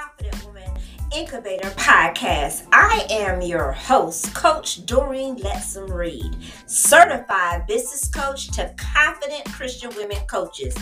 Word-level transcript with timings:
Confident 0.00 0.46
Woman 0.46 0.70
Incubator 1.14 1.68
Podcast. 1.70 2.66
I 2.72 3.06
am 3.10 3.42
your 3.42 3.72
host, 3.72 4.32
Coach 4.34 4.86
Doreen 4.86 5.36
Lettsome 5.36 5.92
Reid, 5.92 6.36
certified 6.64 7.66
business 7.66 8.08
coach 8.08 8.50
to 8.52 8.72
confident 8.78 9.44
Christian 9.52 9.90
women 9.96 10.16
coaches. 10.26 10.74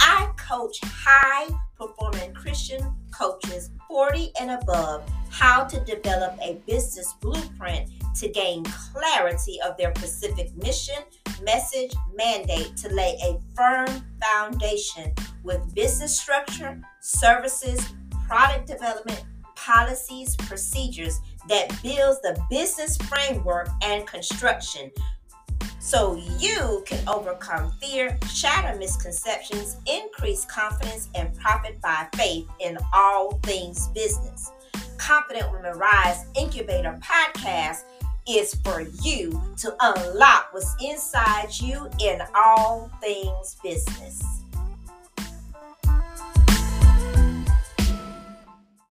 I 0.00 0.30
coach 0.36 0.78
high 0.84 1.48
performing 1.78 2.34
Christian 2.34 2.94
coaches 3.12 3.70
40 3.88 4.32
and 4.40 4.50
above 4.50 5.08
how 5.30 5.64
to 5.64 5.80
develop 5.84 6.36
a 6.42 6.60
business 6.66 7.14
blueprint 7.22 7.90
to 8.16 8.28
gain 8.28 8.62
clarity 8.64 9.58
of 9.66 9.78
their 9.78 9.94
specific 9.96 10.54
mission, 10.56 11.02
message, 11.42 11.94
mandate 12.14 12.76
to 12.76 12.92
lay 12.92 13.16
a 13.22 13.40
firm 13.54 13.86
foundation 14.22 15.14
with 15.44 15.74
business 15.74 16.18
structure, 16.18 16.78
services, 17.00 17.94
product 18.26 18.66
development, 18.66 19.24
policies, 19.54 20.36
procedures 20.36 21.20
that 21.48 21.68
builds 21.82 22.20
the 22.22 22.38
business 22.50 22.96
framework 22.96 23.68
and 23.82 24.06
construction 24.06 24.90
so 25.86 26.20
you 26.40 26.82
can 26.84 27.08
overcome 27.08 27.70
fear, 27.80 28.18
shatter 28.28 28.76
misconceptions, 28.76 29.76
increase 29.86 30.44
confidence, 30.46 31.08
and 31.14 31.32
profit 31.38 31.80
by 31.80 32.08
faith 32.16 32.48
in 32.58 32.76
all 32.92 33.38
things 33.44 33.86
business. 33.88 34.50
Confident 34.98 35.52
Women 35.52 35.78
Rise 35.78 36.24
Incubator 36.36 36.98
podcast 37.00 37.84
is 38.28 38.54
for 38.64 38.80
you 39.02 39.40
to 39.58 39.76
unlock 39.80 40.48
what's 40.50 40.74
inside 40.82 41.50
you 41.60 41.88
in 42.00 42.20
all 42.34 42.90
things 43.00 43.56
business. 43.62 44.35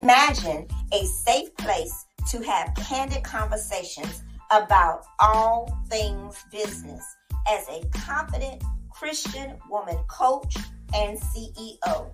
Imagine 0.04 0.68
a 0.94 1.06
safe 1.06 1.56
place 1.58 2.06
to 2.32 2.42
have 2.42 2.74
candid 2.74 3.24
conversations 3.24 4.24
about 4.50 5.04
all 5.20 5.72
things 5.90 6.44
business 6.52 7.04
as 7.48 7.68
a 7.70 7.88
confident 7.94 8.64
Christian 8.90 9.58
woman 9.70 10.00
coach 10.08 10.56
and 10.96 11.20
CEO. 11.20 12.10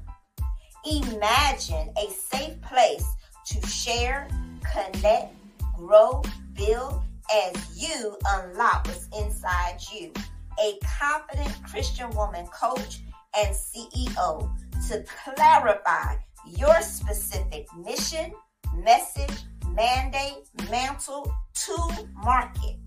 Imagine 0.86 1.90
a 1.98 2.10
safe 2.12 2.60
place 2.62 3.06
to 3.46 3.66
share, 3.66 4.28
connect, 4.74 5.34
grow, 5.78 6.22
build 6.56 7.02
as 7.34 7.82
you 7.82 8.18
unlock 8.28 8.86
what's 8.86 9.08
inside 9.18 9.78
you. 9.94 10.12
A 10.60 10.78
confident 11.00 11.56
Christian 11.64 12.10
woman 12.10 12.48
coach 12.48 13.00
and 13.34 13.56
CEO 13.56 14.52
to 14.90 15.06
clarify 15.24 16.18
your 16.56 16.82
specific 16.82 17.68
mission, 17.76 18.34
message, 18.76 19.44
mandate, 19.74 20.48
mantle 20.70 21.32
to 21.54 22.08
market. 22.14 22.78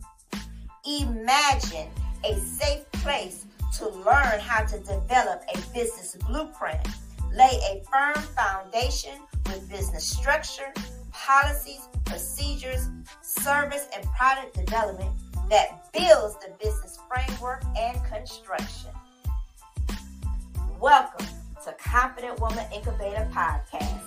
Imagine 0.86 1.88
a 2.24 2.34
safe 2.36 2.90
place 2.92 3.46
to 3.78 3.88
learn 3.88 4.40
how 4.40 4.64
to 4.64 4.78
develop 4.78 5.42
a 5.54 5.58
business 5.72 6.16
blueprint, 6.26 6.80
lay 7.32 7.60
a 7.70 7.82
firm 7.90 8.22
foundation 8.34 9.18
with 9.46 9.68
business 9.70 10.04
structure, 10.04 10.72
policies, 11.12 11.88
procedures, 12.04 12.88
service, 13.22 13.86
and 13.94 14.04
product 14.06 14.54
development 14.54 15.10
that 15.48 15.92
builds 15.92 16.36
the 16.36 16.52
business 16.62 16.98
framework 17.08 17.62
and 17.76 17.98
construction. 18.04 18.90
Welcome 20.80 21.26
to 21.64 21.72
Confident 21.72 22.40
Woman 22.40 22.64
Incubator 22.72 23.28
Podcast. 23.30 24.00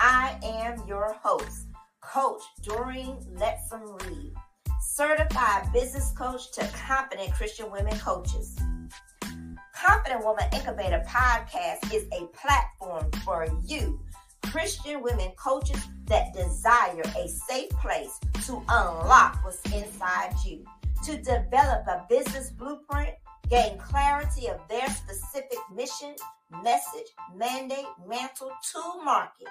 I 0.00 0.36
am 0.42 0.82
your 0.88 1.14
host, 1.22 1.68
Coach 2.00 2.42
Doreen 2.64 3.16
Lettsome 3.36 4.04
Reid, 4.04 4.32
certified 4.80 5.72
business 5.72 6.12
coach 6.18 6.50
to 6.54 6.66
confident 6.84 7.32
Christian 7.32 7.70
women 7.70 7.96
coaches. 8.00 8.56
Confident 9.72 10.24
Woman 10.24 10.46
Incubator 10.52 11.00
Podcast 11.06 11.94
is 11.94 12.06
a 12.12 12.26
platform 12.36 13.08
for 13.24 13.46
you, 13.64 14.00
Christian 14.42 15.00
women 15.00 15.30
coaches 15.36 15.80
that 16.06 16.34
desire 16.34 17.02
a 17.16 17.28
safe 17.28 17.70
place 17.70 18.18
to 18.46 18.60
unlock 18.68 19.44
what's 19.44 19.62
inside 19.72 20.34
you, 20.44 20.64
to 21.04 21.18
develop 21.18 21.86
a 21.86 22.04
business 22.08 22.50
blueprint, 22.50 23.14
gain 23.48 23.78
clarity 23.78 24.48
of 24.48 24.60
their 24.68 24.88
specific 24.88 25.58
mission, 25.74 26.14
message, 26.62 27.08
mandate, 27.34 27.86
mantle 28.06 28.50
to 28.72 29.04
market 29.04 29.48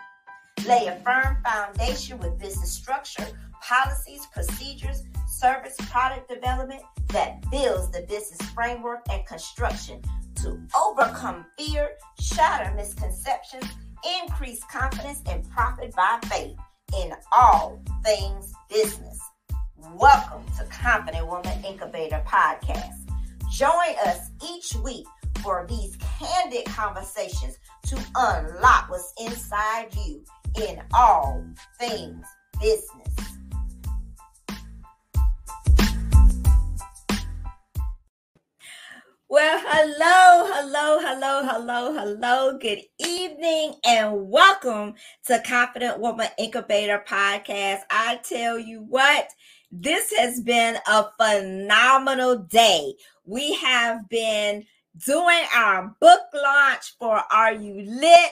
Lay 0.66 0.88
a 0.88 1.00
firm 1.00 1.38
foundation 1.46 2.18
with 2.18 2.38
business 2.40 2.72
structure, 2.72 3.26
policies, 3.62 4.26
procedures, 4.34 5.04
service, 5.28 5.76
product 5.90 6.28
development 6.28 6.82
that 7.10 7.40
builds 7.52 7.92
the 7.92 8.02
business 8.10 8.42
framework 8.50 9.00
and 9.12 9.26
construction 9.28 10.02
to 10.36 10.60
overcome 10.78 11.46
fear, 11.58 11.92
shatter 12.20 12.74
misconceptions, 12.76 13.66
increase 14.22 14.64
confidence, 14.66 15.22
and 15.30 15.48
profit 15.52 15.96
by 15.96 16.20
faith 16.26 16.58
in 17.00 17.14
all 17.32 17.80
things 18.04 18.52
business. 18.68 19.20
Welcome 19.94 20.44
to 20.58 20.66
Confident 20.66 21.28
Woman 21.28 21.64
Incubator 21.64 22.22
Podcast. 22.28 23.07
Join 23.50 23.96
us 24.06 24.30
each 24.52 24.76
week 24.84 25.08
for 25.42 25.66
these 25.70 25.98
candid 26.20 26.66
conversations 26.66 27.58
to 27.88 27.96
unlock 28.16 28.90
what's 28.90 29.14
inside 29.20 29.88
you 29.96 30.24
in 30.62 30.82
all 30.94 31.44
things 31.80 32.26
business. 32.60 33.08
Well, 39.30 39.62
hello, 39.66 40.52
hello, 40.54 41.00
hello, 41.02 41.44
hello, 41.44 41.94
hello. 41.94 42.58
Good 42.58 42.82
evening 43.00 43.76
and 43.86 44.30
welcome 44.30 44.96
to 45.26 45.42
Confident 45.46 46.00
Woman 46.00 46.28
Incubator 46.38 47.04
Podcast. 47.08 47.82
I 47.92 48.20
tell 48.24 48.60
you 48.60 48.84
what, 48.84 49.30
this 49.82 50.12
has 50.18 50.42
been 50.42 50.78
a 50.88 51.06
phenomenal 51.18 52.38
day. 52.38 52.94
We 53.26 53.54
have 53.56 54.08
been 54.10 54.66
doing 55.06 55.44
our 55.56 55.96
book 56.00 56.22
launch 56.34 56.96
for 57.00 57.22
Are 57.32 57.54
You 57.54 57.84
Lit? 57.84 58.32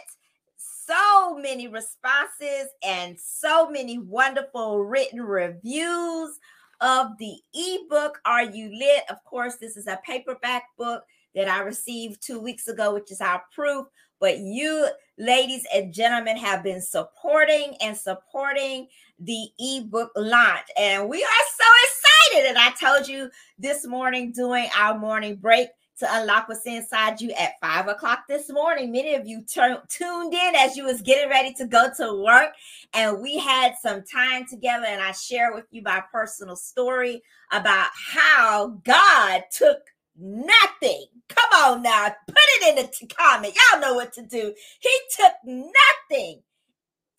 so 0.85 1.35
many 1.37 1.67
responses 1.67 2.69
and 2.83 3.19
so 3.19 3.69
many 3.69 3.97
wonderful 3.97 4.83
written 4.83 5.21
reviews 5.21 6.39
of 6.81 7.17
the 7.17 7.37
ebook 7.53 8.19
Are 8.25 8.43
You 8.43 8.69
Lit? 8.77 9.03
Of 9.09 9.23
course, 9.23 9.55
this 9.55 9.77
is 9.77 9.87
a 9.87 9.99
paperback 10.05 10.63
book 10.77 11.03
that 11.33 11.47
I 11.47 11.61
received 11.61 12.21
two 12.21 12.39
weeks 12.39 12.67
ago, 12.67 12.93
which 12.93 13.11
is 13.11 13.21
our 13.21 13.43
proof. 13.53 13.87
But 14.19 14.39
you, 14.39 14.87
ladies 15.17 15.65
and 15.73 15.93
gentlemen, 15.93 16.37
have 16.37 16.63
been 16.63 16.81
supporting 16.81 17.75
and 17.81 17.97
supporting 17.97 18.87
the 19.19 19.47
ebook 19.59 20.11
launch. 20.15 20.67
And 20.77 21.09
we 21.09 21.23
are 21.23 21.45
so 21.57 21.65
excited. 21.83 22.49
And 22.49 22.57
I 22.57 22.71
told 22.71 23.07
you 23.07 23.29
this 23.57 23.85
morning 23.85 24.31
during 24.31 24.69
our 24.77 24.97
morning 24.97 25.35
break 25.35 25.69
to 25.99 26.07
unlock 26.09 26.49
what's 26.49 26.65
inside 26.65 27.21
you 27.21 27.31
at 27.31 27.59
five 27.61 27.87
o'clock 27.87 28.23
this 28.27 28.49
morning. 28.49 28.91
Many 28.91 29.15
of 29.15 29.25
you 29.25 29.43
t- 29.47 29.61
tuned 29.87 30.33
in 30.33 30.55
as 30.55 30.75
you 30.75 30.83
was 30.83 31.01
getting 31.01 31.29
ready 31.29 31.53
to 31.53 31.65
go 31.65 31.89
to 31.97 32.21
work, 32.21 32.49
and 32.93 33.21
we 33.21 33.37
had 33.37 33.75
some 33.81 34.03
time 34.03 34.45
together. 34.45 34.85
And 34.87 35.01
I 35.01 35.13
share 35.13 35.53
with 35.53 35.65
you 35.71 35.81
my 35.83 36.03
personal 36.11 36.57
story 36.57 37.21
about 37.51 37.89
how 37.93 38.79
God 38.83 39.43
took 39.51 39.79
nothing. 40.19 41.05
Come 41.29 41.49
on 41.63 41.81
now, 41.81 42.13
put 42.27 42.37
it 42.37 42.77
in 42.77 42.85
the 42.85 43.13
comment. 43.15 43.55
Y'all 43.71 43.81
know 43.81 43.93
what 43.93 44.13
to 44.13 44.21
do. 44.21 44.53
He 44.79 44.99
took 45.15 45.33
nothing 45.45 46.41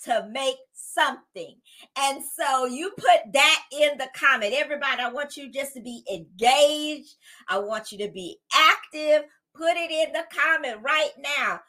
to 0.06 0.29
make 0.31 0.56
something. 0.73 1.56
And 1.99 2.23
so 2.23 2.67
you 2.67 2.91
put 2.97 3.32
that 3.32 3.62
in 3.73 3.99
the 3.99 4.08
comment. 4.14 4.55
Everybody, 4.56 5.03
I 5.03 5.12
want 5.12 5.37
you 5.37 5.50
just 5.50 5.75
to 5.75 5.81
be 5.81 6.03
engaged. 6.12 7.17
I 7.49 7.58
want 7.58 7.93
you 7.93 7.99
to 7.99 8.11
be 8.11 8.38
active. 8.55 9.29
Put 9.55 9.76
it 9.76 9.91
in 9.91 10.12
the 10.12 10.25
comment 10.32 10.79
right 10.82 11.11
now. 11.19 11.61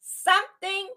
Something, 0.00 0.88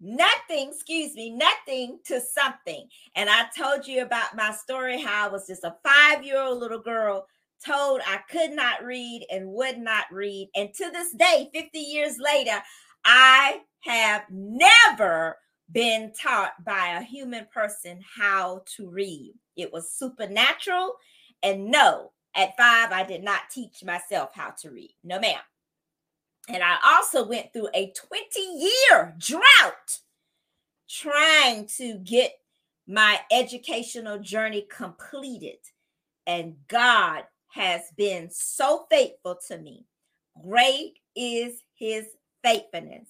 nothing, 0.00 0.70
excuse 0.72 1.14
me, 1.14 1.30
nothing 1.30 1.98
to 2.06 2.20
something. 2.20 2.88
And 3.14 3.28
I 3.28 3.46
told 3.56 3.86
you 3.86 4.02
about 4.02 4.36
my 4.36 4.52
story 4.52 5.00
how 5.00 5.28
I 5.28 5.32
was 5.32 5.46
just 5.46 5.64
a 5.64 5.76
five 5.84 6.24
year 6.24 6.40
old 6.40 6.58
little 6.58 6.80
girl 6.80 7.26
told 7.64 8.00
I 8.06 8.20
could 8.30 8.52
not 8.52 8.84
read 8.84 9.26
and 9.30 9.52
would 9.52 9.78
not 9.78 10.04
read. 10.12 10.48
And 10.54 10.72
to 10.74 10.90
this 10.90 11.12
day, 11.12 11.50
50 11.52 11.78
years 11.78 12.18
later, 12.18 12.62
I 13.04 13.60
have 13.80 14.24
never 14.30 15.36
been 15.70 16.12
taught 16.20 16.52
by 16.64 16.98
a 16.98 17.02
human 17.02 17.46
person 17.52 18.02
how 18.16 18.62
to 18.76 18.88
read. 18.88 19.34
It 19.56 19.72
was 19.72 19.92
supernatural. 19.92 20.94
And 21.42 21.70
no, 21.70 22.12
at 22.34 22.56
five, 22.56 22.92
I 22.92 23.04
did 23.04 23.22
not 23.22 23.50
teach 23.50 23.84
myself 23.84 24.30
how 24.34 24.50
to 24.62 24.70
read. 24.70 24.94
No, 25.04 25.18
ma'am. 25.20 25.40
And 26.48 26.62
I 26.62 26.76
also 26.84 27.26
went 27.26 27.52
through 27.52 27.68
a 27.74 27.92
20 27.92 28.40
year 28.40 29.14
drought 29.18 29.98
trying 30.88 31.66
to 31.76 31.98
get 31.98 32.32
my 32.86 33.20
educational 33.30 34.18
journey 34.18 34.66
completed. 34.70 35.58
And 36.26 36.56
God 36.68 37.24
has 37.48 37.82
been 37.96 38.30
so 38.30 38.86
faithful 38.90 39.38
to 39.48 39.58
me. 39.58 39.86
Great 40.42 40.98
is 41.14 41.60
his 41.74 42.06
faithfulness. 42.42 43.08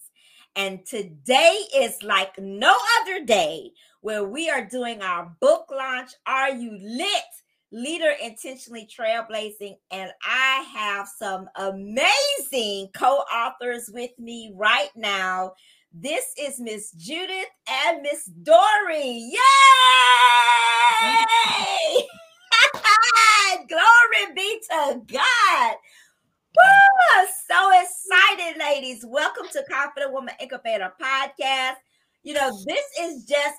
And 0.58 0.84
today 0.84 1.60
is 1.76 2.02
like 2.02 2.36
no 2.36 2.76
other 3.00 3.24
day 3.24 3.70
where 4.00 4.24
we 4.24 4.50
are 4.50 4.66
doing 4.66 5.00
our 5.02 5.32
book 5.40 5.66
launch. 5.70 6.10
Are 6.26 6.50
you 6.50 6.76
lit? 6.82 7.22
Leader 7.70 8.14
Intentionally 8.20 8.88
Trailblazing. 8.88 9.76
And 9.92 10.10
I 10.26 10.66
have 10.74 11.06
some 11.06 11.48
amazing 11.54 12.88
co 12.92 13.18
authors 13.32 13.88
with 13.94 14.10
me 14.18 14.52
right 14.56 14.90
now. 14.96 15.52
This 15.92 16.24
is 16.36 16.58
Miss 16.58 16.90
Judith 16.90 17.50
and 17.70 18.02
Miss 18.02 18.24
Dory. 18.24 19.30
Yay! 19.30 19.38
Glory 23.68 24.34
be 24.34 24.60
to 24.70 25.02
God. 25.06 25.76
Woo! 26.56 27.26
So 27.46 27.70
excited, 27.80 28.58
ladies. 28.58 29.04
Welcome 29.06 29.46
to 29.52 29.64
Confident 29.70 30.12
Woman 30.12 30.34
Incubator 30.40 30.92
Podcast. 31.00 31.76
You 32.22 32.34
know, 32.34 32.50
this 32.66 32.84
is 33.00 33.24
just, 33.24 33.56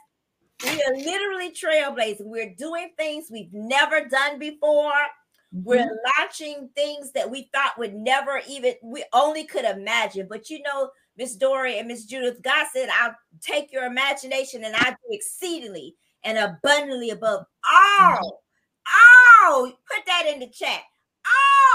we 0.63 0.81
are 0.83 0.95
literally 0.95 1.51
trailblazing. 1.51 2.25
We're 2.25 2.55
doing 2.57 2.91
things 2.97 3.27
we've 3.31 3.53
never 3.53 4.05
done 4.05 4.39
before. 4.39 4.91
Mm-hmm. 4.91 5.63
We're 5.63 5.99
launching 6.17 6.69
things 6.75 7.11
that 7.11 7.29
we 7.29 7.49
thought 7.53 7.77
would 7.77 7.93
never 7.93 8.41
even, 8.49 8.73
we 8.83 9.03
only 9.13 9.45
could 9.45 9.65
imagine. 9.65 10.27
But 10.27 10.49
you 10.49 10.61
know, 10.63 10.89
Miss 11.15 11.35
Dory 11.35 11.77
and 11.77 11.87
Miss 11.87 12.05
Judith, 12.05 12.41
God 12.41 12.65
said, 12.73 12.89
I'll 12.91 13.15
take 13.41 13.71
your 13.71 13.85
imagination 13.85 14.63
and 14.63 14.75
I 14.75 14.91
do 14.91 14.97
exceedingly 15.11 15.95
and 16.23 16.37
abundantly 16.37 17.11
above 17.11 17.45
all, 17.71 18.41
all, 19.45 19.65
put 19.65 20.05
that 20.07 20.25
in 20.27 20.39
the 20.39 20.47
chat 20.47 20.81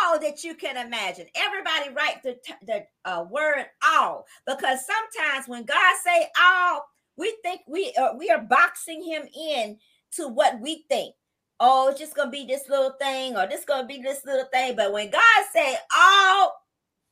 all 0.05 0.21
that 0.21 0.45
you 0.45 0.55
can 0.55 0.77
imagine. 0.77 1.27
Everybody 1.35 1.95
write 1.95 2.23
the, 2.23 2.37
the 2.67 2.85
uh, 3.05 3.25
word 3.31 3.67
all 3.87 4.27
because 4.47 4.81
sometimes 4.87 5.49
when 5.49 5.65
God 5.65 5.97
say 6.05 6.29
all, 6.41 6.85
we 7.17 7.37
think 7.43 7.61
we 7.69 7.93
are, 7.99 8.11
uh, 8.11 8.15
we 8.17 8.31
are 8.31 8.43
boxing 8.43 9.03
him 9.03 9.23
in 9.35 9.79
to 10.17 10.29
what 10.29 10.61
we 10.61 10.85
think. 10.89 11.15
Oh, 11.61 11.89
it's 11.89 12.01
just 12.01 12.17
gonna 12.17 12.31
be 12.31 12.45
this 12.45 12.69
little 12.69 12.95
thing, 13.01 13.37
or 13.37 13.47
this 13.47 13.65
gonna 13.65 13.87
be 13.87 14.03
this 14.03 14.25
little 14.27 14.47
thing. 14.53 14.75
But 14.75 14.93
when 14.93 15.11
God 15.11 15.45
say 15.53 15.77
all, 15.97 16.53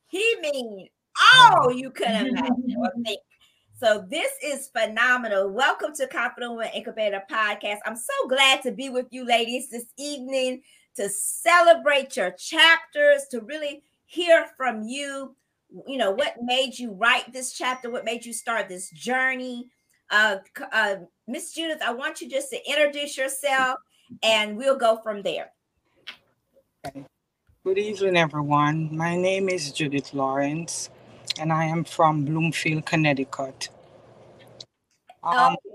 He 0.08 0.36
means 0.40 0.88
all 1.34 1.72
you 1.72 1.90
can 1.90 2.26
imagine 2.26 2.74
or 2.76 2.92
think. 3.04 3.20
So 3.78 4.04
this 4.10 4.32
is 4.44 4.68
phenomenal. 4.68 5.50
Welcome 5.50 5.92
to 5.96 6.06
Confident 6.08 6.52
Woman 6.52 6.70
Incubator 6.74 7.22
Podcast. 7.30 7.78
I'm 7.86 7.96
so 7.96 8.28
glad 8.28 8.62
to 8.62 8.72
be 8.72 8.90
with 8.90 9.06
you, 9.10 9.24
ladies, 9.24 9.70
this 9.70 9.86
evening 9.98 10.62
to 10.96 11.08
celebrate 11.08 12.16
your 12.16 12.30
chapters, 12.32 13.26
to 13.30 13.40
really 13.40 13.82
hear 14.06 14.46
from 14.56 14.82
you. 14.82 15.34
You 15.86 15.96
know, 15.96 16.10
what 16.10 16.34
made 16.42 16.78
you 16.78 16.92
write 16.92 17.32
this 17.32 17.52
chapter? 17.52 17.90
What 17.90 18.04
made 18.04 18.24
you 18.24 18.32
start 18.32 18.68
this 18.68 18.90
journey? 18.90 19.68
Uh, 20.10 20.36
uh, 20.72 20.96
Miss 21.26 21.54
Judith, 21.54 21.80
I 21.82 21.92
want 21.92 22.20
you 22.20 22.28
just 22.28 22.50
to 22.50 22.70
introduce 22.70 23.16
yourself 23.16 23.78
and 24.22 24.56
we'll 24.56 24.76
go 24.76 25.00
from 25.02 25.22
there. 25.22 25.50
Okay. 26.86 27.06
Good 27.64 27.78
evening, 27.78 28.16
everyone. 28.16 28.94
My 28.94 29.16
name 29.16 29.48
is 29.48 29.70
Judith 29.70 30.12
Lawrence, 30.12 30.90
and 31.38 31.52
I 31.52 31.66
am 31.66 31.84
from 31.84 32.24
Bloomfield, 32.24 32.84
Connecticut. 32.84 33.68
Um, 35.22 35.52
okay. 35.52 35.71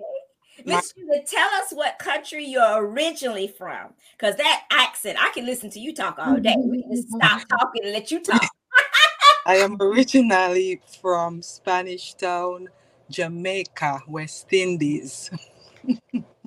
Miss 0.67 0.93
Sheila, 0.93 1.23
tell 1.25 1.49
us 1.61 1.71
what 1.71 1.97
country 1.97 2.45
you're 2.45 2.85
originally 2.85 3.47
from, 3.47 3.93
because 4.17 4.35
that 4.35 4.65
accent, 4.69 5.17
I 5.19 5.31
can 5.33 5.45
listen 5.45 5.69
to 5.71 5.79
you 5.79 5.93
talk 5.93 6.19
all 6.19 6.37
day. 6.37 6.55
We 6.57 6.81
can 6.83 6.91
just 6.91 7.07
mm-hmm. 7.07 7.25
stop 7.25 7.47
talking 7.47 7.83
and 7.85 7.93
let 7.93 8.11
you 8.11 8.21
talk. 8.21 8.41
I 9.45 9.55
am 9.55 9.77
originally 9.79 10.81
from 11.01 11.41
Spanish 11.41 12.15
Town, 12.15 12.67
Jamaica, 13.09 14.01
West 14.07 14.51
Indies. 14.51 15.31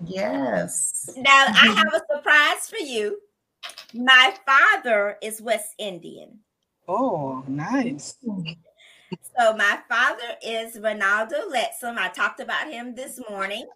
yes. 0.05 1.08
Now 1.17 1.46
I 1.49 1.52
mm-hmm. 1.52 1.76
have 1.76 1.94
a 1.94 2.14
surprise 2.14 2.69
for 2.69 2.84
you. 2.84 3.19
My 3.94 4.34
father 4.44 5.17
is 5.22 5.40
West 5.40 5.75
Indian. 5.78 6.40
Oh, 6.87 7.43
nice. 7.49 8.17
So 9.38 9.56
my 9.56 9.78
father 9.88 10.37
is 10.44 10.76
Ronaldo 10.76 11.50
Lettsome. 11.50 11.99
I 11.99 12.08
talked 12.08 12.40
about 12.40 12.70
him 12.70 12.94
this 12.94 13.20
morning 13.28 13.67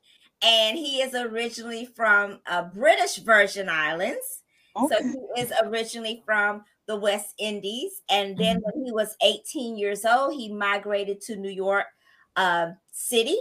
and 0.45 0.77
he 0.77 1.01
is 1.01 1.15
originally 1.15 1.87
from 1.87 2.41
uh, 2.47 2.65
British 2.65 3.17
Virgin 3.17 3.69
Islands. 3.69 4.43
Okay. 4.77 4.95
So 4.95 5.03
he 5.03 5.41
is 5.41 5.53
originally 5.65 6.23
from 6.27 6.65
the 6.87 6.97
West 6.97 7.35
Indies. 7.39 8.03
And 8.11 8.37
then 8.37 8.57
mm-hmm. 8.57 8.79
when 8.79 8.85
he 8.85 8.93
was 8.93 9.17
18 9.23 9.79
years 9.79 10.05
old, 10.05 10.35
he 10.35 10.53
migrated 10.53 11.23
to 11.23 11.37
New 11.37 11.51
York 11.51 11.87
uh, 12.37 12.73
City. 12.93 13.39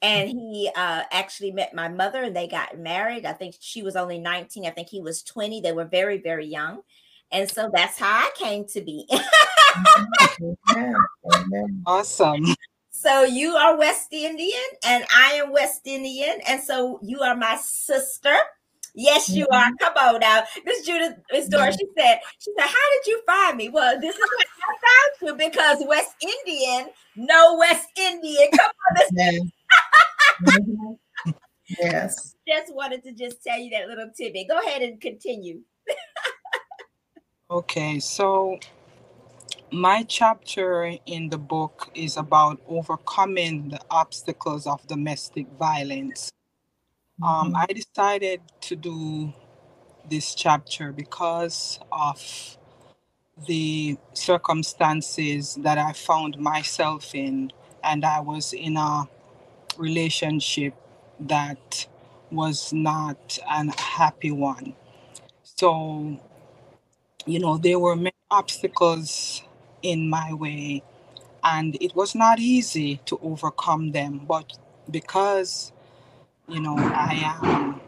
And 0.00 0.30
mm-hmm. 0.30 0.38
he 0.38 0.70
uh, 0.74 1.02
actually 1.10 1.52
met 1.52 1.74
my 1.74 1.88
mother 1.88 2.22
and 2.22 2.34
they 2.34 2.48
got 2.48 2.78
married. 2.78 3.26
I 3.26 3.34
think 3.34 3.56
she 3.60 3.82
was 3.82 3.94
only 3.94 4.18
19. 4.18 4.64
I 4.64 4.70
think 4.70 4.88
he 4.88 5.02
was 5.02 5.22
20. 5.22 5.60
They 5.60 5.72
were 5.72 5.84
very, 5.84 6.18
very 6.18 6.46
young. 6.46 6.80
And 7.30 7.50
so 7.50 7.70
that's 7.74 7.98
how 7.98 8.06
I 8.06 8.30
came 8.36 8.64
to 8.68 8.80
be. 8.80 9.06
awesome. 11.86 12.54
So 13.00 13.22
you 13.22 13.54
are 13.54 13.78
West 13.78 14.12
Indian 14.12 14.58
and 14.84 15.04
I 15.16 15.34
am 15.34 15.52
West 15.52 15.82
Indian. 15.86 16.40
And 16.48 16.60
so 16.60 16.98
you 17.00 17.20
are 17.20 17.36
my 17.36 17.56
sister. 17.62 18.34
Yes, 18.92 19.28
you 19.28 19.46
are. 19.52 19.66
Mm-hmm. 19.66 19.76
Come 19.78 20.14
on 20.14 20.18
now. 20.18 20.42
Miss 20.64 20.84
Judith 20.84 21.14
Miss 21.30 21.46
Dora, 21.46 21.70
she 21.70 21.86
said, 21.96 22.18
she 22.40 22.50
said, 22.58 22.66
How 22.66 22.72
did 22.72 23.06
you 23.06 23.22
find 23.24 23.56
me? 23.56 23.68
Well, 23.68 24.00
this 24.00 24.16
is 24.16 24.20
what 24.20 24.46
I 24.68 24.74
found 24.82 25.28
you 25.28 25.46
because 25.46 25.86
West 25.86 26.10
Indian, 26.20 26.88
no 27.14 27.56
West 27.56 27.86
Indian. 27.96 28.48
Come 28.58 28.70
on, 28.90 28.96
this 28.96 29.10
yes. 29.12 29.42
mm-hmm. 30.42 31.30
yes. 31.78 32.34
Just 32.48 32.74
wanted 32.74 33.04
to 33.04 33.12
just 33.12 33.44
tell 33.44 33.60
you 33.60 33.70
that 33.70 33.86
little 33.86 34.10
tidbit. 34.16 34.48
Go 34.48 34.58
ahead 34.58 34.82
and 34.82 35.00
continue. 35.00 35.60
okay, 37.50 38.00
so 38.00 38.58
my 39.72 40.02
chapter 40.04 40.94
in 41.06 41.28
the 41.28 41.38
book 41.38 41.90
is 41.94 42.16
about 42.16 42.60
overcoming 42.68 43.68
the 43.68 43.80
obstacles 43.90 44.66
of 44.66 44.86
domestic 44.86 45.46
violence. 45.58 46.30
Um, 47.22 47.52
mm-hmm. 47.52 47.56
I 47.56 47.66
decided 47.66 48.40
to 48.62 48.76
do 48.76 49.32
this 50.08 50.34
chapter 50.34 50.92
because 50.92 51.78
of 51.92 52.56
the 53.46 53.98
circumstances 54.14 55.56
that 55.56 55.78
I 55.78 55.92
found 55.92 56.38
myself 56.38 57.14
in, 57.14 57.52
and 57.84 58.04
I 58.04 58.20
was 58.20 58.52
in 58.52 58.76
a 58.76 59.08
relationship 59.76 60.74
that 61.20 61.86
was 62.30 62.72
not 62.72 63.38
an 63.50 63.68
happy 63.68 64.30
one. 64.30 64.74
So, 65.42 66.18
you 67.26 67.38
know, 67.38 67.58
there 67.58 67.78
were 67.78 67.96
many 67.96 68.12
obstacles 68.30 69.42
in 69.82 70.08
my 70.10 70.32
way. 70.34 70.82
And 71.44 71.76
it 71.80 71.96
was 71.96 72.14
not 72.14 72.40
easy 72.40 73.00
to 73.06 73.18
overcome 73.22 73.92
them, 73.92 74.22
but 74.28 74.58
because, 74.90 75.72
you 76.48 76.60
know, 76.60 76.76
I 76.78 77.40
am, 77.42 77.80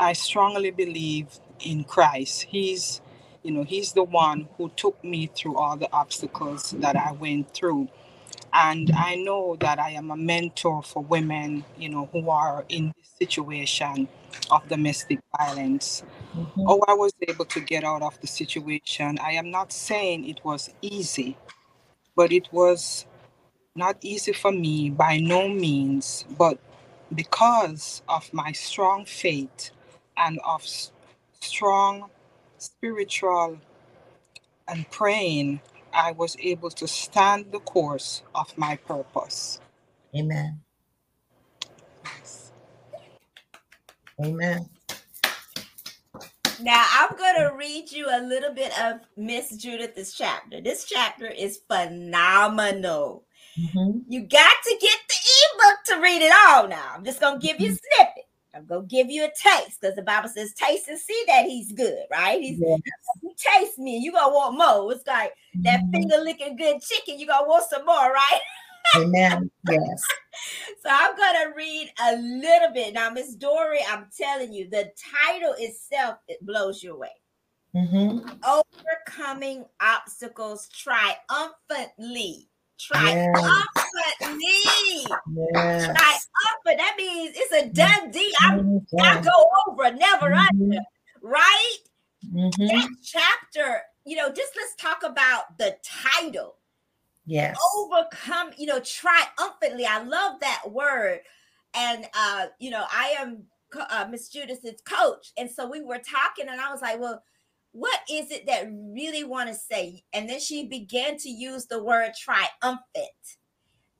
I 0.00 0.14
strongly 0.14 0.70
believe 0.70 1.28
in 1.60 1.84
Christ. 1.84 2.42
He's, 2.44 3.00
you 3.42 3.52
know, 3.52 3.64
He's 3.64 3.92
the 3.94 4.04
one 4.04 4.48
who 4.58 4.70
took 4.76 5.02
me 5.04 5.30
through 5.34 5.56
all 5.56 5.76
the 5.76 5.92
obstacles 5.92 6.72
that 6.78 6.96
I 6.96 7.12
went 7.12 7.54
through. 7.54 7.88
And 8.52 8.90
I 8.96 9.16
know 9.16 9.56
that 9.60 9.78
I 9.78 9.90
am 9.92 10.10
a 10.10 10.16
mentor 10.16 10.82
for 10.82 11.02
women, 11.04 11.64
you 11.78 11.90
know, 11.90 12.08
who 12.12 12.30
are 12.30 12.64
in 12.68 12.94
this 12.98 13.08
situation 13.18 14.08
of 14.50 14.68
domestic 14.68 15.20
violence. 15.38 16.02
Mm-hmm. 16.38 16.66
Oh, 16.66 16.82
I 16.88 16.94
was 16.94 17.12
able 17.28 17.46
to 17.46 17.60
get 17.60 17.84
out 17.84 18.02
of 18.02 18.20
the 18.20 18.28
situation. 18.28 19.18
I 19.20 19.32
am 19.32 19.50
not 19.50 19.72
saying 19.72 20.28
it 20.28 20.44
was 20.44 20.70
easy, 20.82 21.36
but 22.16 22.32
it 22.32 22.48
was 22.52 23.06
not 23.76 23.98
easy 24.02 24.32
for 24.32 24.52
me 24.52 24.90
by 24.90 25.18
no 25.18 25.48
means. 25.48 26.24
But 26.38 26.58
because 27.14 28.02
of 28.08 28.32
my 28.34 28.52
strong 28.52 29.04
faith 29.06 29.70
and 30.16 30.40
of 30.46 30.64
strong 31.40 32.10
spiritual 32.58 33.58
and 34.68 34.90
praying, 34.90 35.60
I 35.92 36.12
was 36.12 36.36
able 36.40 36.70
to 36.70 36.88
stand 36.88 37.52
the 37.52 37.60
course 37.60 38.22
of 38.34 38.56
my 38.58 38.76
purpose. 38.76 39.60
Amen. 40.16 40.62
Amen. 44.24 44.70
Now 46.60 46.84
I'm 46.90 47.16
going 47.16 47.36
to 47.36 47.56
read 47.56 47.90
you 47.92 48.06
a 48.10 48.20
little 48.20 48.52
bit 48.52 48.72
of 48.80 49.00
Miss 49.16 49.56
Judith's 49.56 50.14
chapter. 50.14 50.60
This 50.60 50.84
chapter 50.84 51.26
is 51.26 51.60
phenomenal. 51.68 53.24
Mm-hmm. 53.58 54.00
You 54.08 54.22
got 54.22 54.54
to 54.64 54.78
get 54.80 54.98
the 55.08 55.14
ebook 55.54 55.84
to 55.86 56.02
read 56.02 56.22
it 56.22 56.32
all 56.46 56.68
now. 56.68 56.92
I'm 56.94 57.04
just 57.04 57.20
going 57.20 57.40
to 57.40 57.46
give 57.46 57.60
you 57.60 57.68
a 57.68 57.70
mm-hmm. 57.70 57.96
snippet. 57.96 58.24
I'm 58.54 58.66
going 58.66 58.88
to 58.88 58.94
give 58.94 59.10
you 59.10 59.24
a 59.24 59.28
taste 59.28 59.80
because 59.80 59.94
the 59.94 60.02
Bible 60.02 60.28
says, 60.28 60.52
taste 60.54 60.88
and 60.88 60.98
see 60.98 61.24
that 61.28 61.44
he's 61.44 61.72
good, 61.72 62.04
right? 62.10 62.40
He's 62.40 62.58
yes. 62.58 62.80
you 63.22 63.32
taste 63.36 63.78
me, 63.78 63.98
you're 63.98 64.12
going 64.12 64.30
to 64.30 64.34
want 64.34 64.58
more. 64.58 64.92
It's 64.92 65.06
like 65.06 65.30
mm-hmm. 65.56 65.62
that 65.62 65.80
finger 65.92 66.16
licking 66.22 66.56
good 66.56 66.80
chicken, 66.80 67.18
you're 67.18 67.28
going 67.28 67.44
to 67.44 67.48
want 67.48 67.68
some 67.68 67.84
more, 67.84 68.12
right? 68.12 68.40
Amen. 68.96 69.50
Yes. 69.68 70.02
so 70.82 70.88
I'm 70.90 71.16
going 71.16 71.34
to 71.34 71.56
read 71.56 71.92
a 72.00 72.16
little 72.16 72.72
bit. 72.72 72.94
Now, 72.94 73.10
Miss 73.10 73.34
Dory, 73.34 73.80
I'm 73.88 74.06
telling 74.16 74.52
you, 74.52 74.68
the 74.70 74.90
title 75.26 75.54
itself, 75.58 76.18
it 76.28 76.44
blows 76.44 76.82
you 76.82 76.94
away. 76.94 77.10
Mm-hmm. 77.74 78.28
Overcoming 78.44 79.64
obstacles 79.80 80.68
triumphantly. 80.68 82.48
Triumphantly. 82.78 83.44
Yes. 85.52 85.84
Triumphant. 85.84 85.96
That 86.64 86.94
means 86.96 87.36
it's 87.36 87.52
a 87.52 87.68
done 87.68 88.10
deal. 88.10 88.32
I, 88.40 89.18
I 89.18 89.20
go 89.20 89.50
over, 89.68 89.92
never 89.94 90.30
mm-hmm. 90.30 90.62
under. 90.62 90.80
Right? 91.22 91.78
Mm-hmm. 92.32 92.66
That 92.66 92.88
chapter, 93.02 93.82
you 94.04 94.16
know, 94.16 94.28
just 94.28 94.52
let's 94.56 94.74
talk 94.76 95.02
about 95.04 95.58
the 95.58 95.76
title. 95.82 96.56
Yes. 97.28 97.58
Overcome, 97.76 98.52
you 98.56 98.66
know, 98.66 98.80
triumphantly. 98.80 99.84
I 99.86 100.02
love 100.02 100.40
that 100.40 100.62
word. 100.70 101.20
And 101.74 102.06
uh, 102.14 102.46
you 102.58 102.70
know, 102.70 102.84
I 102.90 103.16
am 103.18 103.44
uh, 103.90 104.06
Miss 104.10 104.30
Judith's 104.30 104.82
coach. 104.82 105.32
And 105.36 105.50
so 105.50 105.68
we 105.68 105.82
were 105.82 105.98
talking, 105.98 106.48
and 106.48 106.60
I 106.60 106.72
was 106.72 106.80
like, 106.80 106.98
well, 106.98 107.22
what 107.72 108.00
is 108.10 108.30
it 108.30 108.46
that 108.46 108.66
really 108.72 109.24
want 109.24 109.50
to 109.50 109.54
say? 109.54 110.04
And 110.14 110.28
then 110.28 110.40
she 110.40 110.66
began 110.66 111.18
to 111.18 111.28
use 111.28 111.66
the 111.66 111.82
word 111.82 112.12
triumphant. 112.18 112.86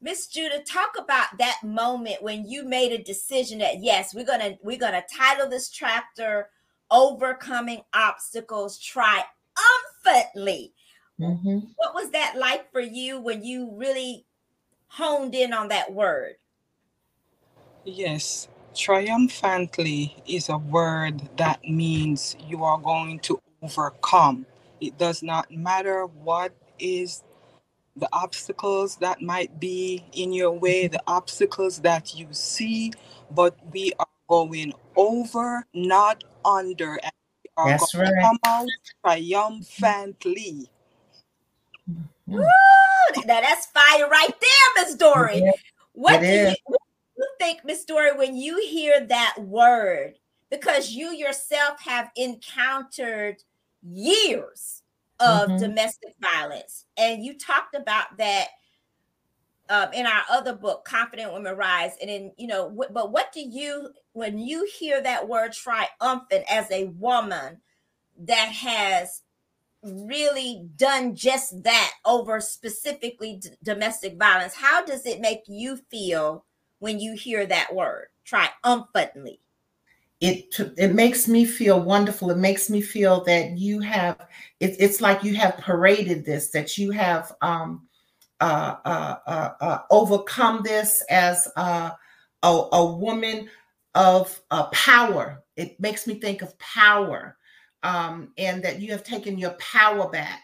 Miss 0.00 0.28
Judah, 0.28 0.61
talk 0.61 0.92
about 0.99 1.37
that 1.38 1.58
moment 1.62 2.23
when 2.23 2.49
you 2.49 2.64
made 2.64 2.92
a 2.92 3.02
decision 3.02 3.58
that 3.58 3.82
yes, 3.82 4.14
we're 4.14 4.25
gonna 4.25 4.56
we're 4.62 4.78
gonna 4.78 5.02
title 5.14 5.50
this 5.50 5.68
chapter 5.68 6.49
"Overcoming 6.90 7.82
Obstacles 7.92 8.78
Triumphantly." 8.78 10.73
Mm-hmm. 11.20 11.58
What 11.76 11.94
was 11.94 12.10
that 12.10 12.37
like 12.37 12.70
for 12.70 12.80
you 12.80 13.20
when 13.20 13.44
you 13.44 13.70
really 13.75 14.25
honed 14.88 15.34
in 15.34 15.52
on 15.52 15.68
that 15.68 15.92
word? 15.92 16.37
Yes, 17.84 18.48
triumphantly 18.75 20.16
is 20.26 20.48
a 20.48 20.58
word 20.58 21.22
that 21.37 21.62
means 21.64 22.37
you 22.46 22.64
are 22.64 22.78
going 22.78 23.18
to 23.20 23.40
overcome. 23.62 24.46
It 24.80 24.98
does 24.98 25.22
not 25.22 25.50
matter 25.50 26.04
what 26.04 26.52
is 26.78 27.25
the 27.96 28.08
obstacles 28.12 28.96
that 28.96 29.20
might 29.22 29.58
be 29.58 30.04
in 30.12 30.32
your 30.32 30.52
way, 30.52 30.87
the 30.87 31.02
obstacles 31.06 31.80
that 31.80 32.14
you 32.14 32.28
see, 32.30 32.92
but 33.32 33.56
we 33.72 33.92
are 33.98 34.06
going 34.28 34.72
over, 34.94 35.66
not 35.75 36.22
under, 36.44 36.92
and 37.02 37.12
we 37.44 37.50
are 37.56 37.70
That's 37.70 37.92
going 37.92 38.04
right. 38.04 38.14
to 38.14 38.20
come 38.20 38.38
out 38.44 38.68
triumphantly. 39.04 40.70
Woo! 42.28 42.42
Now 43.26 43.40
that's 43.40 43.66
fire 43.66 44.08
right 44.08 44.35
there, 44.40 44.85
Miss 44.85 44.94
Dory. 44.94 45.42
What 45.92 46.20
do, 46.20 46.26
you, 46.26 46.54
what 46.64 46.80
do 46.80 47.23
you 47.23 47.28
think, 47.40 47.64
Miss 47.64 47.85
Dory, 47.85 48.16
when 48.16 48.37
you 48.37 48.64
hear 48.68 49.04
that 49.06 49.37
word? 49.38 50.14
Because 50.50 50.90
you 50.90 51.12
yourself 51.12 51.80
have 51.80 52.11
encountered 52.16 53.42
years 53.82 54.82
of 55.20 55.49
mm-hmm. 55.49 55.58
domestic 55.58 56.14
violence. 56.20 56.87
And 56.97 57.25
you 57.25 57.37
talked 57.37 57.75
about 57.75 58.16
that 58.18 58.49
um, 59.68 59.92
in 59.92 60.06
our 60.06 60.23
other 60.30 60.54
book, 60.54 60.85
Confident 60.85 61.32
Women 61.32 61.56
Rise. 61.56 61.92
And 62.00 62.08
in, 62.08 62.32
you 62.37 62.47
know, 62.47 62.68
w- 62.68 62.90
but 62.92 63.11
what 63.11 63.32
do 63.32 63.40
you, 63.40 63.90
when 64.12 64.38
you 64.38 64.68
hear 64.78 65.02
that 65.02 65.28
word 65.28 65.52
triumphant 65.52 66.44
as 66.50 66.70
a 66.70 66.85
woman 66.85 67.61
that 68.20 68.49
has 68.49 69.23
really 70.07 70.68
done 70.76 71.14
just 71.14 71.62
that 71.64 71.92
over 72.04 72.40
specifically 72.40 73.38
d- 73.40 73.50
domestic 73.62 74.18
violence, 74.18 74.54
how 74.54 74.85
does 74.85 75.07
it 75.07 75.21
make 75.21 75.42
you 75.47 75.76
feel 75.90 76.45
when 76.78 77.00
you 77.00 77.14
hear 77.14 77.47
that 77.47 77.75
word 77.75 78.09
triumphantly? 78.25 79.40
it 80.21 80.59
it 80.76 80.95
makes 80.95 81.28
me 81.28 81.45
feel 81.45 81.80
wonderful. 81.80 82.30
It 82.30 82.38
makes 82.38 82.68
me 82.68 82.80
feel 82.80 83.23
that 83.25 83.57
you 83.57 83.80
have 83.80 84.18
it, 84.59 84.76
it's 84.80 85.00
like 85.00 85.23
you 85.23 85.35
have 85.37 85.59
paraded 85.59 86.25
this, 86.25 86.50
that 86.50 86.76
you 86.76 86.90
have 86.90 87.33
um, 87.40 87.87
uh, 88.40 88.76
uh, 88.85 89.16
uh, 89.26 89.50
uh 89.61 89.78
overcome 89.90 90.62
this 90.64 91.04
as 91.09 91.47
a, 91.57 91.92
a 92.42 92.85
woman 92.85 93.49
of 93.95 94.40
uh, 94.50 94.64
power. 94.66 95.42
It 95.57 95.78
makes 95.80 96.07
me 96.07 96.14
think 96.14 96.42
of 96.42 96.59
power, 96.59 97.37
um, 97.82 98.32
and 98.38 98.62
that 98.62 98.80
you 98.80 98.90
have 98.92 99.04
taken 99.04 99.38
your 99.38 99.52
power 99.52 100.08
back. 100.11 100.42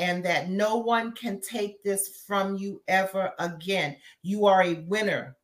And 0.00 0.24
that 0.24 0.48
no 0.48 0.76
one 0.76 1.10
can 1.10 1.40
take 1.40 1.82
this 1.82 2.22
from 2.24 2.56
you 2.56 2.80
ever 2.86 3.32
again. 3.40 3.96
You 4.22 4.46
are 4.46 4.62
a 4.62 4.74
winner. 4.86 5.36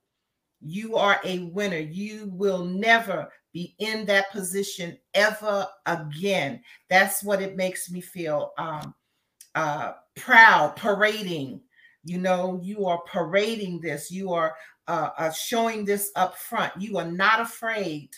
You 0.60 0.94
are 0.94 1.20
a 1.24 1.40
winner. 1.46 1.78
You 1.78 2.30
will 2.32 2.64
never 2.64 3.32
be 3.52 3.74
in 3.78 4.04
that 4.06 4.30
position 4.30 4.96
ever 5.14 5.66
again. 5.86 6.60
That's 6.88 7.22
what 7.24 7.42
it 7.42 7.56
makes 7.56 7.90
me 7.90 8.00
feel 8.00 8.52
um, 8.56 8.94
uh, 9.54 9.94
proud, 10.16 10.76
parading. 10.76 11.60
You 12.04 12.18
know, 12.18 12.60
you 12.62 12.86
are 12.86 13.02
parading 13.06 13.80
this. 13.80 14.10
You 14.10 14.32
are 14.32 14.54
uh, 14.88 15.10
uh, 15.16 15.30
showing 15.32 15.84
this 15.84 16.10
up 16.16 16.36
front. 16.36 16.72
You 16.78 16.98
are 16.98 17.10
not 17.10 17.40
afraid. 17.40 18.10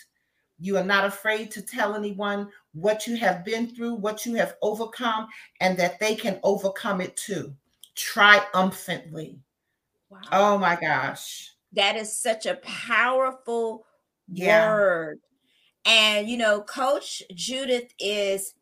You 0.59 0.77
are 0.77 0.83
not 0.83 1.05
afraid 1.05 1.51
to 1.51 1.61
tell 1.61 1.95
anyone 1.95 2.49
what 2.79 3.07
you 3.07 3.17
have 3.17 3.43
been 3.43 3.67
through, 3.67 3.95
what 3.95 4.25
you 4.25 4.35
have 4.35 4.55
overcome, 4.61 5.27
and 5.61 5.77
that 5.77 5.99
they 5.99 6.15
can 6.15 6.39
overcome 6.43 7.01
it 7.01 7.15
too, 7.15 7.53
triumphantly. 7.95 9.39
Wow. 10.09 10.19
Oh 10.31 10.57
my 10.57 10.77
gosh. 10.79 11.51
That 11.73 11.95
is 11.95 12.17
such 12.17 12.45
a 12.45 12.55
powerful 12.55 13.85
yeah. 14.31 14.71
word. 14.71 15.19
And, 15.85 16.29
you 16.29 16.37
know, 16.37 16.61
Coach 16.61 17.23
Judith 17.33 17.91
is 17.99 18.53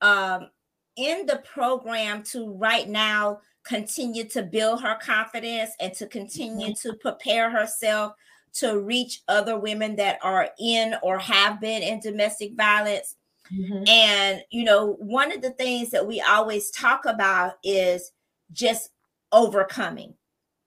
um, 0.00 0.50
in 0.96 1.26
the 1.26 1.42
program 1.52 2.22
to 2.24 2.52
right 2.52 2.88
now 2.88 3.40
continue 3.64 4.24
to 4.24 4.42
build 4.42 4.82
her 4.82 4.98
confidence 5.02 5.70
and 5.80 5.92
to 5.94 6.06
continue 6.06 6.74
to 6.74 6.94
prepare 6.94 7.50
herself 7.50 8.12
to 8.54 8.80
reach 8.80 9.22
other 9.28 9.58
women 9.58 9.96
that 9.96 10.18
are 10.22 10.48
in 10.58 10.94
or 11.02 11.18
have 11.18 11.60
been 11.60 11.82
in 11.82 12.00
domestic 12.00 12.54
violence. 12.54 13.16
Mm-hmm. 13.52 13.88
And, 13.88 14.42
you 14.50 14.64
know, 14.64 14.94
one 14.98 15.32
of 15.32 15.42
the 15.42 15.50
things 15.50 15.90
that 15.90 16.06
we 16.06 16.20
always 16.20 16.70
talk 16.70 17.04
about 17.04 17.54
is 17.62 18.12
just 18.52 18.90
overcoming. 19.32 20.14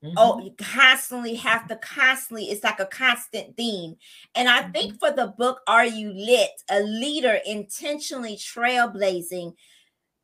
Mm-hmm. 0.04 0.16
Oh, 0.18 0.40
you 0.40 0.52
constantly 0.58 1.36
have 1.36 1.68
to 1.68 1.76
constantly, 1.76 2.46
it's 2.46 2.64
like 2.64 2.80
a 2.80 2.88
constant 2.88 3.56
theme. 3.56 3.96
And 4.34 4.50
I 4.50 4.64
mm-hmm. 4.64 4.72
think 4.72 5.00
for 5.00 5.12
the 5.12 5.28
book, 5.38 5.62
Are 5.68 5.86
You 5.86 6.12
Lit? 6.12 6.50
A 6.70 6.82
leader 6.82 7.40
intentionally 7.46 8.36
trailblazing. 8.36 9.54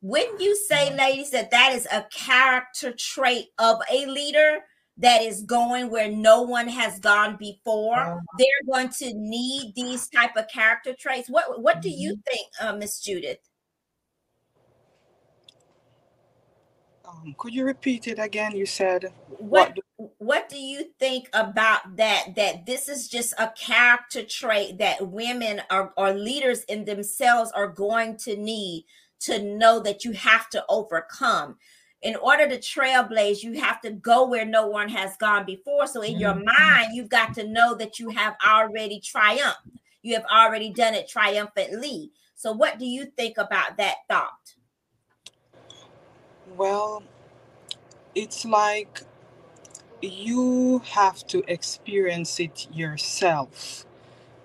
Wouldn't 0.00 0.40
you 0.40 0.56
say, 0.56 0.88
mm-hmm. 0.88 0.98
ladies, 0.98 1.30
that 1.30 1.50
that 1.52 1.74
is 1.74 1.86
a 1.92 2.06
character 2.10 2.92
trait 2.92 3.48
of 3.58 3.78
a 3.90 4.06
leader 4.06 4.60
that 4.98 5.22
is 5.22 5.42
going 5.42 5.90
where 5.90 6.10
no 6.10 6.42
one 6.42 6.68
has 6.68 6.98
gone 6.98 7.36
before? 7.36 7.98
Uh-huh. 7.98 8.20
They're 8.38 8.72
going 8.72 8.88
to 8.98 9.12
need 9.14 9.72
these 9.74 10.08
type 10.08 10.36
of 10.36 10.48
character 10.48 10.94
traits. 10.94 11.28
What 11.28 11.62
What 11.62 11.80
do 11.80 11.90
you 11.90 12.14
mm-hmm. 12.14 12.20
think, 12.30 12.48
uh, 12.60 12.76
Miss 12.76 13.00
Judith? 13.00 13.38
Um, 17.08 17.34
could 17.38 17.54
you 17.54 17.64
repeat 17.64 18.06
it 18.06 18.18
again? 18.18 18.54
You 18.54 18.66
said 18.66 19.12
what? 19.28 19.48
What 19.48 19.74
do, 19.74 20.10
what 20.18 20.48
do 20.48 20.58
you 20.58 20.90
think 20.98 21.30
about 21.32 21.96
that? 21.96 22.34
That 22.36 22.66
this 22.66 22.88
is 22.88 23.08
just 23.08 23.32
a 23.38 23.50
character 23.56 24.24
trait 24.24 24.78
that 24.78 25.08
women 25.08 25.62
are 25.70 25.92
or 25.96 26.12
leaders 26.12 26.64
in 26.64 26.84
themselves 26.84 27.50
are 27.52 27.68
going 27.68 28.18
to 28.18 28.36
need 28.36 28.84
to 29.20 29.42
know 29.42 29.80
that 29.80 30.04
you 30.04 30.12
have 30.12 30.50
to 30.50 30.64
overcome. 30.68 31.56
In 32.02 32.14
order 32.16 32.48
to 32.48 32.58
trailblaze, 32.58 33.42
you 33.42 33.60
have 33.60 33.80
to 33.80 33.90
go 33.90 34.26
where 34.26 34.44
no 34.44 34.68
one 34.68 34.88
has 34.88 35.16
gone 35.16 35.44
before. 35.44 35.86
So 35.86 36.02
in 36.02 36.18
your 36.18 36.34
mm-hmm. 36.34 36.44
mind, 36.44 36.94
you've 36.94 37.08
got 37.08 37.34
to 37.34 37.46
know 37.46 37.74
that 37.74 37.98
you 37.98 38.10
have 38.10 38.36
already 38.46 39.00
triumphed. 39.00 39.68
You 40.02 40.14
have 40.14 40.24
already 40.32 40.70
done 40.70 40.94
it 40.94 41.08
triumphantly. 41.08 42.12
So, 42.36 42.52
what 42.52 42.78
do 42.78 42.86
you 42.86 43.06
think 43.16 43.36
about 43.36 43.76
that 43.78 43.96
thought? 44.08 44.54
Well, 46.56 47.02
it's 48.14 48.44
like 48.44 49.02
you 50.00 50.80
have 50.90 51.26
to 51.26 51.42
experience 51.48 52.38
it 52.38 52.68
yourself 52.72 53.84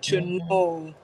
to 0.02 0.16
mm-hmm. 0.16 0.48
know 0.48 0.94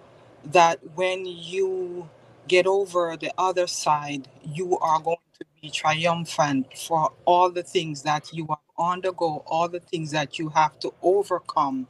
that 0.45 0.81
when 0.97 1.27
you 1.27 2.09
get 2.49 2.67
over 2.67 3.17
the 3.17 3.33
other 3.39 3.69
side, 3.69 4.27
you 4.43 4.77
are 4.79 4.99
going 5.01 5.17
be 5.61 5.71
triumphant 5.71 6.77
for 6.77 7.13
all 7.25 7.51
the 7.51 7.63
things 7.63 8.03
that 8.03 8.33
you 8.33 8.47
are 8.49 8.59
undergo 8.81 9.45
all 9.47 9.69
the 9.69 9.81
things 9.81 10.11
that 10.11 10.39
you 10.39 10.49
have 10.49 10.79
to 10.81 10.93
overcome 11.03 11.87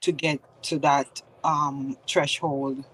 to 0.00 0.12
get 0.12 0.40
to 0.62 0.78
that 0.80 1.22
um, 1.44 1.96
threshold. 2.08 2.84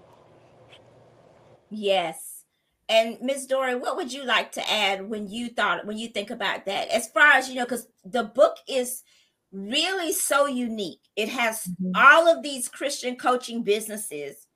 Yes. 1.69 2.43
And 2.87 3.17
Miss 3.21 3.45
Dory, 3.47 3.75
what 3.75 3.95
would 3.95 4.13
you 4.13 4.23
like 4.23 4.51
to 4.53 4.71
add 4.71 5.09
when 5.09 5.27
you 5.27 5.49
thought 5.49 5.85
when 5.85 5.97
you 5.97 6.09
think 6.09 6.29
about 6.29 6.65
that? 6.65 6.89
As 6.89 7.07
far 7.07 7.31
as 7.31 7.49
you 7.49 7.55
know, 7.55 7.65
because 7.65 7.87
the 8.05 8.23
book 8.23 8.57
is 8.67 9.03
really 9.51 10.11
so 10.11 10.45
unique. 10.45 10.99
It 11.15 11.29
has 11.29 11.63
mm-hmm. 11.63 11.91
all 11.95 12.27
of 12.27 12.43
these 12.43 12.67
Christian 12.67 13.15
coaching 13.15 13.63
businesses, 13.63 14.47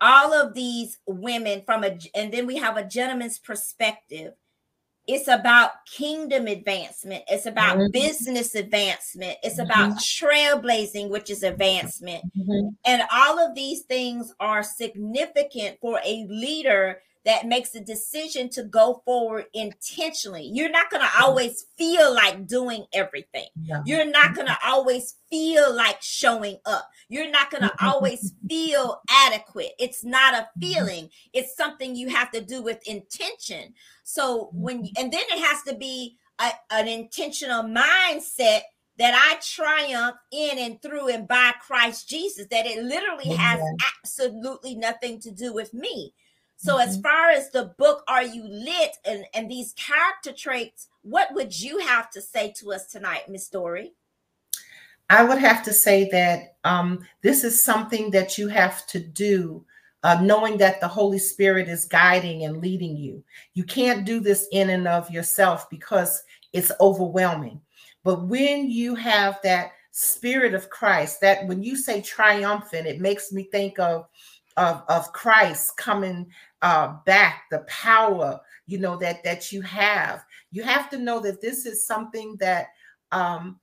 all 0.00 0.32
of 0.32 0.54
these 0.54 0.98
women 1.06 1.62
from 1.66 1.84
a, 1.84 1.98
and 2.14 2.32
then 2.32 2.46
we 2.46 2.56
have 2.56 2.76
a 2.76 2.84
gentleman's 2.84 3.38
perspective. 3.38 4.32
It's 5.08 5.26
about 5.26 5.70
kingdom 5.86 6.46
advancement. 6.46 7.24
It's 7.28 7.46
about 7.46 7.78
mm-hmm. 7.78 7.90
business 7.90 8.54
advancement. 8.54 9.38
It's 9.42 9.58
mm-hmm. 9.58 9.70
about 9.70 9.98
trailblazing, 9.98 11.08
which 11.08 11.30
is 11.30 11.42
advancement. 11.42 12.22
Mm-hmm. 12.38 12.68
And 12.84 13.02
all 13.10 13.38
of 13.38 13.54
these 13.54 13.82
things 13.82 14.34
are 14.38 14.62
significant 14.62 15.78
for 15.80 15.98
a 16.04 16.26
leader 16.28 17.00
that 17.24 17.46
makes 17.46 17.74
a 17.74 17.80
decision 17.80 18.48
to 18.50 18.62
go 18.62 19.02
forward 19.04 19.46
intentionally. 19.52 20.50
You're 20.52 20.70
not 20.70 20.90
going 20.90 21.02
to 21.02 21.22
always 21.22 21.66
feel 21.76 22.14
like 22.14 22.46
doing 22.46 22.86
everything. 22.92 23.46
Yeah. 23.62 23.82
You're 23.84 24.10
not 24.10 24.34
going 24.34 24.46
to 24.46 24.58
always 24.64 25.16
feel 25.30 25.74
like 25.74 26.00
showing 26.00 26.58
up. 26.64 26.88
You're 27.08 27.30
not 27.30 27.50
going 27.50 27.64
to 27.64 27.84
always 27.84 28.32
feel 28.48 29.00
adequate. 29.10 29.72
It's 29.78 30.04
not 30.04 30.34
a 30.34 30.36
mm-hmm. 30.38 30.60
feeling, 30.60 31.10
it's 31.32 31.56
something 31.56 31.94
you 31.94 32.08
have 32.08 32.30
to 32.32 32.40
do 32.40 32.62
with 32.62 32.86
intention. 32.86 33.74
So, 34.04 34.50
when, 34.52 34.84
mm-hmm. 34.84 35.02
and 35.02 35.12
then 35.12 35.24
it 35.30 35.44
has 35.44 35.62
to 35.64 35.74
be 35.74 36.16
a, 36.38 36.50
an 36.70 36.88
intentional 36.88 37.62
mindset 37.64 38.60
that 38.98 39.14
I 39.14 39.38
triumph 39.40 40.16
in 40.32 40.58
and 40.58 40.82
through 40.82 41.08
and 41.08 41.28
by 41.28 41.52
Christ 41.60 42.08
Jesus, 42.08 42.46
that 42.50 42.66
it 42.66 42.82
literally 42.82 43.34
has 43.34 43.60
absolutely 44.02 44.74
nothing 44.74 45.20
to 45.20 45.30
do 45.30 45.52
with 45.52 45.72
me. 45.72 46.14
So, 46.58 46.74
mm-hmm. 46.74 46.88
as 46.88 47.00
far 47.00 47.30
as 47.30 47.50
the 47.50 47.72
book, 47.78 48.02
Are 48.08 48.24
You 48.24 48.42
Lit? 48.42 48.96
and, 49.04 49.24
and 49.32 49.50
these 49.50 49.74
character 49.74 50.32
traits, 50.32 50.88
what 51.02 51.32
would 51.32 51.58
you 51.58 51.78
have 51.78 52.10
to 52.10 52.20
say 52.20 52.52
to 52.58 52.72
us 52.72 52.86
tonight, 52.86 53.28
Miss 53.28 53.48
Dory? 53.48 53.92
I 55.08 55.24
would 55.24 55.38
have 55.38 55.62
to 55.62 55.72
say 55.72 56.08
that 56.10 56.56
um, 56.64 57.06
this 57.22 57.44
is 57.44 57.64
something 57.64 58.10
that 58.10 58.36
you 58.36 58.48
have 58.48 58.86
to 58.88 58.98
do, 58.98 59.64
uh, 60.02 60.20
knowing 60.20 60.58
that 60.58 60.80
the 60.80 60.88
Holy 60.88 61.18
Spirit 61.18 61.68
is 61.68 61.84
guiding 61.86 62.44
and 62.44 62.60
leading 62.60 62.96
you. 62.96 63.22
You 63.54 63.62
can't 63.62 64.04
do 64.04 64.18
this 64.18 64.48
in 64.50 64.70
and 64.70 64.86
of 64.88 65.10
yourself 65.10 65.70
because 65.70 66.22
it's 66.52 66.72
overwhelming. 66.80 67.60
But 68.02 68.26
when 68.26 68.68
you 68.68 68.96
have 68.96 69.38
that 69.44 69.72
Spirit 69.92 70.54
of 70.54 70.70
Christ, 70.70 71.20
that 71.20 71.46
when 71.46 71.62
you 71.62 71.76
say 71.76 72.02
triumphant, 72.02 72.86
it 72.86 73.00
makes 73.00 73.32
me 73.32 73.44
think 73.44 73.78
of 73.78 74.06
of, 74.58 74.82
of 74.88 75.12
Christ 75.12 75.76
coming 75.76 76.26
uh, 76.62 76.96
back, 77.06 77.44
the 77.50 77.60
power, 77.60 78.40
you 78.66 78.78
know, 78.78 78.96
that 78.96 79.22
that 79.22 79.52
you 79.52 79.62
have. 79.62 80.24
You 80.50 80.64
have 80.64 80.90
to 80.90 80.98
know 80.98 81.20
that 81.20 81.40
this 81.40 81.64
is 81.64 81.86
something 81.86 82.36
that 82.40 82.66
um, 83.12 83.60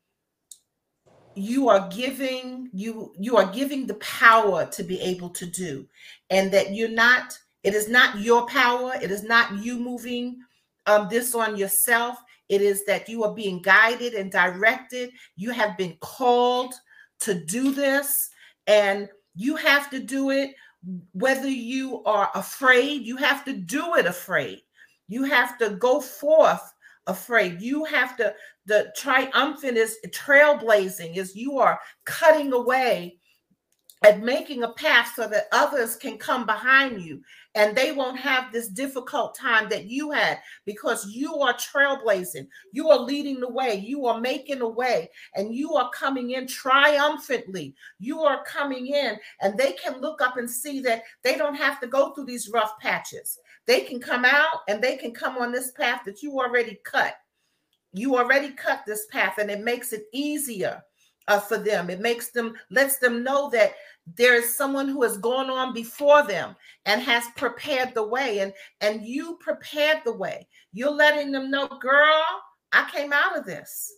you 1.36 1.68
are 1.68 1.90
giving 1.90 2.70
you 2.74 3.14
you 3.20 3.36
are 3.36 3.52
giving 3.52 3.86
the 3.86 3.96
power 3.96 4.66
to 4.68 4.84
be 4.84 5.00
able 5.02 5.30
to 5.32 5.46
do, 5.46 5.86
and 6.30 6.52
that 6.52 6.74
you're 6.74 6.90
not. 6.90 7.38
It 7.64 7.74
is 7.74 7.90
not 7.90 8.20
your 8.20 8.46
power. 8.46 8.94
It 9.02 9.12
is 9.12 9.24
not 9.24 9.58
you 9.64 9.78
moving 9.78 10.38
um, 10.86 11.08
this 11.10 11.36
on 11.36 11.58
yourself. 11.58 12.18
It 12.48 12.62
is 12.62 12.86
that 12.86 13.10
you 13.10 13.24
are 13.24 13.34
being 13.34 13.62
guided 13.62 14.14
and 14.14 14.32
directed. 14.32 15.10
You 15.36 15.52
have 15.52 15.76
been 15.78 15.98
called 16.00 16.74
to 17.22 17.34
do 17.34 17.74
this, 17.74 18.30
and 18.68 19.10
you 19.34 19.58
have 19.58 19.90
to 19.90 20.00
do 20.00 20.30
it 20.30 20.52
whether 21.14 21.50
you 21.50 22.04
are 22.04 22.30
afraid, 22.36 23.06
you 23.06 23.18
have 23.18 23.44
to 23.46 23.54
do 23.54 23.96
it 23.96 24.06
afraid. 24.06 24.62
You 25.08 25.24
have 25.24 25.58
to 25.60 25.72
go 25.72 26.00
forth 26.02 26.74
afraid. 27.08 27.62
You 27.62 27.86
have 27.86 28.18
to, 28.18 28.34
the 28.66 28.92
triumphant 28.96 29.78
is 29.78 29.98
trailblazing, 30.10 31.18
is 31.18 31.36
you 31.36 31.60
are 31.60 31.80
cutting 32.06 32.54
away 32.54 33.18
and 34.06 34.24
making 34.24 34.64
a 34.64 34.74
path 34.74 35.14
so 35.16 35.28
that 35.28 35.48
others 35.52 35.96
can 35.96 36.18
come 36.18 36.46
behind 36.46 37.02
you 37.02 37.22
and 37.56 37.76
they 37.76 37.94
won't 37.94 38.20
have 38.20 38.52
this 38.52 38.68
difficult 38.68 39.34
time 39.34 39.70
that 39.70 39.86
you 39.86 40.12
had 40.12 40.40
because 40.66 41.08
you 41.08 41.36
are 41.36 41.54
trailblazing. 41.54 42.48
You 42.74 42.90
are 42.90 43.00
leading 43.00 43.40
the 43.40 43.50
way. 43.50 43.76
You 43.76 44.06
are 44.08 44.20
making 44.20 44.62
a 44.62 44.68
way 44.68 45.10
and 45.36 45.56
you 45.56 45.74
are 45.74 45.90
coming 45.92 46.32
in 46.32 46.48
triumphantly. 46.48 47.74
You 47.98 48.22
are 48.22 48.44
coming 48.44 48.88
in 48.88 49.18
and 49.42 49.58
they 49.58 49.72
can 49.72 50.02
look 50.02 50.22
up 50.22 50.36
and 50.36 50.50
see 50.50 50.82
that 50.82 51.04
they 51.24 51.38
don't 51.38 51.56
have 51.56 51.80
to 51.80 51.88
go 51.88 52.14
through 52.14 52.26
these 52.26 52.50
rough 52.54 52.78
patches. 52.80 53.40
They 53.66 53.82
can 53.82 54.02
come 54.02 54.26
out 54.26 54.60
and 54.68 54.84
they 54.84 54.98
can 54.98 55.14
come 55.14 55.38
on 55.38 55.54
this 55.54 55.72
path 55.72 56.02
that 56.06 56.22
you 56.22 56.38
already 56.38 56.80
cut. 56.84 57.16
You 57.94 58.18
already 58.18 58.52
cut 58.52 58.84
this 58.86 59.06
path 59.10 59.38
and 59.38 59.50
it 59.50 59.64
makes 59.64 59.94
it 59.94 60.04
easier 60.12 60.84
uh, 61.30 61.40
for 61.40 61.58
them. 61.58 61.90
It 61.90 62.02
makes 62.02 62.32
them, 62.32 62.56
lets 62.70 62.98
them 62.98 63.24
know 63.24 63.50
that 63.52 63.74
there 64.14 64.36
is 64.36 64.56
someone 64.56 64.88
who 64.88 65.02
has 65.04 65.18
gone 65.18 65.50
on 65.50 65.74
before 65.74 66.24
them 66.24 66.56
and 66.86 67.02
has 67.02 67.24
prepared 67.36 67.94
the 67.94 68.06
way 68.06 68.40
and 68.40 68.54
and 68.82 69.06
you 69.06 69.38
prepared 69.40 70.00
the 70.06 70.14
way. 70.14 70.48
You're 70.74 70.92
letting 70.92 71.32
them 71.32 71.50
know 71.50 71.68
girl 71.68 72.24
i 72.72 72.90
came 72.92 73.14
out 73.14 73.38
of 73.38 73.46
this. 73.46 73.92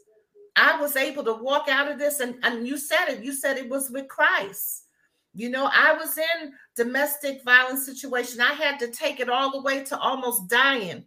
I 0.56 0.80
was 0.80 0.96
able 0.96 1.24
to 1.26 1.34
walk 1.34 1.68
out 1.70 1.92
of 1.92 2.00
this 2.00 2.20
and, 2.20 2.36
and 2.44 2.68
you 2.68 2.78
said 2.78 3.10
it. 3.10 3.24
You 3.24 3.34
said 3.34 3.58
it 3.58 3.70
was 3.70 3.90
with 3.90 4.08
christ. 4.08 4.86
You 5.34 5.50
know 5.50 5.70
i 5.74 5.94
was 5.94 6.18
in 6.18 6.54
domestic 6.76 7.44
violence 7.44 7.86
situation. 7.86 8.40
I 8.40 8.54
had 8.54 8.80
to 8.80 8.92
take 8.92 9.20
it 9.20 9.30
all 9.30 9.52
the 9.52 9.62
way 9.62 9.84
to 9.84 10.00
almost 10.00 10.48
dying. 10.48 11.04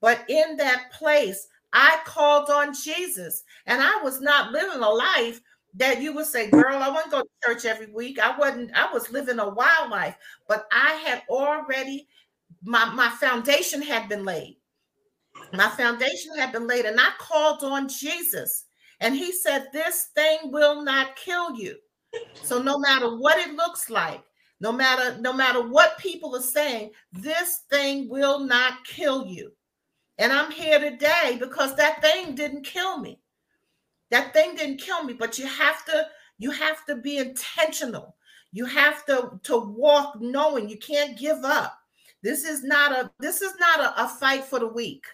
But 0.00 0.24
in 0.28 0.56
that 0.58 0.92
place 0.92 1.48
i 1.72 1.98
called 2.04 2.50
on 2.50 2.72
jesus 2.72 3.42
and 3.66 3.82
i 3.82 4.00
was 4.02 4.20
not 4.20 4.52
living 4.52 4.80
a 4.80 4.88
life 4.88 5.40
that 5.74 6.00
you 6.00 6.12
would 6.14 6.26
say, 6.26 6.50
girl, 6.50 6.82
I 6.82 6.88
wouldn't 6.88 7.10
go 7.10 7.22
to 7.22 7.28
church 7.44 7.64
every 7.64 7.92
week. 7.92 8.18
I 8.18 8.36
wasn't, 8.36 8.70
I 8.74 8.92
was 8.92 9.10
living 9.10 9.38
a 9.38 9.48
wild 9.48 9.90
life, 9.90 10.16
but 10.48 10.66
I 10.72 10.94
had 11.04 11.22
already, 11.28 12.08
my, 12.62 12.86
my 12.94 13.10
foundation 13.10 13.82
had 13.82 14.08
been 14.08 14.24
laid. 14.24 14.56
My 15.52 15.68
foundation 15.68 16.36
had 16.36 16.52
been 16.52 16.66
laid, 16.66 16.84
and 16.84 17.00
I 17.00 17.10
called 17.18 17.62
on 17.64 17.88
Jesus. 17.88 18.66
And 19.00 19.14
he 19.14 19.32
said, 19.32 19.68
This 19.72 20.08
thing 20.14 20.38
will 20.52 20.82
not 20.82 21.16
kill 21.16 21.56
you. 21.56 21.76
So 22.42 22.62
no 22.62 22.78
matter 22.78 23.16
what 23.16 23.38
it 23.38 23.54
looks 23.54 23.90
like, 23.90 24.22
no 24.60 24.72
matter 24.72 25.20
no 25.20 25.32
matter 25.32 25.60
what 25.60 25.98
people 25.98 26.34
are 26.36 26.42
saying, 26.42 26.90
this 27.12 27.62
thing 27.70 28.08
will 28.08 28.38
not 28.38 28.84
kill 28.86 29.26
you. 29.26 29.52
And 30.18 30.32
I'm 30.32 30.50
here 30.50 30.78
today 30.78 31.36
because 31.40 31.74
that 31.76 32.00
thing 32.00 32.34
didn't 32.34 32.64
kill 32.64 32.98
me. 32.98 33.18
That 34.14 34.32
thing 34.32 34.54
didn't 34.54 34.76
kill 34.76 35.02
me, 35.02 35.12
but 35.12 35.40
you 35.40 35.46
have 35.48 35.84
to 35.86 36.06
you 36.38 36.52
have 36.52 36.86
to 36.86 36.94
be 36.94 37.18
intentional. 37.18 38.14
You 38.52 38.64
have 38.64 39.04
to 39.06 39.40
to 39.42 39.58
walk 39.58 40.20
knowing 40.20 40.68
you 40.68 40.78
can't 40.78 41.18
give 41.18 41.42
up. 41.42 41.76
This 42.22 42.44
is 42.44 42.62
not 42.62 42.92
a 42.92 43.10
this 43.18 43.42
is 43.42 43.54
not 43.58 43.80
a, 43.80 44.04
a 44.04 44.08
fight 44.08 44.44
for 44.44 44.60
the 44.60 44.68
weak. 44.68 45.04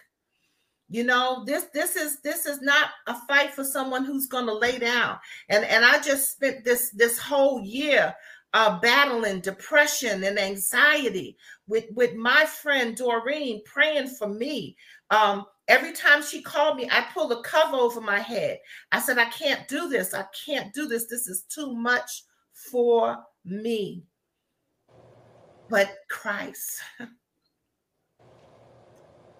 You 0.87 1.03
know, 1.03 1.43
this 1.45 1.63
this 1.73 1.95
is 1.95 2.21
this 2.21 2.45
is 2.45 2.61
not 2.61 2.91
a 3.07 3.15
fight 3.27 3.55
for 3.55 3.63
someone 3.63 4.05
who's 4.05 4.27
going 4.27 4.45
to 4.45 4.53
lay 4.53 4.77
down. 4.77 5.17
And 5.49 5.65
and 5.65 5.83
I 5.83 5.99
just 5.99 6.33
spent 6.33 6.63
this 6.63 6.91
this 6.91 7.17
whole 7.17 7.59
year 7.59 8.13
uh, 8.53 8.79
battling 8.81 9.39
depression 9.39 10.23
and 10.23 10.37
anxiety 10.37 11.37
with 11.67 11.85
with 11.95 12.13
my 12.13 12.45
friend 12.45 12.95
Doreen 12.95 13.63
praying 13.65 14.09
for 14.09 14.27
me. 14.27 14.77
Um, 15.09 15.45
Every 15.71 15.93
time 15.93 16.21
she 16.21 16.41
called 16.41 16.75
me, 16.75 16.89
I 16.91 17.05
pulled 17.13 17.31
a 17.31 17.41
cover 17.43 17.77
over 17.77 18.01
my 18.01 18.19
head. 18.19 18.59
I 18.91 18.99
said, 18.99 19.17
I 19.17 19.29
can't 19.29 19.65
do 19.69 19.87
this. 19.87 20.13
I 20.13 20.25
can't 20.45 20.73
do 20.73 20.85
this. 20.85 21.05
This 21.05 21.29
is 21.29 21.43
too 21.43 21.73
much 21.73 22.23
for 22.51 23.17
me. 23.45 24.03
But 25.69 25.95
Christ, 26.09 26.81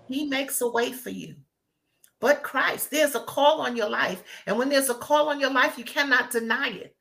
He 0.07 0.25
makes 0.25 0.61
a 0.61 0.69
way 0.69 0.93
for 0.93 1.09
you. 1.09 1.35
But 2.21 2.43
Christ, 2.43 2.91
there's 2.91 3.15
a 3.15 3.19
call 3.25 3.59
on 3.59 3.75
your 3.75 3.89
life. 3.89 4.23
And 4.47 4.57
when 4.57 4.69
there's 4.69 4.89
a 4.89 4.95
call 4.95 5.27
on 5.27 5.37
your 5.37 5.51
life, 5.51 5.77
you 5.77 5.83
cannot 5.83 6.31
deny 6.31 6.69
it. 6.69 6.95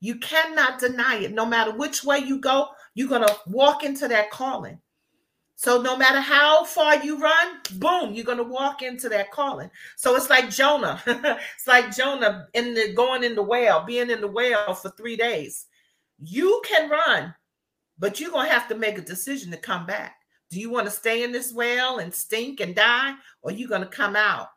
You 0.00 0.16
cannot 0.16 0.78
deny 0.78 1.16
it. 1.16 1.32
No 1.32 1.44
matter 1.44 1.72
which 1.72 2.04
way 2.04 2.20
you 2.20 2.40
go, 2.40 2.68
you're 2.94 3.08
going 3.08 3.28
to 3.28 3.36
walk 3.48 3.84
into 3.84 4.08
that 4.08 4.30
calling. 4.30 4.78
So 5.62 5.80
no 5.80 5.96
matter 5.96 6.18
how 6.18 6.64
far 6.64 6.96
you 7.04 7.20
run, 7.20 7.60
boom, 7.74 8.14
you're 8.14 8.24
gonna 8.24 8.42
walk 8.42 8.82
into 8.82 9.08
that 9.10 9.30
calling. 9.30 9.70
So 9.94 10.16
it's 10.16 10.28
like 10.28 10.50
Jonah. 10.50 11.00
it's 11.06 11.68
like 11.68 11.94
Jonah 11.94 12.48
in 12.54 12.74
the 12.74 12.92
going 12.94 13.22
in 13.22 13.36
the 13.36 13.44
whale, 13.44 13.84
being 13.84 14.10
in 14.10 14.20
the 14.20 14.26
whale 14.26 14.74
for 14.74 14.90
three 14.90 15.14
days. 15.14 15.66
You 16.18 16.60
can 16.64 16.90
run, 16.90 17.32
but 17.96 18.18
you're 18.18 18.32
gonna 18.32 18.48
have 18.48 18.66
to 18.70 18.74
make 18.74 18.98
a 18.98 19.02
decision 19.02 19.52
to 19.52 19.56
come 19.56 19.86
back. 19.86 20.16
Do 20.50 20.58
you 20.58 20.68
want 20.68 20.86
to 20.86 20.90
stay 20.90 21.22
in 21.22 21.30
this 21.30 21.52
whale 21.52 21.98
and 22.00 22.12
stink 22.12 22.58
and 22.58 22.74
die, 22.74 23.14
or 23.42 23.52
you 23.52 23.68
gonna 23.68 23.86
come 23.86 24.16
out 24.16 24.48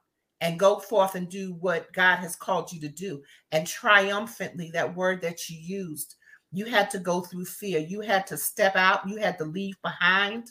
and 0.42 0.58
go 0.58 0.80
forth 0.80 1.14
and 1.14 1.30
do 1.30 1.54
what 1.60 1.94
God 1.94 2.16
has 2.16 2.36
called 2.36 2.72
you 2.72 2.82
to 2.82 2.90
do. 2.90 3.22
And 3.52 3.68
triumphantly, 3.68 4.72
that 4.74 4.96
word 4.96 5.22
that 5.22 5.52
you 5.52 5.60
used, 5.60 6.16
you 6.52 6.66
had 6.66 6.90
to 6.90 6.98
go 6.98 7.22
through 7.22 7.46
fear. 7.46 7.78
You 7.78 8.02
had 8.02 8.26
to 8.26 8.38
step 8.38 8.76
out. 8.76 9.08
You 9.08 9.18
had 9.18 9.38
to 9.38 9.46
leave 9.46 9.80
behind. 9.84 10.48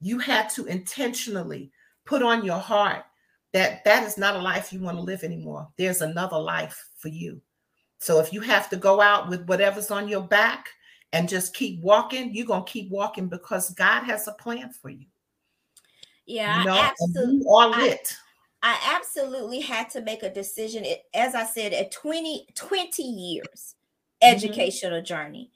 You 0.00 0.18
had 0.18 0.48
to 0.50 0.66
intentionally 0.66 1.70
put 2.04 2.22
on 2.22 2.44
your 2.44 2.58
heart 2.58 3.04
that 3.52 3.84
that 3.84 4.04
is 4.04 4.18
not 4.18 4.36
a 4.36 4.40
life 4.40 4.72
you 4.72 4.80
want 4.80 4.96
to 4.96 5.02
live 5.02 5.24
anymore. 5.24 5.68
There's 5.76 6.02
another 6.02 6.38
life 6.38 6.88
for 6.98 7.08
you. 7.08 7.40
So 7.98 8.20
if 8.20 8.32
you 8.32 8.40
have 8.42 8.70
to 8.70 8.76
go 8.76 9.00
out 9.00 9.28
with 9.28 9.46
whatever's 9.46 9.90
on 9.90 10.08
your 10.08 10.22
back 10.22 10.68
and 11.12 11.28
just 11.28 11.54
keep 11.54 11.80
walking, 11.80 12.34
you're 12.34 12.46
going 12.46 12.64
to 12.64 12.70
keep 12.70 12.90
walking 12.90 13.28
because 13.28 13.70
God 13.70 14.04
has 14.04 14.28
a 14.28 14.32
plan 14.32 14.70
for 14.70 14.90
you. 14.90 15.06
Yeah, 16.26 16.60
you 16.60 16.66
know? 16.66 16.78
absolutely. 16.78 17.44
All 17.46 17.70
lit. 17.70 18.14
I, 18.62 18.72
I 18.72 18.96
absolutely 18.96 19.60
had 19.60 19.88
to 19.90 20.02
make 20.02 20.22
a 20.22 20.32
decision. 20.32 20.84
It, 20.84 21.02
as 21.14 21.34
I 21.34 21.44
said, 21.44 21.72
at 21.72 21.90
20, 21.90 22.46
20 22.54 23.02
years 23.02 23.74
mm-hmm. 24.22 24.36
educational 24.36 25.02
journey, 25.02 25.50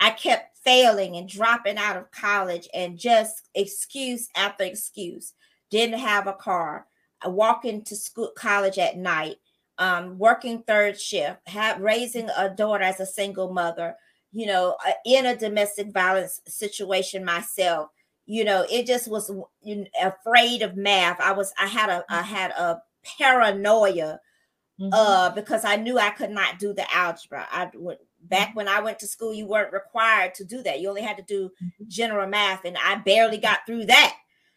I 0.00 0.10
kept 0.10 0.57
failing 0.68 1.16
and 1.16 1.26
dropping 1.26 1.78
out 1.78 1.96
of 1.96 2.10
college 2.10 2.68
and 2.74 2.98
just 2.98 3.48
excuse 3.54 4.28
after 4.36 4.64
excuse. 4.64 5.32
Didn't 5.70 5.98
have 5.98 6.26
a 6.26 6.34
car. 6.34 6.86
I 7.22 7.28
walk 7.28 7.64
into 7.64 7.96
school 7.96 8.32
college 8.36 8.76
at 8.76 8.98
night, 8.98 9.36
um, 9.78 10.18
working 10.18 10.62
third 10.62 11.00
shift, 11.00 11.38
have 11.46 11.80
raising 11.80 12.28
a 12.36 12.50
daughter 12.50 12.84
as 12.84 13.00
a 13.00 13.06
single 13.06 13.50
mother, 13.50 13.94
you 14.30 14.46
know, 14.46 14.76
uh, 14.86 14.92
in 15.06 15.24
a 15.24 15.36
domestic 15.36 15.90
violence 15.90 16.42
situation 16.46 17.24
myself. 17.24 17.88
You 18.26 18.44
know, 18.44 18.66
it 18.70 18.86
just 18.86 19.08
was 19.08 19.32
afraid 20.02 20.60
of 20.60 20.76
math. 20.76 21.18
I 21.18 21.32
was, 21.32 21.50
I 21.58 21.66
had 21.66 21.88
a, 21.88 22.04
I 22.10 22.20
had 22.20 22.50
a 22.50 22.82
paranoia 23.18 24.20
mm-hmm. 24.78 24.92
uh, 24.92 25.30
because 25.30 25.64
I 25.64 25.76
knew 25.76 25.98
I 25.98 26.10
could 26.10 26.30
not 26.30 26.58
do 26.58 26.74
the 26.74 26.84
algebra. 26.94 27.48
I 27.50 27.70
would 27.74 27.96
back 28.22 28.54
when 28.54 28.68
I 28.68 28.80
went 28.80 28.98
to 29.00 29.06
school, 29.06 29.32
you 29.32 29.46
weren't 29.46 29.72
required 29.72 30.34
to 30.34 30.44
do 30.44 30.62
that. 30.62 30.80
You 30.80 30.88
only 30.88 31.02
had 31.02 31.16
to 31.16 31.22
do 31.22 31.50
mm-hmm. 31.62 31.84
general 31.88 32.28
math, 32.28 32.64
and 32.64 32.76
I 32.76 32.96
barely 32.96 33.38
got 33.38 33.60
through 33.66 33.86
that. 33.86 34.16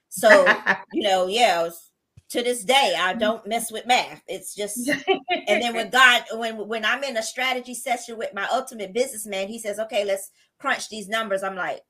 So, 0.10 0.46
you 0.94 1.04
know, 1.04 1.28
yeah, 1.28 1.64
was, 1.64 1.92
to 2.32 2.42
this 2.42 2.64
day 2.64 2.96
i 2.98 3.12
mm-hmm. 3.12 3.20
don't 3.20 3.46
mess 3.46 3.72
with 3.72 3.86
math 3.86 4.24
it's 4.28 4.56
just 4.56 4.88
and 5.48 5.62
then 5.62 5.74
when 5.74 5.90
god 5.90 6.24
when 6.36 6.66
when 6.68 6.86
i'm 6.86 7.04
in 7.04 7.18
a 7.18 7.24
strategy 7.24 7.74
session 7.74 8.18
with 8.18 8.34
my 8.34 8.48
ultimate 8.54 8.94
businessman 8.94 9.50
he 9.50 9.60
says 9.60 9.80
okay 9.80 10.06
let's 10.06 10.32
crunch 10.58 10.88
these 10.88 11.10
numbers 11.10 11.44
i'm 11.44 11.58
like 11.58 11.82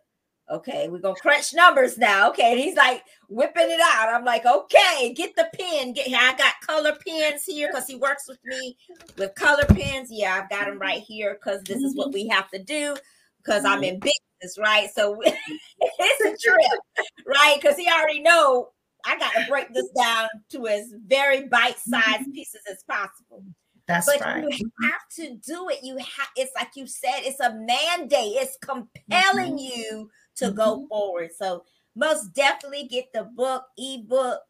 okay 0.51 0.87
we're 0.89 0.99
gonna 0.99 1.15
crunch 1.15 1.53
numbers 1.53 1.97
now 1.97 2.29
okay 2.29 2.51
and 2.51 2.59
he's 2.59 2.75
like 2.75 3.03
whipping 3.29 3.69
it 3.69 3.79
out 3.81 4.09
i'm 4.09 4.25
like 4.25 4.45
okay 4.45 5.13
get 5.13 5.35
the 5.35 5.49
pen 5.57 5.93
get 5.93 6.07
here 6.07 6.17
i 6.19 6.35
got 6.35 6.53
color 6.65 6.95
pens 7.07 7.43
here 7.45 7.69
because 7.71 7.87
he 7.87 7.95
works 7.95 8.25
with 8.27 8.39
me 8.45 8.77
with 9.17 9.33
color 9.35 9.65
pens 9.65 10.09
yeah 10.11 10.41
i've 10.41 10.49
got 10.49 10.65
them 10.65 10.79
right 10.79 11.01
here 11.01 11.35
because 11.35 11.61
this 11.63 11.81
is 11.81 11.95
what 11.95 12.07
mm-hmm. 12.07 12.15
we 12.15 12.27
have 12.27 12.49
to 12.49 12.61
do 12.63 12.95
because 13.37 13.65
i'm 13.65 13.83
in 13.83 13.99
business 13.99 14.57
right 14.59 14.89
so 14.93 15.19
it's 15.25 16.45
a 16.45 16.49
trip 16.49 17.05
right 17.25 17.57
because 17.61 17.77
he 17.77 17.87
already 17.87 18.21
know 18.21 18.69
I 19.05 19.17
got 19.17 19.31
to 19.33 19.45
break 19.49 19.73
this 19.73 19.89
down 19.99 20.27
to 20.51 20.67
as 20.67 20.93
very 21.07 21.47
bite-sized 21.47 22.05
mm-hmm. 22.05 22.31
pieces 22.31 22.61
as 22.69 22.83
possible. 22.83 23.43
That's 23.87 24.05
but 24.05 24.21
right. 24.21 24.43
you 24.43 24.71
have 24.83 25.01
to 25.15 25.35
do 25.45 25.69
it. 25.69 25.79
You 25.83 25.97
have 25.97 26.27
it's 26.35 26.51
like 26.55 26.69
you 26.75 26.87
said, 26.87 27.21
it's 27.21 27.39
a 27.39 27.53
mandate, 27.53 28.35
it's 28.37 28.57
compelling 28.61 29.57
mm-hmm. 29.57 29.57
you 29.57 30.09
to 30.37 30.45
mm-hmm. 30.45 30.55
go 30.55 30.87
forward. 30.87 31.31
So 31.37 31.63
most 31.95 32.33
definitely 32.33 32.87
get 32.87 33.11
the 33.13 33.23
book, 33.23 33.65
ebook, 33.77 34.41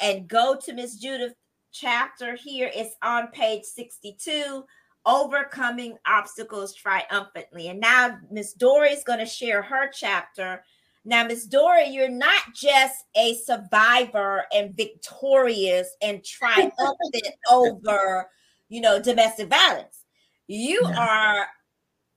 and 0.00 0.28
go 0.28 0.56
to 0.64 0.72
Miss 0.72 0.96
Judith 0.96 1.34
chapter 1.72 2.36
here. 2.36 2.70
It's 2.74 2.96
on 3.02 3.28
page 3.28 3.64
62 3.64 4.64
overcoming 5.06 5.96
obstacles 6.06 6.74
triumphantly. 6.74 7.68
And 7.68 7.80
now 7.80 8.18
Miss 8.30 8.52
Dory 8.52 8.90
is 8.90 9.04
going 9.04 9.20
to 9.20 9.26
share 9.26 9.62
her 9.62 9.90
chapter 9.92 10.62
now, 11.08 11.24
Miss 11.24 11.46
Dory, 11.46 11.88
you're 11.88 12.10
not 12.10 12.42
just 12.54 13.04
a 13.16 13.34
survivor 13.36 14.44
and 14.52 14.76
victorious 14.76 15.88
and 16.02 16.22
triumphant 16.22 16.74
over, 17.50 18.28
you 18.68 18.82
know, 18.82 19.00
domestic 19.00 19.48
violence. 19.48 20.04
You 20.48 20.82
no. 20.82 20.92
are 20.92 21.46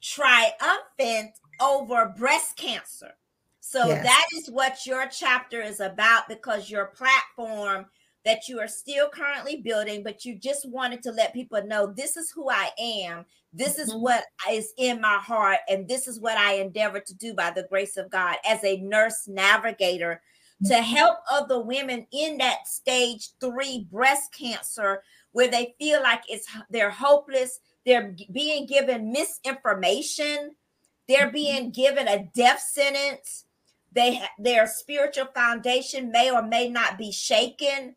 triumphant 0.02 1.32
over 1.62 2.14
breast 2.18 2.58
cancer. 2.58 3.12
So 3.60 3.88
yes. 3.88 4.04
that 4.04 4.26
is 4.36 4.50
what 4.50 4.86
your 4.86 5.08
chapter 5.08 5.62
is 5.62 5.80
about 5.80 6.28
because 6.28 6.70
your 6.70 6.88
platform 6.88 7.86
that 8.26 8.48
you 8.48 8.60
are 8.60 8.68
still 8.68 9.10
currently 9.10 9.58
building, 9.58 10.04
but 10.04 10.26
you 10.26 10.38
just 10.38 10.70
wanted 10.70 11.02
to 11.04 11.12
let 11.12 11.34
people 11.34 11.62
know 11.66 11.92
this 11.92 12.18
is 12.18 12.32
who 12.32 12.50
I 12.50 12.70
am. 12.80 13.26
This 13.54 13.80
is 13.80 13.90
mm-hmm. 13.90 14.02
what 14.02 14.26
is 14.50 14.74
in 14.78 15.02
my 15.02 15.18
heart, 15.18 15.60
and 15.70 15.88
this 15.88 16.08
is 16.08 16.20
what 16.20 16.38
I 16.38 16.56
endeavor 16.56 17.00
to 17.00 17.14
do 17.16 17.34
by 17.34 17.52
the 17.52 17.68
grace 17.70 17.98
of 17.98 18.10
God 18.10 18.38
as 18.46 18.64
a 18.64 18.82
nurse 18.82 19.28
navigator 19.28 20.22
mm-hmm. 20.64 20.72
to 20.72 20.82
help 20.82 21.18
other 21.32 21.62
women 21.62 22.06
in 22.12 22.38
that 22.38 22.68
stage 22.68 23.30
three 23.40 23.88
breast 23.92 24.34
cancer 24.38 25.02
where 25.32 25.50
they 25.50 25.74
feel 25.80 26.02
like 26.02 26.22
it's 26.28 26.48
they're 26.70 26.92
hopeless, 26.92 27.60
they're 27.86 28.16
being 28.32 28.66
given 28.68 29.12
misinformation, 29.12 30.52
they're 31.12 31.32
being 31.32 31.72
given 31.72 32.08
a 32.08 32.30
death 32.34 32.62
sentence. 32.62 33.46
They 33.94 34.22
their 34.40 34.68
spiritual 34.68 35.28
foundation 35.36 36.12
may 36.12 36.32
or 36.32 36.42
may 36.42 36.70
not 36.70 36.98
be 36.98 37.12
shaken 37.12 37.96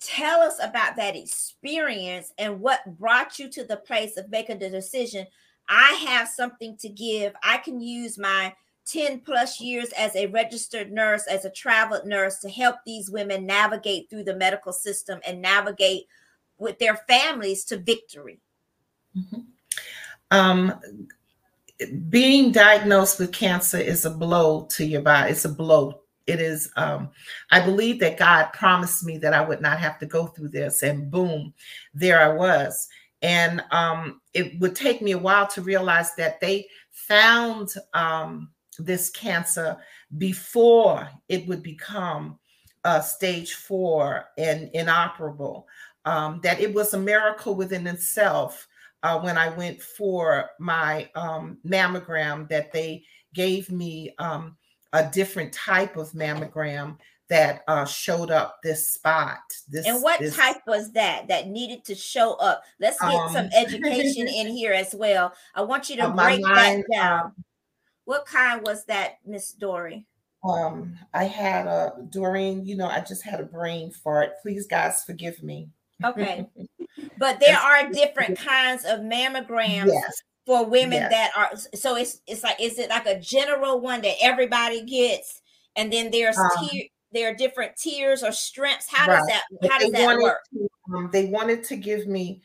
tell 0.00 0.40
us 0.40 0.58
about 0.62 0.96
that 0.96 1.14
experience 1.14 2.32
and 2.38 2.60
what 2.60 2.98
brought 2.98 3.38
you 3.38 3.48
to 3.50 3.64
the 3.64 3.76
place 3.76 4.16
of 4.16 4.30
making 4.30 4.58
the 4.58 4.70
decision 4.70 5.26
i 5.68 5.92
have 6.06 6.26
something 6.26 6.76
to 6.76 6.88
give 6.88 7.34
i 7.44 7.58
can 7.58 7.80
use 7.80 8.18
my 8.18 8.52
10 8.86 9.20
plus 9.20 9.60
years 9.60 9.90
as 9.98 10.16
a 10.16 10.26
registered 10.28 10.90
nurse 10.90 11.26
as 11.26 11.44
a 11.44 11.50
traveled 11.50 12.06
nurse 12.06 12.38
to 12.38 12.48
help 12.48 12.76
these 12.86 13.10
women 13.10 13.44
navigate 13.44 14.08
through 14.08 14.24
the 14.24 14.34
medical 14.34 14.72
system 14.72 15.20
and 15.26 15.42
navigate 15.42 16.06
with 16.56 16.78
their 16.78 16.96
families 16.96 17.64
to 17.64 17.76
victory 17.76 18.40
mm-hmm. 19.16 19.40
um, 20.30 20.80
being 22.08 22.52
diagnosed 22.52 23.18
with 23.18 23.32
cancer 23.32 23.78
is 23.78 24.04
a 24.04 24.10
blow 24.10 24.66
to 24.70 24.84
your 24.84 25.02
body. 25.02 25.32
It's 25.32 25.44
a 25.44 25.48
blow. 25.48 26.00
It 26.26 26.40
is 26.40 26.70
um, 26.76 27.08
i 27.50 27.58
believe 27.58 27.98
that 28.00 28.18
god 28.18 28.52
promised 28.52 29.04
me 29.04 29.18
that 29.18 29.34
i 29.34 29.40
would 29.40 29.60
not 29.60 29.80
have 29.80 29.98
to 29.98 30.06
go 30.06 30.26
through 30.26 30.50
this 30.50 30.84
and 30.84 31.10
boom 31.10 31.52
there 31.92 32.20
i 32.20 32.28
was. 32.28 32.88
And 33.22 33.62
um, 33.70 34.20
it 34.32 34.58
would 34.60 34.74
take 34.74 35.02
me 35.02 35.12
a 35.12 35.18
while 35.18 35.46
to 35.48 35.62
realize 35.62 36.14
that 36.14 36.40
they 36.40 36.66
found 36.90 37.74
um, 37.92 38.50
this 38.78 39.10
cancer 39.10 39.76
before 40.18 41.08
it 41.28 41.46
would 41.46 41.62
become 41.62 42.38
uh, 42.84 43.00
stage 43.00 43.54
four 43.54 44.26
and 44.38 44.70
inoperable. 44.72 45.66
Um, 46.06 46.40
that 46.42 46.60
it 46.60 46.72
was 46.72 46.94
a 46.94 46.98
miracle 46.98 47.54
within 47.54 47.86
itself 47.86 48.66
uh, 49.02 49.18
when 49.20 49.36
i 49.38 49.48
went 49.50 49.80
for 49.80 50.50
my 50.58 51.08
um, 51.14 51.58
mammogram 51.66 52.48
that 52.48 52.72
they 52.72 53.02
gave 53.34 53.70
me 53.70 54.14
um, 54.18 54.56
a 54.92 55.08
different 55.08 55.52
type 55.52 55.96
of 55.96 56.10
mammogram 56.12 56.96
that 57.30 57.62
uh, 57.68 57.84
showed 57.86 58.30
up 58.30 58.58
this 58.62 58.88
spot. 58.88 59.38
This 59.68 59.86
and 59.86 60.02
what 60.02 60.18
this, 60.18 60.36
type 60.36 60.62
was 60.66 60.92
that 60.92 61.28
that 61.28 61.46
needed 61.46 61.84
to 61.84 61.94
show 61.94 62.34
up? 62.34 62.64
Let's 62.80 63.00
get 63.00 63.14
um, 63.14 63.32
some 63.32 63.48
education 63.56 64.28
in 64.34 64.48
here 64.48 64.72
as 64.72 64.94
well. 64.94 65.32
I 65.54 65.62
want 65.62 65.88
you 65.88 65.96
to 65.96 66.06
uh, 66.06 66.14
break 66.14 66.42
mind, 66.42 66.84
that 66.90 66.96
down. 66.96 67.20
Um, 67.20 67.44
what 68.04 68.26
kind 68.26 68.60
was 68.66 68.84
that, 68.86 69.18
Miss 69.24 69.52
Dory? 69.52 70.06
Um, 70.42 70.98
I 71.14 71.24
had 71.24 71.66
a 71.66 71.92
Doreen. 72.10 72.66
You 72.66 72.76
know, 72.76 72.88
I 72.88 73.00
just 73.00 73.22
had 73.22 73.40
a 73.40 73.44
brain 73.44 73.92
fart. 73.92 74.32
Please, 74.42 74.66
guys, 74.66 75.04
forgive 75.04 75.42
me. 75.42 75.68
Okay, 76.04 76.46
but 77.18 77.40
there 77.40 77.58
are 77.58 77.90
different 77.90 78.38
kinds 78.38 78.84
of 78.84 79.00
mammograms 79.00 79.88
yes. 79.92 80.22
for 80.46 80.64
women 80.64 80.98
yes. 80.98 81.10
that 81.10 81.30
are 81.36 81.56
so 81.76 81.96
it's 81.96 82.20
it's 82.26 82.42
like 82.42 82.60
is 82.60 82.78
it 82.78 82.90
like 82.90 83.06
a 83.06 83.20
general 83.20 83.80
one 83.80 84.02
that 84.02 84.16
everybody 84.22 84.82
gets? 84.82 85.42
And 85.76 85.92
then 85.92 86.10
there's 86.10 86.36
um, 86.36 86.48
tier, 86.68 86.84
there 87.12 87.30
are 87.30 87.34
different 87.34 87.76
tiers 87.76 88.22
or 88.22 88.32
strengths. 88.32 88.86
How 88.90 89.06
right. 89.06 89.18
does 89.18 89.26
that 89.26 89.70
how 89.70 89.78
does 89.78 89.92
that 89.92 90.18
work? 90.18 90.38
to, 90.52 90.68
um, 90.94 91.10
they 91.12 91.26
wanted 91.26 91.64
to 91.64 91.76
give 91.76 92.06
me 92.06 92.42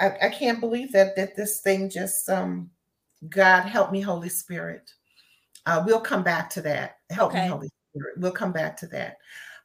I, 0.00 0.12
I 0.22 0.28
can't 0.28 0.60
believe 0.60 0.92
that 0.92 1.16
that 1.16 1.36
this 1.36 1.60
thing 1.60 1.88
just 1.88 2.28
um 2.28 2.70
god 3.28 3.62
help 3.62 3.92
me 3.92 4.00
holy 4.00 4.28
spirit. 4.28 4.92
Uh 5.64 5.82
we'll 5.86 6.00
come 6.00 6.22
back 6.22 6.50
to 6.50 6.60
that. 6.62 6.98
Help 7.10 7.32
okay. 7.32 7.42
me 7.44 7.48
holy 7.48 7.70
spirit. 7.92 8.18
We'll 8.18 8.32
come 8.32 8.52
back 8.52 8.76
to 8.78 8.86
that 8.88 9.18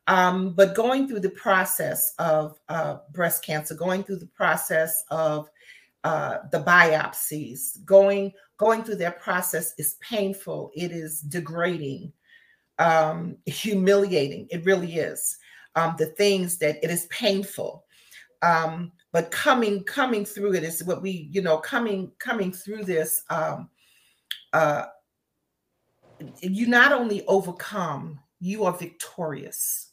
um 0.08 0.54
but 0.54 0.76
going 0.76 1.08
through 1.08 1.20
the 1.20 1.30
process 1.32 2.14
of 2.20 2.60
uh 2.70 2.98
breast 3.14 3.44
cancer 3.46 3.76
going 3.76 4.04
through 4.04 4.18
the 4.18 4.28
process 4.28 5.04
of 5.12 5.50
uh, 6.04 6.40
the 6.52 6.60
biopsies, 6.60 7.84
going 7.86 8.34
going 8.58 8.84
through 8.84 8.96
that 8.96 9.22
process 9.22 9.74
is 9.78 9.98
painful. 10.02 10.72
It 10.76 10.92
is 10.92 11.22
degrading, 11.22 12.12
um, 12.80 13.38
humiliating. 13.46 14.48
It 14.50 14.66
really 14.66 14.96
is. 14.96 15.38
um, 15.76 15.96
the 15.98 16.08
things 16.08 16.58
that 16.58 16.84
it 16.84 16.90
is 16.90 17.06
painful. 17.08 17.86
Um, 18.42 18.92
but 19.12 19.30
coming 19.32 19.84
coming 19.84 20.26
through 20.26 20.56
it 20.56 20.64
is 20.64 20.84
what 20.84 21.02
we 21.02 21.30
you 21.32 21.42
know 21.42 21.58
coming 21.58 22.12
coming 22.18 22.52
through 22.52 22.86
this 22.86 23.24
um, 23.30 23.70
uh, 24.54 24.86
you 26.42 26.68
not 26.68 26.92
only 26.92 27.26
overcome 27.28 28.20
you 28.40 28.64
are 28.66 28.74
victorious 28.74 29.91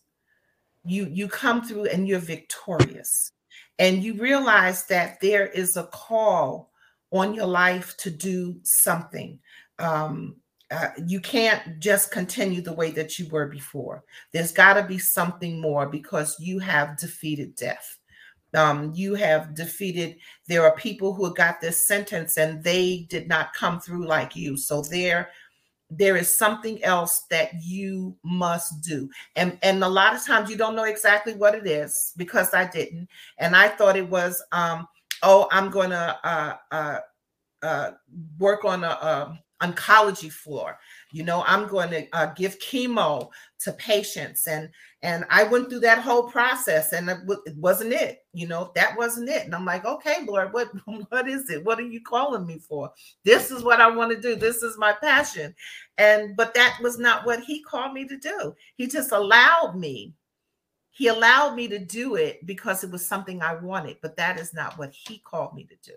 you 0.89 1.07
you 1.11 1.29
come 1.29 1.63
through 1.63 1.87
and 1.87 2.09
you're 2.09 2.19
victorious. 2.19 3.33
And 3.79 4.03
you 4.03 4.15
realize 4.15 4.87
that 4.87 5.21
there 5.21 5.47
is 5.47 5.77
a 5.77 5.85
call 5.85 6.73
on 7.13 7.35
your 7.35 7.47
life 7.47 7.97
to 7.99 8.11
do 8.11 8.57
something. 8.65 9.39
Um, 9.79 10.37
uh, 10.71 10.89
you 11.07 11.21
can't 11.21 11.79
just 11.79 12.11
continue 12.11 12.61
the 12.61 12.73
way 12.73 12.91
that 12.91 13.19
you 13.19 13.29
were 13.29 13.47
before. 13.47 14.05
There's 14.33 14.53
got 14.53 14.75
to 14.75 14.83
be 14.83 14.99
something 14.99 15.61
more 15.61 15.89
because 15.89 16.37
you 16.39 16.59
have 16.59 16.99
defeated 16.99 17.55
death. 17.55 17.99
Um, 18.55 18.93
you 18.95 19.15
have 19.15 19.55
defeated 19.55 20.17
there 20.47 20.65
are 20.65 20.75
people 20.77 21.15
who 21.15 21.33
got 21.35 21.61
this 21.61 21.87
sentence 21.87 22.37
and 22.37 22.63
they 22.63 23.07
did 23.11 23.29
not 23.29 23.55
come 23.55 23.81
through 23.81 24.07
like 24.07 24.35
you. 24.35 24.57
So 24.57 24.83
there 24.83 25.31
there 25.91 26.17
is 26.17 26.35
something 26.35 26.83
else 26.85 27.25
that 27.31 27.51
you 27.63 28.17
must 28.23 28.83
do. 28.83 29.09
And 29.37 29.59
and 29.63 29.83
a 29.83 29.89
lot 29.89 30.15
of 30.15 30.25
times 30.25 30.51
you 30.51 30.57
don't 30.57 30.77
know 30.77 30.85
exactly 30.85 31.35
what 31.35 31.55
it 31.55 31.67
is 31.67 32.13
because 32.17 32.53
i 32.53 32.67
didn't. 32.67 33.09
And 33.39 33.57
i 33.57 33.69
thought 33.69 33.97
it 33.97 34.09
was 34.09 34.43
um 34.53 34.87
oh 35.23 35.49
i'm 35.51 35.71
gonna 35.71 36.19
uh 36.25 36.55
uh 36.71 36.99
uh 37.63 37.91
work 38.39 38.65
on 38.65 38.85
a, 38.85 38.89
a 38.89 39.41
oncology 39.63 40.31
floor. 40.31 40.79
You 41.11 41.25
know 41.25 41.43
i'm 41.47 41.67
going 41.67 41.91
to 41.91 42.07
uh, 42.13 42.27
give 42.35 42.59
chemo 42.59 43.31
to 43.61 43.73
patients 43.73 44.47
and 44.47 44.69
and 45.03 45.25
i 45.31 45.43
went 45.43 45.69
through 45.69 45.81
that 45.81 45.99
whole 45.99 46.31
process 46.31 46.93
and 46.93 47.11
it, 47.11 47.19
it 47.47 47.57
wasn't 47.57 47.93
it 47.93 48.25
you 48.33 48.47
know 48.47 48.71
that 48.75 48.97
wasn't 48.97 49.29
it 49.29 49.45
and 49.45 49.55
i'm 49.55 49.65
like 49.65 49.85
okay 49.85 50.25
lord 50.27 50.53
what 50.53 50.69
what 51.09 51.29
is 51.29 51.51
it? 51.51 51.65
What 51.65 51.79
are 51.79 51.87
you 51.87 52.01
calling 52.01 52.47
me 52.47 52.59
for? 52.59 52.91
This 53.25 53.51
is 53.51 53.63
what 53.63 53.81
i 53.81 53.89
want 53.89 54.13
to 54.13 54.21
do. 54.21 54.37
This 54.37 54.63
is 54.63 54.79
my 54.79 54.93
passion. 54.93 55.55
And 55.97 56.37
but 56.37 56.55
that 56.55 56.79
was 56.83 56.99
not 56.99 57.27
what 57.27 57.41
he 57.41 57.63
called 57.63 57.93
me 57.93 58.07
to 58.07 58.17
do. 58.17 58.55
He 58.77 58.87
just 58.87 59.13
allowed 59.13 59.77
me 59.77 60.15
he 60.91 61.07
allowed 61.07 61.55
me 61.55 61.69
to 61.69 61.79
do 61.79 62.17
it 62.17 62.45
because 62.45 62.83
it 62.83 62.91
was 62.91 63.07
something 63.07 63.41
i 63.41 63.55
wanted 63.55 63.97
but 64.03 64.17
that 64.17 64.39
is 64.39 64.53
not 64.53 64.77
what 64.79 64.93
he 64.93 65.19
called 65.19 65.55
me 65.55 65.65
to 65.65 65.77
do. 65.83 65.97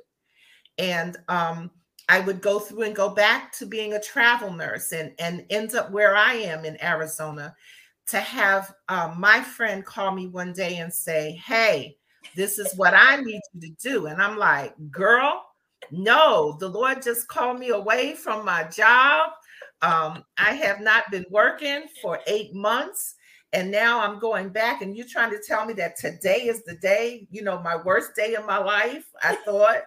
And 0.78 1.18
um 1.28 1.72
I 2.12 2.20
would 2.20 2.42
go 2.42 2.60
through 2.60 2.82
and 2.82 2.94
go 2.94 3.08
back 3.08 3.54
to 3.54 3.66
being 3.66 3.94
a 3.94 4.02
travel 4.02 4.52
nurse 4.52 4.92
and, 4.92 5.14
and 5.18 5.46
ends 5.50 5.74
up 5.74 5.92
where 5.92 6.14
I 6.14 6.34
am 6.34 6.66
in 6.66 6.84
Arizona 6.84 7.56
to 8.08 8.20
have 8.20 8.74
um, 8.90 9.18
my 9.18 9.40
friend 9.40 9.86
call 9.86 10.12
me 10.12 10.28
one 10.28 10.52
day 10.52 10.80
and 10.80 10.94
say, 10.94 11.42
Hey, 11.46 11.96
this 12.36 12.60
is 12.60 12.74
what 12.76 12.94
I 12.94 13.16
need 13.22 13.40
you 13.54 13.62
to 13.62 13.90
do. 13.90 14.06
And 14.08 14.22
I'm 14.22 14.38
like, 14.38 14.74
Girl, 14.92 15.42
no, 15.90 16.58
the 16.60 16.68
Lord 16.68 17.02
just 17.02 17.30
called 17.30 17.60
me 17.60 17.70
away 17.70 18.14
from 18.16 18.44
my 18.44 18.66
job. 18.66 19.30
Um, 19.82 20.26
I 20.38 20.52
have 20.56 20.82
not 20.82 21.10
been 21.12 21.26
working 21.30 21.84
for 22.02 22.20
eight 22.28 22.54
months. 22.54 23.16
And 23.54 23.72
now 23.72 24.02
I'm 24.02 24.20
going 24.20 24.50
back, 24.50 24.82
and 24.82 24.96
you're 24.96 25.08
trying 25.08 25.32
to 25.32 25.42
tell 25.46 25.66
me 25.66 25.74
that 25.74 25.98
today 25.98 26.44
is 26.48 26.64
the 26.64 26.76
day, 26.76 27.28
you 27.32 27.42
know, 27.42 27.60
my 27.60 27.76
worst 27.76 28.16
day 28.16 28.36
of 28.36 28.46
my 28.46 28.58
life. 28.58 29.06
I 29.24 29.36
thought 29.36 29.82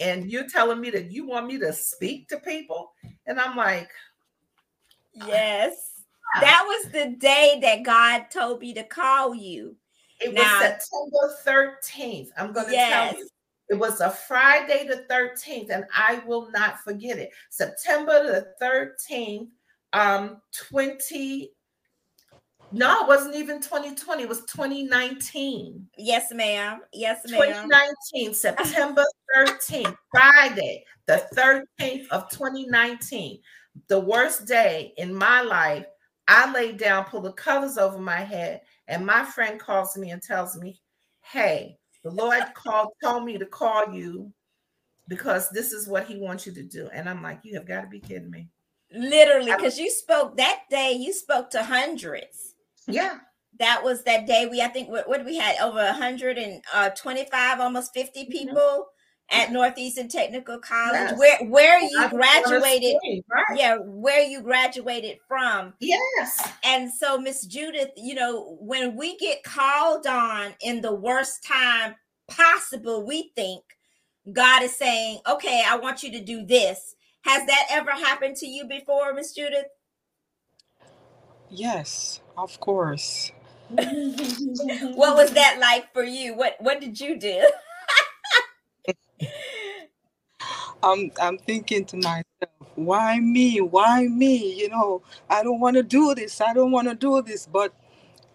and 0.00 0.30
you're 0.30 0.48
telling 0.48 0.80
me 0.80 0.90
that 0.90 1.10
you 1.10 1.26
want 1.26 1.46
me 1.46 1.58
to 1.58 1.72
speak 1.72 2.28
to 2.28 2.38
people? 2.38 2.92
And 3.26 3.40
i'm 3.40 3.56
like 3.56 3.90
yes. 5.14 5.90
That 6.40 6.64
was 6.66 6.90
the 6.92 7.16
day 7.18 7.58
that 7.62 7.84
god 7.84 8.26
told 8.30 8.60
me 8.60 8.74
to 8.74 8.82
call 8.84 9.34
you. 9.34 9.76
It 10.20 10.34
now, 10.34 10.42
was 10.42 10.88
september 11.44 11.72
13th 11.86 12.28
i'm 12.36 12.52
going 12.52 12.66
to 12.66 12.72
yes. 12.72 13.12
tell 13.12 13.20
you. 13.20 13.28
It 13.70 13.74
was 13.74 14.00
a 14.00 14.10
friday 14.10 14.86
the 14.86 15.06
13th 15.12 15.70
and 15.70 15.84
i 15.96 16.22
will 16.26 16.50
not 16.50 16.80
forget 16.80 17.18
it. 17.18 17.30
September 17.50 18.22
the 18.22 18.48
13th 18.62 19.48
um 19.92 20.40
20 20.52 21.53
no, 22.74 23.02
it 23.02 23.06
wasn't 23.08 23.36
even 23.36 23.60
2020. 23.60 24.24
It 24.24 24.28
was 24.28 24.40
2019. 24.46 25.86
Yes, 25.96 26.32
ma'am. 26.32 26.80
Yes, 26.92 27.20
ma'am. 27.30 27.68
2019, 27.70 28.34
September 28.34 29.04
13th, 29.36 29.96
Friday, 30.10 30.84
the 31.06 31.24
13th 31.36 32.08
of 32.08 32.28
2019. 32.30 33.40
The 33.86 34.00
worst 34.00 34.46
day 34.46 34.92
in 34.96 35.14
my 35.14 35.40
life. 35.42 35.86
I 36.26 36.50
lay 36.52 36.72
down, 36.72 37.04
pull 37.04 37.20
the 37.20 37.32
covers 37.32 37.78
over 37.78 37.98
my 37.98 38.20
head, 38.20 38.62
and 38.88 39.06
my 39.06 39.24
friend 39.24 39.60
calls 39.60 39.96
me 39.96 40.10
and 40.10 40.22
tells 40.22 40.56
me, 40.56 40.80
Hey, 41.20 41.76
the 42.02 42.10
Lord 42.10 42.42
called, 42.54 42.88
told 43.02 43.24
me 43.24 43.38
to 43.38 43.46
call 43.46 43.94
you 43.94 44.32
because 45.06 45.48
this 45.50 45.72
is 45.72 45.86
what 45.86 46.06
he 46.06 46.16
wants 46.16 46.44
you 46.44 46.52
to 46.54 46.62
do. 46.62 46.88
And 46.92 47.08
I'm 47.08 47.22
like, 47.22 47.40
You 47.44 47.54
have 47.54 47.66
got 47.66 47.82
to 47.82 47.86
be 47.86 48.00
kidding 48.00 48.30
me. 48.30 48.48
Literally, 48.90 49.52
because 49.52 49.78
you 49.78 49.90
spoke 49.90 50.36
that 50.38 50.62
day, 50.70 50.92
you 50.92 51.12
spoke 51.12 51.50
to 51.50 51.62
hundreds. 51.62 52.53
Yeah. 52.86 53.18
That 53.58 53.84
was 53.84 54.02
that 54.02 54.26
day 54.26 54.48
we 54.50 54.60
I 54.60 54.68
think 54.68 54.88
what, 54.88 55.08
what 55.08 55.24
we 55.24 55.36
had 55.36 55.56
over 55.60 55.76
125 55.76 57.60
uh, 57.60 57.62
almost 57.62 57.94
50 57.94 58.20
mm-hmm. 58.20 58.32
people 58.32 58.60
mm-hmm. 58.60 59.40
at 59.40 59.52
Northeastern 59.52 60.08
Technical 60.08 60.58
College 60.58 61.10
yes. 61.10 61.18
where 61.18 61.48
where 61.48 61.80
you 61.80 62.08
graduated 62.08 62.96
right. 63.30 63.44
yeah 63.56 63.76
where 63.76 64.22
you 64.22 64.42
graduated 64.42 65.18
from 65.28 65.72
yes 65.78 66.48
and 66.64 66.90
so 66.92 67.16
Miss 67.16 67.46
Judith 67.46 67.90
you 67.96 68.16
know 68.16 68.56
when 68.60 68.96
we 68.96 69.16
get 69.18 69.44
called 69.44 70.06
on 70.08 70.54
in 70.60 70.80
the 70.80 70.94
worst 70.94 71.44
time 71.44 71.94
possible 72.26 73.06
we 73.06 73.30
think 73.36 73.62
God 74.32 74.64
is 74.64 74.76
saying 74.76 75.20
okay 75.28 75.62
I 75.64 75.76
want 75.76 76.02
you 76.02 76.10
to 76.10 76.20
do 76.20 76.44
this 76.44 76.96
has 77.22 77.46
that 77.46 77.66
ever 77.70 77.92
happened 77.92 78.34
to 78.38 78.46
you 78.46 78.66
before 78.66 79.14
Miss 79.14 79.32
Judith 79.32 79.66
Yes, 81.50 82.20
of 82.36 82.58
course. 82.60 83.32
what 83.70 85.16
was 85.16 85.32
that 85.32 85.58
like 85.60 85.92
for 85.92 86.04
you? 86.04 86.34
What 86.34 86.56
what 86.60 86.80
did 86.80 87.00
you 87.00 87.18
do? 87.18 87.50
I'm 90.82 91.10
I'm 91.20 91.38
thinking 91.38 91.84
to 91.86 91.96
myself, 91.96 92.24
why 92.74 93.18
me? 93.20 93.60
Why 93.60 94.06
me? 94.06 94.54
You 94.54 94.68
know, 94.68 95.02
I 95.30 95.42
don't 95.42 95.60
want 95.60 95.76
to 95.76 95.82
do 95.82 96.14
this. 96.14 96.40
I 96.40 96.52
don't 96.52 96.70
want 96.70 96.88
to 96.88 96.94
do 96.94 97.22
this, 97.22 97.46
but 97.46 97.72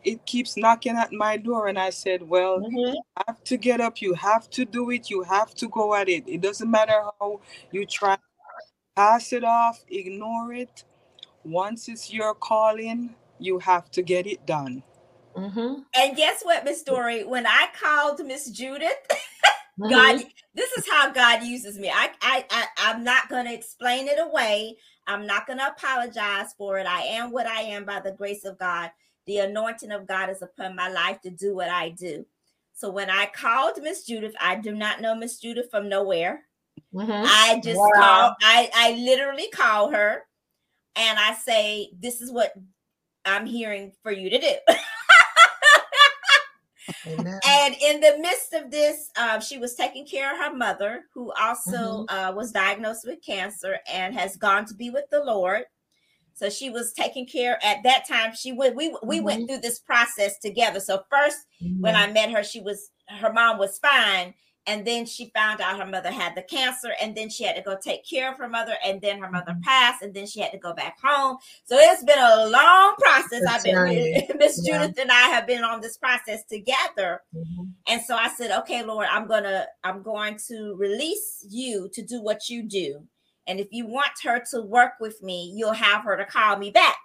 it 0.03 0.25
keeps 0.25 0.57
knocking 0.57 0.95
at 0.95 1.12
my 1.12 1.38
door 1.38 1.67
and 1.67 1.77
I 1.77 1.89
said, 1.91 2.27
well, 2.27 2.59
mm-hmm. 2.59 2.75
you 2.75 3.01
have 3.27 3.43
to 3.43 3.57
get 3.57 3.81
up. 3.81 4.01
You 4.01 4.13
have 4.15 4.49
to 4.51 4.65
do 4.65 4.89
it. 4.91 5.09
You 5.09 5.23
have 5.23 5.53
to 5.55 5.67
go 5.67 5.93
at 5.93 6.09
it. 6.09 6.23
It 6.25 6.41
doesn't 6.41 6.71
matter 6.71 7.03
how 7.19 7.41
you 7.71 7.85
try 7.85 8.17
pass 8.95 9.31
it 9.31 9.45
off, 9.45 9.83
ignore 9.89 10.51
it 10.53 10.83
once 11.45 11.88
it's 11.88 12.12
your 12.12 12.33
calling, 12.33 13.15
you 13.39 13.60
have 13.60 13.89
to 13.91 14.02
get 14.02 14.28
it 14.28 14.45
done. 14.45 14.84
Mm-hmm. 15.36 15.82
And 15.95 16.17
guess 16.17 16.41
what, 16.43 16.65
Miss 16.65 16.84
Dory? 16.84 17.23
When 17.23 17.45
I 17.45 17.67
called 17.80 18.25
Miss 18.25 18.49
Judith, 18.49 18.97
mm-hmm. 19.80 19.89
God, 19.89 20.23
this 20.54 20.71
is 20.73 20.88
how 20.89 21.12
God 21.12 21.43
uses 21.43 21.78
me. 21.78 21.89
I, 21.89 22.10
I, 22.21 22.45
I 22.49 22.65
I'm 22.78 23.04
not 23.04 23.30
going 23.30 23.45
to 23.45 23.54
explain 23.54 24.08
it 24.08 24.19
away. 24.19 24.78
I'm 25.08 25.25
not 25.25 25.47
going 25.47 25.60
to 25.60 25.67
apologize 25.67 26.54
for 26.58 26.78
it. 26.78 26.86
I 26.86 27.02
am 27.02 27.32
what 27.32 27.47
I 27.47 27.62
am 27.62 27.86
by 27.86 27.99
the 27.99 28.12
grace 28.12 28.45
of 28.45 28.60
God. 28.60 28.91
The 29.25 29.39
anointing 29.39 29.91
of 29.91 30.08
God 30.08 30.30
is 30.30 30.41
upon 30.41 30.75
my 30.75 30.89
life 30.89 31.21
to 31.21 31.30
do 31.30 31.56
what 31.56 31.69
I 31.69 31.89
do. 31.89 32.25
So 32.73 32.89
when 32.89 33.10
I 33.10 33.25
called 33.25 33.82
Miss 33.82 34.06
Judith, 34.06 34.34
I 34.39 34.56
do 34.56 34.73
not 34.73 35.02
know 35.02 35.15
Miss 35.15 35.39
Judith 35.39 35.69
from 35.69 35.89
nowhere. 35.89 36.43
Mm-hmm. 36.93 37.12
I 37.12 37.60
just 37.63 37.80
wow. 37.80 37.91
call. 37.95 38.36
I 38.41 38.69
I 38.73 38.91
literally 38.93 39.49
call 39.49 39.91
her 39.91 40.23
and 40.95 41.19
I 41.19 41.34
say, 41.34 41.89
This 41.99 42.21
is 42.21 42.32
what 42.32 42.54
I'm 43.25 43.45
hearing 43.45 43.91
for 44.01 44.12
you 44.12 44.29
to 44.29 44.39
do. 44.39 44.53
and 47.05 47.75
in 47.82 47.99
the 47.99 48.17
midst 48.19 48.53
of 48.53 48.71
this, 48.71 49.10
uh, 49.17 49.39
she 49.39 49.58
was 49.58 49.75
taking 49.75 50.05
care 50.05 50.34
of 50.34 50.39
her 50.39 50.55
mother, 50.55 51.03
who 51.13 51.32
also 51.39 52.05
mm-hmm. 52.05 52.15
uh, 52.15 52.32
was 52.32 52.51
diagnosed 52.51 53.05
with 53.05 53.19
cancer 53.25 53.77
and 53.91 54.13
has 54.15 54.38
gone 54.38 54.65
to 54.65 54.73
be 54.73 54.89
with 54.89 55.05
the 55.12 55.23
Lord. 55.23 55.63
So 56.34 56.49
she 56.49 56.69
was 56.69 56.93
taking 56.93 57.27
care 57.27 57.60
at 57.63 57.84
that 57.84 58.08
time. 58.08 58.34
She 58.34 58.53
went. 58.53 58.75
We 58.75 58.95
we 59.03 59.17
mm-hmm. 59.17 59.25
went 59.25 59.49
through 59.49 59.60
this 59.60 59.79
process 59.79 60.39
together. 60.39 60.79
So 60.79 61.03
1st 61.12 61.34
mm-hmm. 61.62 61.82
when 61.82 61.95
I 61.95 62.12
met 62.12 62.32
her, 62.32 62.43
she 62.43 62.62
was 62.62 62.91
her 63.10 63.34
mom 63.34 63.58
was 63.58 63.77
fine, 63.79 64.34
and 64.69 64.86
then 64.86 65.03
she 65.03 65.32
found 65.36 65.62
out 65.62 65.79
her 65.79 65.86
mother 65.86 66.12
had 66.12 66.36
the 66.36 66.43
cancer 66.43 66.93
and 67.01 67.17
then 67.17 67.27
she 67.27 67.43
had 67.43 67.55
to 67.55 67.62
go 67.63 67.75
take 67.84 68.08
care 68.08 68.32
of 68.32 68.38
her 68.38 68.47
mother 68.47 68.75
and 68.86 69.01
then 69.01 69.19
her 69.19 69.29
mother 69.29 69.51
mm-hmm. 69.51 69.62
passed 69.62 70.03
and 70.03 70.13
then 70.13 70.27
she 70.27 70.39
had 70.39 70.51
to 70.51 70.60
go 70.60 70.73
back 70.73 70.95
home 71.03 71.38
so 71.65 71.75
it's 71.77 72.03
been 72.03 72.19
a 72.19 72.47
long 72.47 72.93
process 72.99 73.41
i've 73.49 73.63
been 73.63 74.27
miss 74.38 74.62
yeah. 74.63 74.79
judith 74.79 74.99
and 74.99 75.12
i 75.12 75.27
have 75.27 75.47
been 75.47 75.63
on 75.63 75.82
this 75.82 75.97
process 75.97 76.43
together 76.45 77.21
mm-hmm. 77.36 77.63
and 77.88 78.01
so 78.03 78.15
i 78.15 78.29
said 78.29 78.51
okay 78.51 78.84
lord 78.84 79.08
i'm 79.12 79.27
gonna 79.27 79.65
i'm 79.84 80.03
going 80.03 80.38
to 80.47 80.75
release 80.77 81.43
you 81.49 81.89
to 81.91 82.03
do 82.03 82.21
what 82.21 82.47
you 82.47 82.62
do 82.62 83.01
and 83.47 83.60
if 83.60 83.69
you 83.71 83.88
want 83.88 84.12
her 84.23 84.41
to 84.51 84.62
work 84.62 84.93
with 84.99 85.21
me 85.23 85.51
you'll 85.55 85.73
have 85.73 86.03
her 86.03 86.15
to 86.15 86.25
call 86.25 86.58
me 86.58 86.69
back 86.69 86.97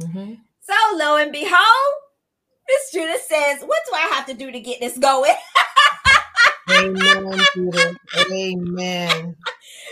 mm-hmm. 0.00 0.34
so 0.60 0.74
lo 0.96 1.16
and 1.16 1.32
behold 1.32 1.94
Miss 2.66 2.92
Judith 2.92 3.20
says, 3.28 3.60
What 3.60 3.82
do 3.84 3.94
I 3.94 4.10
have 4.14 4.24
to 4.24 4.32
do 4.32 4.50
to 4.50 4.58
get 4.58 4.80
this 4.80 4.96
going? 4.96 5.34
Amen, 6.70 7.40
Judith. 7.54 7.96
Amen. 8.30 9.36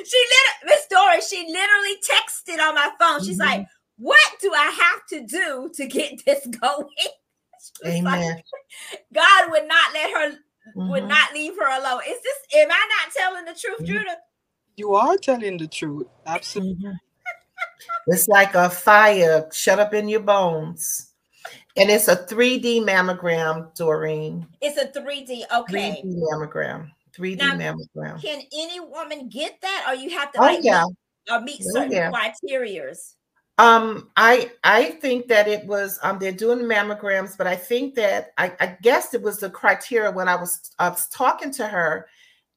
she 0.04 0.24
literally, 0.32 0.64
Miss 0.64 0.87
Dory, 0.90 1.20
she 1.20 1.46
literally 1.48 1.96
texted 2.02 2.66
on 2.66 2.74
my 2.74 2.90
phone. 2.98 3.24
She's 3.24 3.38
mm-hmm. 3.38 3.61
like, 3.61 3.66
What 3.98 4.20
do 4.40 4.52
I 4.54 4.70
have 4.70 5.06
to 5.11 5.26
do 5.26 5.70
to 5.74 5.87
get 5.87 6.22
this 6.26 6.46
going? 6.46 6.88
Amen. 7.87 8.04
Like, 8.04 8.44
God 9.14 9.50
would 9.50 9.68
not 9.68 9.92
let 9.92 10.11
her, 10.11 10.30
mm-hmm. 10.30 10.90
would 10.90 11.04
not 11.04 11.32
leave 11.32 11.54
her 11.56 11.78
alone. 11.78 12.00
Is 12.08 12.20
this, 12.22 12.61
am 12.61 12.70
I 12.70 12.88
not 13.04 13.14
telling 13.16 13.44
the 13.44 13.58
truth, 13.58 13.78
mm-hmm. 13.78 13.87
Judith? 13.87 14.18
You 14.76 14.94
are 14.94 15.16
telling 15.16 15.58
the 15.58 15.68
truth. 15.68 16.06
Absolutely. 16.26 16.74
Mm-hmm. 16.74 16.96
It's 18.08 18.26
like 18.28 18.54
a 18.54 18.68
fire 18.68 19.48
shut 19.52 19.78
up 19.78 19.94
in 19.94 20.08
your 20.08 20.20
bones. 20.20 21.12
And 21.76 21.90
it's 21.90 22.08
a 22.08 22.16
3D 22.16 22.82
mammogram, 22.82 23.74
Doreen. 23.74 24.46
It's 24.61 24.78
a 24.78 24.87
3D, 24.87 25.42
okay. 25.61 26.02
3D 26.04 26.14
mammogram. 26.16 26.90
3D 27.16 27.38
now, 27.38 27.54
mammogram. 27.54 28.20
Can 28.20 28.42
any 28.52 28.80
woman 28.80 29.28
get 29.28 29.61
that, 29.62 29.87
or 29.88 29.94
you 29.94 30.11
have 30.11 30.32
to 30.32 30.40
oh, 30.40 30.42
like 30.42 30.61
yeah. 30.62 30.85
meet, 30.85 31.32
or 31.32 31.40
meet 31.40 31.62
oh, 31.62 31.70
certain 31.72 31.92
yeah. 31.92 32.11
criterias? 32.11 33.14
Um, 33.58 34.11
I 34.16 34.50
I 34.64 34.92
think 34.92 35.28
that 35.28 35.46
it 35.46 35.66
was 35.66 35.98
um 36.02 36.18
they're 36.18 36.32
doing 36.32 36.61
mammograms, 36.61 37.37
but 37.37 37.46
I 37.46 37.54
think 37.54 37.94
that 37.96 38.32
I, 38.38 38.52
I 38.61 38.78
guess 38.82 39.12
it 39.12 39.22
was 39.22 39.38
the 39.38 39.50
criteria 39.50 40.11
when 40.11 40.26
I 40.26 40.37
was 40.37 40.70
I 40.78 40.88
was 40.88 41.08
talking 41.08 41.52
to 41.52 41.66
her 41.66 42.06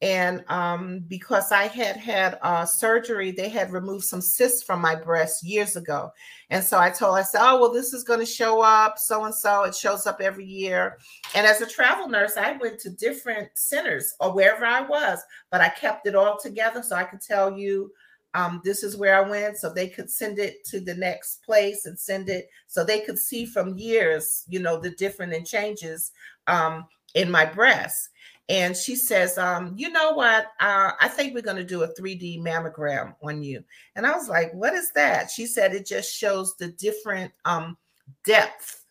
and 0.02 0.44
um, 0.48 1.00
because 1.08 1.52
I 1.52 1.68
had 1.68 1.96
had 1.96 2.38
uh, 2.42 2.66
surgery, 2.66 3.30
they 3.30 3.48
had 3.48 3.72
removed 3.72 4.04
some 4.04 4.20
cysts 4.20 4.62
from 4.62 4.80
my 4.80 4.94
breast 4.94 5.42
years 5.42 5.76
ago. 5.76 6.10
And 6.50 6.62
so 6.62 6.78
I 6.78 6.90
told, 6.90 7.16
I 7.16 7.22
said, 7.22 7.40
oh, 7.42 7.58
well, 7.60 7.72
this 7.72 7.94
is 7.94 8.04
going 8.04 8.20
to 8.20 8.26
show 8.26 8.60
up 8.60 8.98
so 8.98 9.24
and 9.24 9.34
so. 9.34 9.64
It 9.64 9.74
shows 9.74 10.06
up 10.06 10.20
every 10.20 10.44
year. 10.44 10.98
And 11.34 11.46
as 11.46 11.62
a 11.62 11.66
travel 11.66 12.08
nurse, 12.08 12.36
I 12.36 12.58
went 12.58 12.78
to 12.80 12.90
different 12.90 13.48
centers 13.54 14.14
or 14.20 14.34
wherever 14.34 14.66
I 14.66 14.82
was, 14.82 15.18
but 15.50 15.62
I 15.62 15.70
kept 15.70 16.06
it 16.06 16.14
all 16.14 16.38
together 16.38 16.82
so 16.82 16.94
I 16.94 17.04
could 17.04 17.22
tell 17.22 17.56
you 17.56 17.90
um, 18.34 18.60
this 18.64 18.82
is 18.82 18.98
where 18.98 19.16
I 19.16 19.26
went. 19.26 19.56
So 19.56 19.72
they 19.72 19.88
could 19.88 20.10
send 20.10 20.38
it 20.38 20.62
to 20.66 20.78
the 20.78 20.94
next 20.94 21.42
place 21.42 21.86
and 21.86 21.98
send 21.98 22.28
it 22.28 22.48
so 22.66 22.84
they 22.84 23.00
could 23.00 23.18
see 23.18 23.46
from 23.46 23.78
years, 23.78 24.44
you 24.46 24.60
know, 24.60 24.78
the 24.78 24.90
different 24.90 25.32
and 25.32 25.46
changes 25.46 26.12
um, 26.48 26.84
in 27.14 27.30
my 27.30 27.46
breast 27.46 28.10
and 28.48 28.76
she 28.76 28.94
says, 28.94 29.38
um, 29.38 29.74
you 29.76 29.90
know 29.90 30.12
what? 30.12 30.46
Uh, 30.60 30.92
I 31.00 31.08
think 31.08 31.34
we're 31.34 31.42
going 31.42 31.56
to 31.56 31.64
do 31.64 31.82
a 31.82 31.94
3D 31.94 32.40
mammogram 32.40 33.14
on 33.20 33.42
you. 33.42 33.64
And 33.96 34.06
I 34.06 34.12
was 34.12 34.28
like, 34.28 34.54
what 34.54 34.72
is 34.72 34.92
that? 34.92 35.30
She 35.30 35.46
said 35.46 35.74
it 35.74 35.84
just 35.84 36.14
shows 36.14 36.56
the 36.56 36.68
different 36.68 37.32
um, 37.44 37.76
depth. 38.24 38.84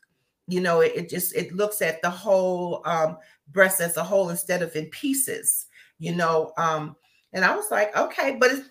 You 0.47 0.59
know, 0.59 0.81
it, 0.81 0.91
it, 0.95 1.09
just 1.09 1.33
it 1.35 1.53
looks 1.53 1.81
at 1.81 2.01
the 2.01 2.09
whole 2.09 2.81
um, 2.85 3.17
breast 3.53 3.79
as 3.79 3.95
a 3.95 4.03
whole 4.03 4.29
instead 4.29 4.61
of 4.61 4.75
in 4.75 4.87
pieces. 4.87 5.67
You 5.99 6.13
know, 6.13 6.51
um, 6.57 6.97
and 7.31 7.45
I 7.45 7.55
was 7.55 7.71
like, 7.71 7.95
okay, 7.95 8.35
but 8.37 8.51
it 8.51 8.65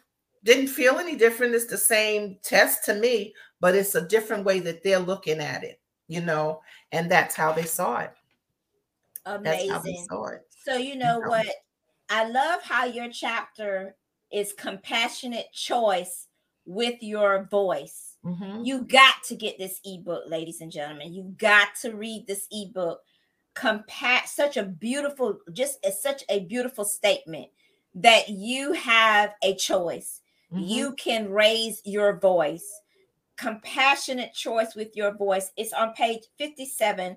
didn't 0.44 0.68
feel 0.68 0.98
any 0.98 1.16
different. 1.16 1.54
It's 1.54 1.64
the 1.64 1.78
same 1.78 2.36
test 2.42 2.84
to 2.84 2.94
me, 2.94 3.34
but 3.58 3.74
it's 3.74 3.94
a 3.94 4.06
different 4.06 4.44
way 4.44 4.60
that 4.60 4.82
they're 4.82 4.98
looking 4.98 5.40
at 5.40 5.64
it. 5.64 5.80
You 6.08 6.20
know, 6.20 6.60
and 6.92 7.10
that's 7.10 7.34
how 7.34 7.52
they 7.52 7.64
saw 7.64 8.00
it. 8.00 8.12
Amazing. 9.24 9.70
So 10.64 10.76
you 10.76 10.96
know 10.96 11.20
what? 11.20 11.46
I 12.08 12.28
love 12.28 12.62
how 12.62 12.86
your 12.86 13.10
chapter 13.10 13.96
is 14.32 14.54
compassionate 14.54 15.52
choice 15.52 16.28
with 16.64 17.02
your 17.02 17.46
voice. 17.50 18.16
Mm-hmm. 18.24 18.64
You 18.64 18.84
got 18.84 19.22
to 19.24 19.36
get 19.36 19.58
this 19.58 19.80
ebook, 19.84 20.22
ladies 20.26 20.62
and 20.62 20.72
gentlemen. 20.72 21.12
You 21.12 21.34
got 21.36 21.68
to 21.82 21.92
read 21.92 22.26
this 22.26 22.46
ebook. 22.50 23.00
Compa- 23.54 24.26
such 24.26 24.56
a 24.56 24.64
beautiful, 24.64 25.38
just 25.52 25.78
it's 25.82 26.02
such 26.02 26.24
a 26.30 26.40
beautiful 26.40 26.84
statement 26.84 27.48
that 27.94 28.30
you 28.30 28.72
have 28.72 29.34
a 29.42 29.54
choice. 29.56 30.22
Mm-hmm. 30.50 30.64
You 30.64 30.92
can 30.94 31.30
raise 31.30 31.82
your 31.84 32.18
voice. 32.18 32.68
Compassionate 33.36 34.32
choice 34.32 34.74
with 34.74 34.96
your 34.96 35.14
voice. 35.14 35.52
It's 35.56 35.74
on 35.74 35.92
page 35.92 36.22
57 36.38 37.16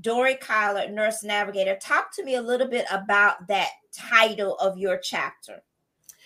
Dory 0.00 0.36
Kyler, 0.36 0.90
Nurse 0.92 1.22
Navigator. 1.22 1.76
Talk 1.80 2.14
to 2.16 2.24
me 2.24 2.34
a 2.34 2.42
little 2.42 2.68
bit 2.68 2.86
about 2.90 3.46
that 3.48 3.70
title 3.92 4.56
of 4.56 4.78
your 4.78 4.98
chapter. 4.98 5.62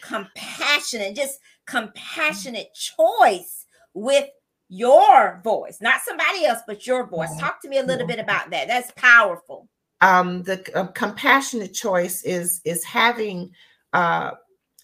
Compassionate, 0.03 1.15
just 1.15 1.39
compassionate 1.67 2.75
choice 2.75 3.67
with 3.95 4.29
your 4.69 5.41
voice, 5.45 5.81
not 5.81 6.01
somebody 6.01 6.45
else, 6.45 6.61
but 6.67 6.87
your 6.87 7.07
voice. 7.07 7.37
Talk 7.39 7.61
to 7.63 7.69
me 7.69 7.79
a 7.79 7.85
little 7.85 8.07
bit 8.07 8.19
about 8.19 8.51
that. 8.51 8.69
That's 8.69 8.91
powerful. 8.97 9.69
Um, 10.01 10.43
the 10.43 10.65
uh, 10.75 10.87
compassionate 10.89 11.75
choice 11.75 12.23
is 12.25 12.61
is 12.65 12.83
having 12.83 13.53
uh, 13.93 14.33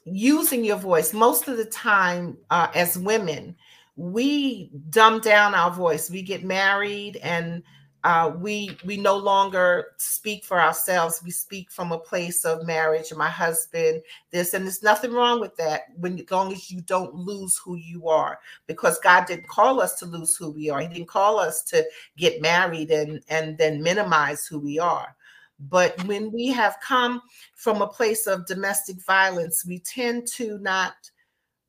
using 0.05 0.65
your 0.65 0.77
voice. 0.77 1.13
Most 1.13 1.49
of 1.49 1.57
the 1.57 1.65
time, 1.65 2.37
uh, 2.51 2.69
as 2.75 2.99
women, 2.99 3.57
we 3.97 4.71
dumb 4.91 5.21
down 5.21 5.55
our 5.55 5.73
voice. 5.73 6.11
We 6.11 6.23
get 6.23 6.45
married 6.45 7.17
and 7.17 7.63
uh, 8.05 8.33
we 8.39 8.77
we 8.85 8.97
no 8.97 9.17
longer 9.17 9.89
speak 9.97 10.45
for 10.45 10.61
ourselves. 10.61 11.21
We 11.25 11.33
speak 11.33 11.71
from 11.71 11.91
a 11.91 11.99
place 11.99 12.45
of 12.45 12.65
marriage. 12.65 13.13
My 13.15 13.29
husband, 13.29 14.03
this, 14.31 14.55
and 14.55 14.65
there's 14.65 14.85
nothing 14.85 15.13
wrong 15.13 15.41
with 15.41 15.57
that. 15.57 15.83
When 15.97 16.19
as 16.19 16.31
long 16.31 16.53
as 16.53 16.71
you 16.71 16.81
don't 16.81 17.13
lose 17.15 17.57
who 17.57 17.75
you 17.75 18.09
are, 18.09 18.39
because 18.67 19.01
God 19.01 19.27
didn't 19.27 19.49
call 19.49 19.81
us 19.81 19.99
to 19.99 20.07
lose 20.07 20.37
who 20.37 20.51
we 20.51 20.71
are. 20.71 20.81
He 20.81 20.89
didn't 20.89 21.09
call 21.09 21.41
us 21.41 21.63
to 21.65 21.85
get 22.17 22.41
married 22.41 22.91
and 22.91 23.21
and 23.29 23.59
then 23.59 23.83
minimize 23.83 24.47
who 24.47 24.61
we 24.61 24.79
are. 24.79 25.17
But 25.59 26.01
when 26.05 26.31
we 26.31 26.47
have 26.49 26.77
come 26.81 27.21
from 27.57 27.83
a 27.83 27.89
place 27.89 28.29
of 28.29 28.47
domestic 28.47 29.05
violence, 29.05 29.67
we 29.67 29.81
tend 29.81 30.29
to 30.35 30.59
not 30.61 30.95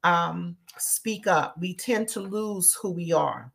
um, 0.04 0.58
speak 0.78 1.26
up. 1.26 1.56
We 1.60 1.74
tend 1.74 2.08
to 2.10 2.20
lose 2.20 2.76
who 2.76 2.92
we 2.92 3.12
are 3.14 3.52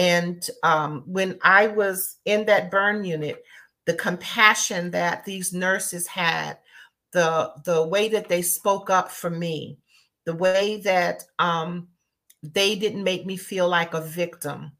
and 0.00 0.48
um, 0.62 1.02
when 1.04 1.38
I 1.42 1.66
was 1.66 2.16
in 2.24 2.46
that 2.46 2.70
burn 2.70 3.04
unit, 3.04 3.44
the 3.84 3.92
compassion 3.92 4.92
that 4.92 5.26
these 5.26 5.52
nurses 5.52 6.06
had, 6.06 6.56
the 7.12 7.52
the 7.66 7.86
way 7.86 8.08
that 8.08 8.26
they 8.26 8.40
spoke 8.40 8.88
up 8.88 9.10
for 9.10 9.28
me, 9.28 9.76
the 10.24 10.34
way 10.34 10.78
that 10.78 11.24
um, 11.38 11.88
they 12.42 12.76
didn't 12.76 13.04
make 13.04 13.26
me 13.26 13.36
feel 13.36 13.68
like 13.68 13.92
a 13.92 14.00
victim. 14.00 14.72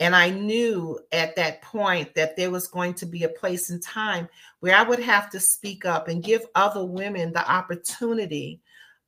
And 0.00 0.16
I 0.16 0.30
knew 0.30 0.98
at 1.12 1.36
that 1.36 1.62
point 1.62 2.12
that 2.16 2.36
there 2.36 2.50
was 2.50 2.66
going 2.66 2.94
to 2.94 3.06
be 3.06 3.22
a 3.22 3.28
place 3.28 3.70
and 3.70 3.80
time 3.80 4.28
where 4.58 4.74
I 4.74 4.82
would 4.82 4.98
have 4.98 5.30
to 5.30 5.38
speak 5.38 5.84
up 5.84 6.08
and 6.08 6.20
give 6.20 6.46
other 6.56 6.84
women 6.84 7.32
the 7.32 7.48
opportunity 7.48 8.60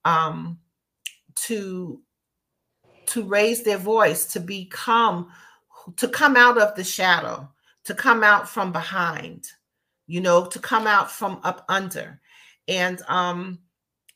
um, 0.05 0.61
to 1.47 2.01
to 3.07 3.25
raise 3.25 3.65
their 3.65 3.79
voice, 3.79 4.27
to 4.27 4.39
become 4.39 5.29
to 5.97 6.09
come 6.09 6.37
out 6.37 6.59
of 6.59 6.75
the 6.75 6.85
shadow, 6.85 7.49
to 7.85 7.95
come 7.95 8.25
out 8.25 8.49
from 8.49 8.73
behind, 8.73 9.47
you 10.07 10.21
know, 10.21 10.47
to 10.47 10.59
come 10.59 10.87
out 10.87 11.11
from 11.11 11.41
up 11.45 11.65
under. 11.69 12.21
And 12.69 13.01
um 13.09 13.61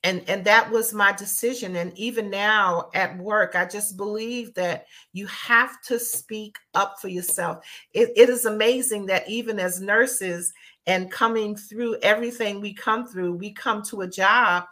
and 0.02 0.24
and 0.28 0.44
that 0.46 0.70
was 0.70 0.94
my 0.94 1.12
decision. 1.12 1.76
And 1.76 1.96
even 1.98 2.30
now 2.30 2.90
at 2.94 3.16
work 3.18 3.54
i 3.54 3.64
just 3.64 3.96
believe 3.96 4.52
that 4.54 4.86
you 5.12 5.26
have 5.26 5.80
to 5.82 5.98
speak 5.98 6.56
up 6.74 7.00
for 7.00 7.08
yourself. 7.08 7.64
It, 7.92 8.10
it 8.16 8.28
is 8.28 8.44
amazing 8.44 9.06
that 9.06 9.28
even 9.28 9.60
as 9.60 9.80
nurses 9.80 10.52
and 10.86 11.10
coming 11.10 11.54
through 11.54 11.98
everything 12.02 12.60
we 12.60 12.74
come 12.74 13.06
through 13.06 13.34
we 13.34 13.52
come 13.52 13.82
to 13.84 14.00
a 14.00 14.08
job 14.08 14.64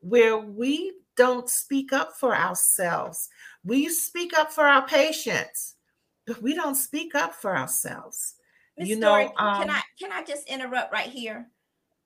where 0.00 0.36
we 0.38 0.92
don't 1.16 1.48
speak 1.48 1.92
up 1.92 2.12
for 2.18 2.36
ourselves. 2.36 3.28
We 3.64 3.88
speak 3.88 4.36
up 4.36 4.52
for 4.52 4.64
our 4.64 4.86
patients 4.86 5.73
we 6.40 6.54
don't 6.54 6.74
speak 6.74 7.14
up 7.14 7.34
for 7.34 7.56
ourselves. 7.56 8.34
Ms. 8.78 8.88
You 8.88 8.96
know, 8.96 9.14
um, 9.14 9.62
can 9.62 9.70
I 9.70 9.82
can 9.98 10.12
I 10.12 10.24
just 10.24 10.48
interrupt 10.48 10.92
right 10.92 11.08
here? 11.08 11.48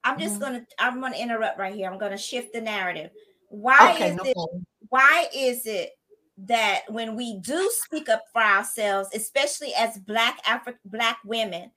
I'm 0.05 0.19
just 0.19 0.35
mm-hmm. 0.35 0.43
gonna 0.43 0.66
I'm 0.79 1.01
gonna 1.01 1.16
interrupt 1.16 1.59
right 1.59 1.75
here. 1.75 1.91
I'm 1.91 1.99
gonna 1.99 2.19
shift 2.19 2.53
the 2.53 2.61
narrative. 2.61 3.11
Why 3.49 3.95
okay, 3.95 4.11
is 4.11 4.16
no 4.16 4.25
it 4.25 4.35
problem. 4.35 4.66
why 4.89 5.29
is 5.35 5.66
it 5.66 5.91
that 6.39 6.83
when 6.89 7.16
we 7.16 7.39
do 7.41 7.71
speak 7.73 8.09
up 8.09 8.23
for 8.33 8.43
ourselves, 8.43 9.09
especially 9.14 9.73
as 9.75 9.99
black 9.99 10.41
African 10.47 10.81
black 10.85 11.19
women, 11.25 11.71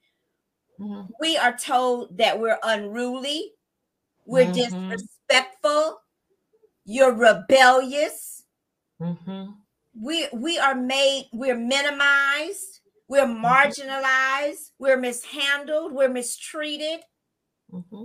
mm-hmm. 0.78 1.10
we 1.20 1.36
are 1.36 1.56
told 1.56 2.16
that 2.18 2.38
we're 2.38 2.58
unruly, 2.62 3.52
we're 4.26 4.46
mm-hmm. 4.46 4.90
disrespectful, 4.90 6.00
you're 6.84 7.14
rebellious. 7.14 8.44
Mm-hmm 9.00 9.61
we 10.00 10.28
we 10.32 10.58
are 10.58 10.74
made 10.74 11.28
we're 11.32 11.56
minimized 11.56 12.80
we're 13.08 13.26
mm-hmm. 13.26 13.44
marginalized 13.44 14.70
we're 14.78 14.96
mishandled 14.96 15.92
we're 15.92 16.08
mistreated 16.08 17.00
mm-hmm. 17.72 18.04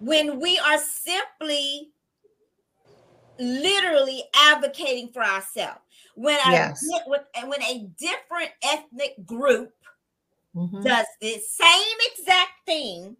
when 0.00 0.40
we 0.40 0.58
are 0.58 0.78
simply 0.78 1.90
literally 3.38 4.22
advocating 4.34 5.10
for 5.12 5.22
ourselves 5.22 5.80
when 6.14 6.38
yes. 6.48 6.84
a 7.04 7.46
when 7.46 7.62
a 7.62 7.88
different 7.98 8.50
ethnic 8.62 9.26
group 9.26 9.72
mm-hmm. 10.54 10.82
does 10.82 11.06
the 11.20 11.38
same 11.46 11.96
exact 12.12 12.64
thing, 12.66 13.16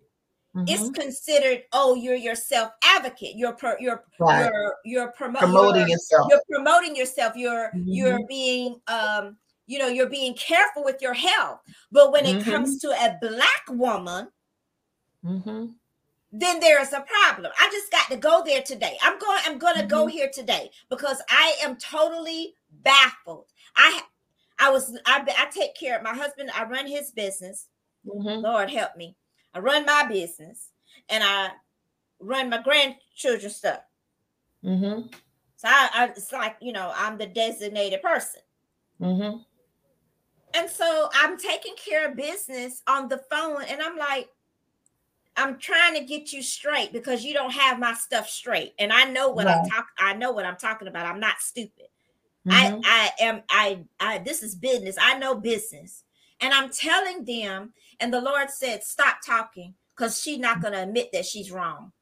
mm-hmm. 0.55 0.65
it's 0.69 0.91
considered 0.91 1.63
oh 1.73 1.95
you're 1.95 2.15
your 2.15 2.35
self 2.35 2.73
advocate. 2.85 3.37
You're 3.37 3.53
pro, 3.53 3.75
you're 3.79 4.05
right. 4.19 4.45
you're 4.45 4.75
you're 4.85 5.13
promo- 5.19 5.39
promoting 5.39 5.83
you're, 5.83 5.91
yourself. 5.91 6.29
You're 6.31 6.43
promoting 6.51 6.97
yourself. 6.97 7.35
You're 7.37 7.71
mm-hmm. 7.75 7.83
you're 7.87 8.27
being 8.27 8.81
um 8.89 9.37
you 9.67 9.79
know 9.79 9.89
you're 9.89 10.11
being 10.11 10.35
careful 10.35 10.85
with 10.85 11.01
your 11.01 11.15
health. 11.15 11.61
But 11.91 12.13
when 12.13 12.27
it 12.27 12.45
comes 12.45 12.83
mm-hmm. 12.83 12.91
to 12.91 13.05
a 13.05 13.19
black 13.21 13.65
woman. 13.69 14.29
Mm-hmm 15.25 15.67
then 16.37 16.59
there 16.59 16.83
is 16.83 16.93
a 16.93 17.01
problem. 17.01 17.53
I 17.57 17.69
just 17.71 17.93
got 17.93 18.11
to 18.11 18.17
go 18.17 18.43
there 18.45 18.61
today. 18.61 18.99
I'm 19.03 19.21
going. 19.21 19.39
I'm 19.47 19.57
going 19.57 19.77
to 19.77 19.83
mm-hmm. 19.83 19.89
go 19.89 20.07
here 20.07 20.29
today 20.35 20.69
because 20.91 21.23
I 21.29 21.55
am 21.63 21.77
totally 21.77 22.55
baffled. 22.83 23.47
I 23.77 24.03
I 24.59 24.71
was 24.71 24.99
I, 25.07 25.25
I 25.39 25.47
take 25.51 25.77
care 25.77 25.97
of 25.97 26.03
my 26.03 26.15
husband. 26.15 26.51
I 26.55 26.65
run 26.65 26.87
his 26.87 27.13
business. 27.13 27.69
Mm-hmm. 28.07 28.45
Lord 28.45 28.69
help 28.71 28.97
me. 28.97 29.17
I 29.55 29.61
run 29.61 29.85
my 29.85 30.07
business 30.07 30.71
and 31.09 31.23
I 31.23 31.51
run 32.21 32.51
my 32.51 32.63
grandchildren's 32.63 33.57
stuff. 33.57 33.81
Mm-hmm. 34.65 35.07
So 35.57 35.69
I, 35.69 35.89
I, 35.95 36.05
it's 36.09 36.33
like 36.33 36.57
you 36.61 36.73
know 36.73 36.93
I'm 36.95 37.19
the 37.19 37.27
designated 37.27 38.03
person. 38.03 38.41
Mm-hmm. 39.01 39.39
And 40.55 40.71
so 40.71 41.09
I'm 41.13 41.37
taking 41.37 41.75
care 41.77 42.09
of 42.09 42.17
business 42.17 42.83
on 42.87 43.09
the 43.09 43.23
phone, 43.31 43.63
and 43.69 43.83
I'm 43.83 43.97
like, 43.97 44.29
I'm 45.37 45.59
trying 45.59 45.95
to 45.95 46.05
get 46.05 46.33
you 46.33 46.43
straight 46.43 46.93
because 46.93 47.25
you 47.25 47.35
don't 47.35 47.53
have 47.53 47.79
my 47.79 47.95
stuff 47.95 48.29
straight. 48.29 48.75
And 48.79 48.93
I 48.93 49.05
know 49.05 49.31
what 49.31 49.49
I'm 49.49 49.65
talking 49.65 49.95
I 49.99 50.15
know 50.15 50.33
what 50.33 50.47
I'm 50.47 50.57
talking 50.57 50.89
about. 50.89 51.07
I'm 51.07 51.21
not 51.21 51.41
stupid. 51.41 51.87
Mm-hmm. 52.47 52.81
I 52.85 53.11
I 53.21 53.25
am 53.25 53.43
I 53.51 53.81
I 53.99 54.19
this 54.19 54.43
is 54.43 54.55
business. 54.55 54.97
I 55.01 55.19
know 55.19 55.35
business. 55.35 56.05
And 56.41 56.53
I'm 56.53 56.71
telling 56.71 57.25
them 57.25 57.73
and 58.01 58.13
the 58.13 58.21
Lord 58.21 58.51
said 58.51 58.83
stop 58.83 59.19
talking 59.25 59.75
cuz 59.97 60.21
she's 60.21 60.39
not 60.39 60.61
going 60.61 60.73
to 60.73 60.83
admit 60.83 61.11
that 61.13 61.27
she's 61.27 61.51
wrong. 61.51 61.93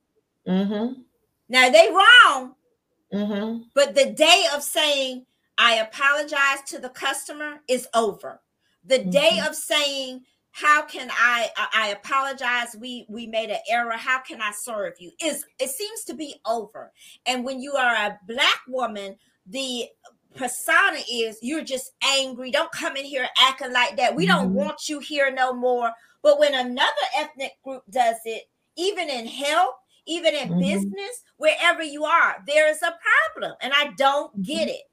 Mm-hmm. 0.47 1.03
Now 1.49 1.70
they 1.70 1.90
wrong. 1.90 2.55
Mm-hmm. 3.12 3.62
But 3.74 3.95
the 3.95 4.12
day 4.12 4.47
of 4.55 4.62
saying 4.62 5.26
I 5.59 5.74
apologize 5.74 6.62
to 6.68 6.78
the 6.78 6.88
customer 6.88 7.61
is 7.68 7.86
over. 7.95 8.40
The 8.84 9.05
day 9.05 9.32
mm-hmm. 9.34 9.49
of 9.49 9.55
saying 9.55 10.24
how 10.53 10.82
can 10.84 11.11
i 11.12 11.49
i 11.72 11.88
apologize 11.88 12.76
we 12.78 13.07
we 13.09 13.26
made 13.26 13.49
an 13.49 13.59
error 13.68 13.97
how 13.97 14.20
can 14.20 14.40
i 14.43 14.53
serve 14.53 14.93
you 14.99 15.11
is 15.22 15.45
it 15.59 15.70
seems 15.70 16.05
to 16.05 16.14
be 16.14 16.34
over 16.47 16.93
and 17.24 17.43
when 17.43 17.59
you 17.59 17.72
are 17.72 17.95
a 17.95 18.18
black 18.28 18.61
woman 18.68 19.16
the 19.47 19.86
persona 20.35 20.99
is 21.11 21.39
you're 21.43 21.64
just 21.64 21.93
angry. 22.03 22.51
Don't 22.51 22.72
come 22.72 22.97
in 22.97 23.05
here 23.05 23.28
acting 23.39 23.72
like 23.72 23.97
that. 23.97 24.14
We 24.14 24.26
don't 24.26 24.49
mm-hmm. 24.49 24.55
want 24.55 24.89
you 24.89 24.99
here 24.99 25.30
no 25.30 25.53
more. 25.53 25.91
But 26.22 26.39
when 26.39 26.55
another 26.55 26.91
ethnic 27.18 27.53
group 27.64 27.83
does 27.91 28.16
it 28.24 28.45
even 28.76 29.09
in 29.09 29.26
health 29.26 29.74
even 30.07 30.35
in 30.35 30.49
mm-hmm. 30.49 30.61
business 30.61 31.22
wherever 31.37 31.83
you 31.83 32.05
are 32.05 32.37
there 32.47 32.68
is 32.68 32.83
a 32.83 32.93
problem 33.37 33.55
and 33.61 33.72
i 33.76 33.93
don't 33.97 34.33
mm-hmm. 34.33 34.43
get 34.43 34.68
it. 34.68 34.93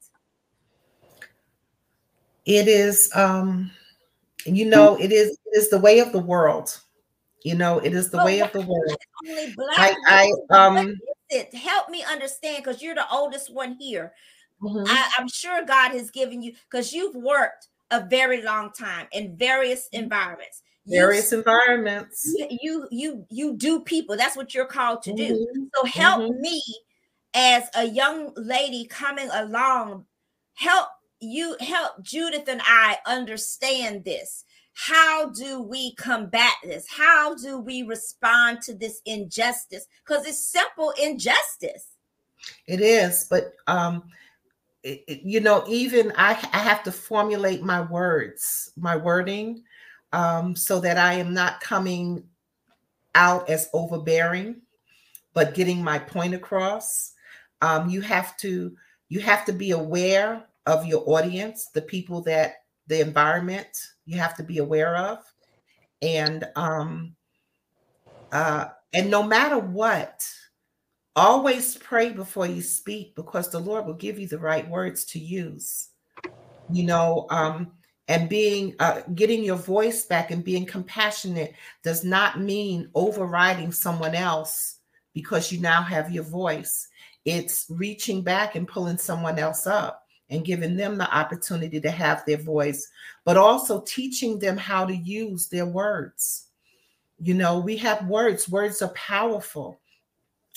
It 2.46 2.68
is 2.68 3.10
um 3.14 3.70
you 4.44 4.64
know 4.64 4.96
it 4.96 5.12
is 5.12 5.30
it 5.30 5.58
is 5.58 5.70
the 5.70 5.78
way 5.78 6.00
of 6.00 6.12
the 6.12 6.18
world. 6.18 6.80
You 7.44 7.54
know 7.54 7.78
it 7.78 7.94
is 7.94 8.10
the 8.10 8.16
but 8.16 8.26
way 8.26 8.40
of 8.40 8.52
the 8.52 8.62
world. 8.62 8.96
Only 9.28 9.54
I, 9.76 9.94
I 10.06 10.32
um 10.50 10.96
it? 11.28 11.54
Help 11.54 11.90
me 11.90 12.02
understand 12.02 12.64
because 12.64 12.82
you're 12.82 12.94
the 12.94 13.10
oldest 13.12 13.52
one 13.52 13.76
here 13.78 14.12
mm-hmm. 14.62 14.84
I, 14.86 15.10
i'm 15.18 15.28
sure 15.28 15.64
god 15.64 15.92
has 15.92 16.10
given 16.10 16.42
you 16.42 16.52
because 16.70 16.92
you've 16.92 17.14
worked 17.14 17.68
a 17.90 18.04
very 18.04 18.42
long 18.42 18.70
time 18.72 19.06
in 19.12 19.36
various 19.36 19.86
mm-hmm. 19.86 20.04
environments 20.04 20.62
various 20.86 21.30
you, 21.32 21.38
environments 21.38 22.34
you 22.62 22.88
you 22.90 23.26
you 23.28 23.56
do 23.56 23.80
people 23.80 24.16
that's 24.16 24.36
what 24.36 24.54
you're 24.54 24.64
called 24.64 25.02
to 25.02 25.12
do 25.12 25.34
mm-hmm. 25.34 25.62
so 25.74 25.84
help 25.86 26.22
mm-hmm. 26.22 26.40
me 26.40 26.62
as 27.34 27.64
a 27.76 27.84
young 27.84 28.32
lady 28.36 28.86
coming 28.86 29.28
along 29.32 30.04
help 30.54 30.88
you 31.20 31.56
help 31.60 32.02
Judith 32.02 32.48
and 32.48 32.60
I 32.64 32.98
understand 33.06 34.04
this. 34.04 34.44
How 34.72 35.28
do 35.30 35.60
we 35.60 35.94
combat 35.94 36.54
this? 36.64 36.86
How 36.88 37.34
do 37.34 37.58
we 37.58 37.82
respond 37.82 38.62
to 38.62 38.74
this 38.74 39.02
injustice? 39.04 39.86
Because 40.06 40.26
it's 40.26 40.46
simple 40.46 40.92
injustice. 41.00 41.88
It 42.66 42.80
is, 42.80 43.26
but 43.28 43.52
um, 43.66 44.04
it, 44.82 45.04
it, 45.06 45.22
you 45.22 45.40
know, 45.40 45.64
even 45.68 46.12
I, 46.16 46.32
I 46.52 46.58
have 46.58 46.82
to 46.84 46.92
formulate 46.92 47.62
my 47.62 47.80
words, 47.82 48.72
my 48.76 48.96
wording, 48.96 49.62
um, 50.12 50.56
so 50.56 50.80
that 50.80 50.96
I 50.96 51.14
am 51.14 51.34
not 51.34 51.60
coming 51.60 52.24
out 53.14 53.48
as 53.48 53.68
overbearing, 53.72 54.62
but 55.34 55.54
getting 55.54 55.82
my 55.82 55.98
point 55.98 56.34
across. 56.34 57.12
Um, 57.62 57.90
you 57.90 58.00
have 58.00 58.36
to 58.38 58.74
you 59.08 59.20
have 59.20 59.44
to 59.44 59.52
be 59.52 59.72
aware 59.72 60.44
of 60.66 60.86
your 60.86 61.02
audience, 61.06 61.68
the 61.74 61.82
people 61.82 62.22
that 62.22 62.64
the 62.86 63.00
environment 63.00 63.68
you 64.06 64.18
have 64.18 64.36
to 64.36 64.42
be 64.42 64.58
aware 64.58 64.96
of. 64.96 65.18
And 66.02 66.48
um 66.56 67.14
uh 68.32 68.66
and 68.92 69.10
no 69.10 69.22
matter 69.22 69.58
what, 69.58 70.26
always 71.16 71.76
pray 71.76 72.12
before 72.12 72.46
you 72.46 72.62
speak 72.62 73.14
because 73.14 73.50
the 73.50 73.58
Lord 73.58 73.86
will 73.86 73.94
give 73.94 74.18
you 74.18 74.26
the 74.26 74.38
right 74.38 74.68
words 74.68 75.04
to 75.06 75.18
use. 75.18 75.88
You 76.70 76.84
know, 76.84 77.26
um 77.30 77.72
and 78.08 78.28
being 78.28 78.74
uh, 78.80 79.02
getting 79.14 79.44
your 79.44 79.56
voice 79.56 80.04
back 80.04 80.32
and 80.32 80.42
being 80.42 80.66
compassionate 80.66 81.54
does 81.84 82.02
not 82.04 82.40
mean 82.40 82.90
overriding 82.94 83.70
someone 83.70 84.16
else 84.16 84.78
because 85.14 85.52
you 85.52 85.60
now 85.60 85.80
have 85.82 86.10
your 86.10 86.24
voice 86.24 86.88
it's 87.24 87.66
reaching 87.68 88.22
back 88.22 88.54
and 88.54 88.66
pulling 88.66 88.98
someone 88.98 89.38
else 89.38 89.66
up 89.66 90.06
and 90.30 90.44
giving 90.44 90.76
them 90.76 90.96
the 90.96 91.12
opportunity 91.14 91.80
to 91.80 91.90
have 91.90 92.24
their 92.24 92.38
voice, 92.38 92.88
but 93.24 93.36
also 93.36 93.82
teaching 93.82 94.38
them 94.38 94.56
how 94.56 94.86
to 94.86 94.94
use 94.94 95.48
their 95.48 95.66
words. 95.66 96.46
You 97.18 97.34
know, 97.34 97.58
we 97.58 97.76
have 97.78 98.06
words, 98.06 98.48
words 98.48 98.80
are 98.80 98.92
powerful. 98.94 99.80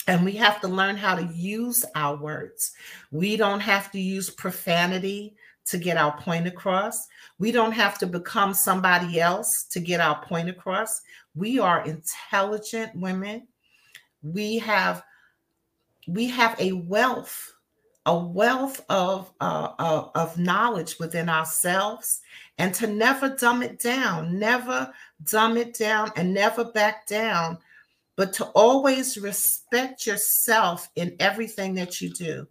And 0.06 0.24
we 0.24 0.32
have 0.32 0.60
to 0.60 0.68
learn 0.68 0.96
how 0.96 1.14
to 1.14 1.24
use 1.34 1.84
our 1.94 2.16
words. 2.16 2.72
We 3.10 3.36
don't 3.36 3.60
have 3.60 3.90
to 3.92 4.00
use 4.00 4.30
profanity 4.30 5.34
to 5.66 5.78
get 5.78 5.96
our 5.96 6.16
point 6.18 6.46
across. 6.46 7.08
We 7.38 7.52
don't 7.52 7.72
have 7.72 7.98
to 7.98 8.06
become 8.06 8.52
somebody 8.52 9.18
else 9.20 9.64
to 9.70 9.80
get 9.80 10.00
our 10.00 10.22
point 10.22 10.50
across. 10.50 11.00
We 11.34 11.58
are 11.58 11.84
intelligent 11.86 12.94
women. 12.94 13.48
We 14.22 14.58
have 14.58 15.02
we 16.06 16.28
have 16.28 16.54
a 16.60 16.72
wealth 16.72 17.54
a 18.06 18.16
wealth 18.16 18.84
of, 18.90 19.32
uh, 19.40 19.70
of, 19.78 20.10
of 20.14 20.38
knowledge 20.38 20.98
within 20.98 21.28
ourselves 21.28 22.20
and 22.58 22.74
to 22.74 22.86
never 22.86 23.30
dumb 23.30 23.62
it 23.62 23.78
down, 23.78 24.38
never 24.38 24.92
dumb 25.24 25.56
it 25.56 25.74
down 25.74 26.10
and 26.16 26.34
never 26.34 26.64
back 26.64 27.06
down, 27.06 27.58
but 28.16 28.32
to 28.34 28.44
always 28.46 29.18
respect 29.18 30.06
yourself 30.06 30.88
in 30.96 31.16
everything 31.20 31.74
that 31.74 32.00
you 32.00 32.10
do. 32.10 32.46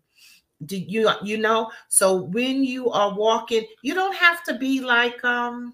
Do 0.66 0.78
you 0.78 1.09
you 1.24 1.38
know? 1.38 1.72
So 1.89 2.24
when 2.24 2.64
you 2.64 2.89
are 2.91 3.14
walking, 3.14 3.66
you 3.82 3.93
don't 3.93 4.16
have 4.16 4.43
to 4.45 4.57
be 4.57 4.82
like 4.82 5.24
um 5.24 5.74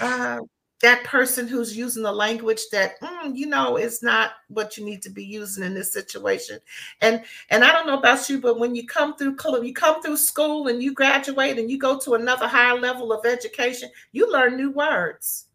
uh 0.00 0.40
that 0.80 1.04
person 1.04 1.46
who's 1.46 1.76
using 1.76 2.02
the 2.02 2.12
language 2.12 2.60
that 2.72 2.98
mm, 3.00 3.36
you 3.36 3.46
know 3.46 3.76
is 3.76 4.02
not 4.02 4.32
what 4.48 4.76
you 4.76 4.84
need 4.84 5.02
to 5.02 5.10
be 5.10 5.24
using 5.24 5.64
in 5.64 5.74
this 5.74 5.92
situation 5.92 6.58
and 7.02 7.22
and 7.50 7.64
i 7.64 7.70
don't 7.70 7.86
know 7.86 7.98
about 7.98 8.28
you 8.28 8.40
but 8.40 8.58
when 8.58 8.74
you 8.74 8.86
come 8.86 9.14
through 9.16 9.36
you 9.62 9.74
come 9.74 10.02
through 10.02 10.16
school 10.16 10.68
and 10.68 10.82
you 10.82 10.94
graduate 10.94 11.58
and 11.58 11.70
you 11.70 11.78
go 11.78 11.98
to 11.98 12.14
another 12.14 12.48
higher 12.48 12.78
level 12.78 13.12
of 13.12 13.26
education 13.26 13.90
you 14.12 14.30
learn 14.30 14.56
new 14.56 14.70
words 14.70 15.46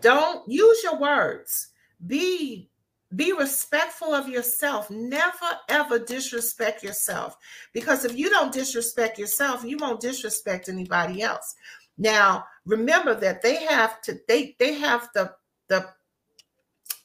don't 0.00 0.48
use 0.48 0.82
your 0.82 0.98
words 0.98 1.68
be 2.06 2.70
be 3.16 3.32
respectful 3.32 4.12
of 4.12 4.28
yourself 4.28 4.90
never 4.90 5.58
ever 5.70 5.98
disrespect 5.98 6.82
yourself 6.82 7.36
because 7.72 8.04
if 8.04 8.16
you 8.16 8.28
don't 8.28 8.52
disrespect 8.52 9.18
yourself 9.18 9.64
you 9.64 9.78
won't 9.78 10.00
disrespect 10.00 10.68
anybody 10.68 11.22
else 11.22 11.54
now, 11.98 12.44
remember 12.64 13.14
that 13.16 13.42
they 13.42 13.64
have 13.64 14.00
to 14.02 14.18
they 14.28 14.54
they 14.60 14.74
have 14.74 15.08
the 15.14 15.32
the 15.68 15.86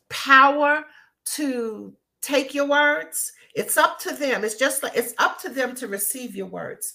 power 0.09 0.85
to 1.35 1.93
take 2.21 2.53
your 2.53 2.67
words. 2.67 3.33
It's 3.55 3.75
up 3.75 3.99
to 4.01 4.15
them. 4.15 4.43
It's 4.43 4.55
just 4.55 4.83
like 4.83 4.95
it's 4.95 5.15
up 5.17 5.39
to 5.41 5.49
them 5.49 5.73
to 5.75 5.87
receive 5.87 6.35
your 6.35 6.45
words. 6.45 6.93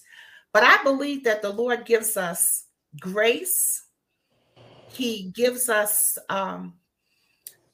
But 0.53 0.63
I 0.63 0.81
believe 0.83 1.25
that 1.25 1.41
the 1.41 1.51
Lord 1.51 1.85
gives 1.85 2.15
us 2.15 2.65
grace. 3.01 3.85
He 4.87 5.31
gives 5.35 5.67
us 5.67 6.17
um 6.29 6.75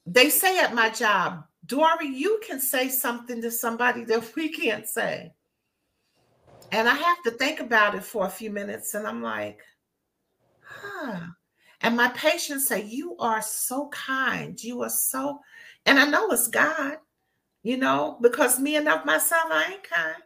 they 0.06 0.30
say 0.30 0.60
at 0.60 0.76
my 0.76 0.90
job, 0.90 1.44
Dory, 1.66 2.08
you 2.08 2.40
can 2.46 2.60
say 2.60 2.90
something 2.90 3.42
to 3.42 3.52
somebody 3.52 4.04
that 4.06 4.34
we 4.36 4.50
can't 4.50 4.88
say. 4.88 5.34
And 6.72 6.90
I 6.90 6.96
have 6.96 7.24
to 7.24 7.32
think 7.32 7.60
about 7.60 7.96
it 7.96 8.04
for 8.04 8.26
a 8.26 8.30
few 8.30 8.50
minutes 8.50 8.94
and 8.94 9.08
I'm 9.08 9.22
like, 9.22 9.60
huh. 10.62 11.20
And 11.82 11.96
my 11.96 12.08
patients 12.10 12.68
say, 12.68 12.84
You 12.84 13.16
are 13.18 13.42
so 13.42 13.90
kind. 13.90 14.62
You 14.62 14.82
are 14.82 14.90
so, 14.90 15.40
and 15.86 16.00
I 16.00 16.08
know 16.08 16.30
it's 16.32 16.48
God, 16.48 16.98
you 17.64 17.78
know, 17.78 18.18
because 18.22 18.60
me 18.60 18.76
and 18.76 18.88
of 18.88 19.06
myself, 19.06 19.46
I 19.52 19.74
ain't 19.74 19.84
kind. 19.84 20.24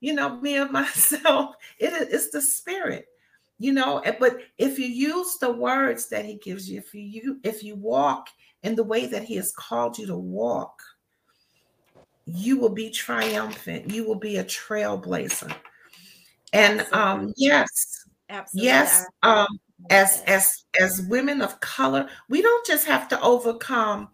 You 0.00 0.14
know, 0.14 0.40
me 0.40 0.56
and 0.56 0.70
myself, 0.72 1.56
it 1.78 1.92
is 2.10 2.30
the 2.30 2.40
spirit, 2.40 3.06
you 3.58 3.72
know. 3.72 4.02
But 4.18 4.38
if 4.58 4.78
you 4.78 4.86
use 4.86 5.36
the 5.38 5.52
words 5.52 6.08
that 6.08 6.24
he 6.24 6.34
gives 6.34 6.68
you, 6.68 6.78
if 6.78 6.94
you 6.94 7.38
if 7.44 7.62
you 7.62 7.76
walk 7.76 8.28
in 8.62 8.74
the 8.74 8.84
way 8.84 9.06
that 9.06 9.24
he 9.24 9.36
has 9.36 9.52
called 9.52 9.98
you 9.98 10.06
to 10.06 10.16
walk, 10.16 10.82
you 12.26 12.58
will 12.58 12.74
be 12.74 12.90
triumphant. 12.90 13.90
You 13.90 14.04
will 14.04 14.18
be 14.18 14.36
a 14.36 14.44
trailblazer. 14.44 15.54
And 16.52 16.86
um, 16.92 17.32
yes, 17.36 18.04
Absolutely. 18.30 18.66
yes, 18.66 19.06
um, 19.22 19.46
as 19.90 20.22
as 20.26 20.64
as 20.80 21.02
women 21.08 21.40
of 21.40 21.60
color, 21.60 22.08
we 22.28 22.42
don't 22.42 22.66
just 22.66 22.86
have 22.86 23.08
to 23.08 23.20
overcome 23.22 24.08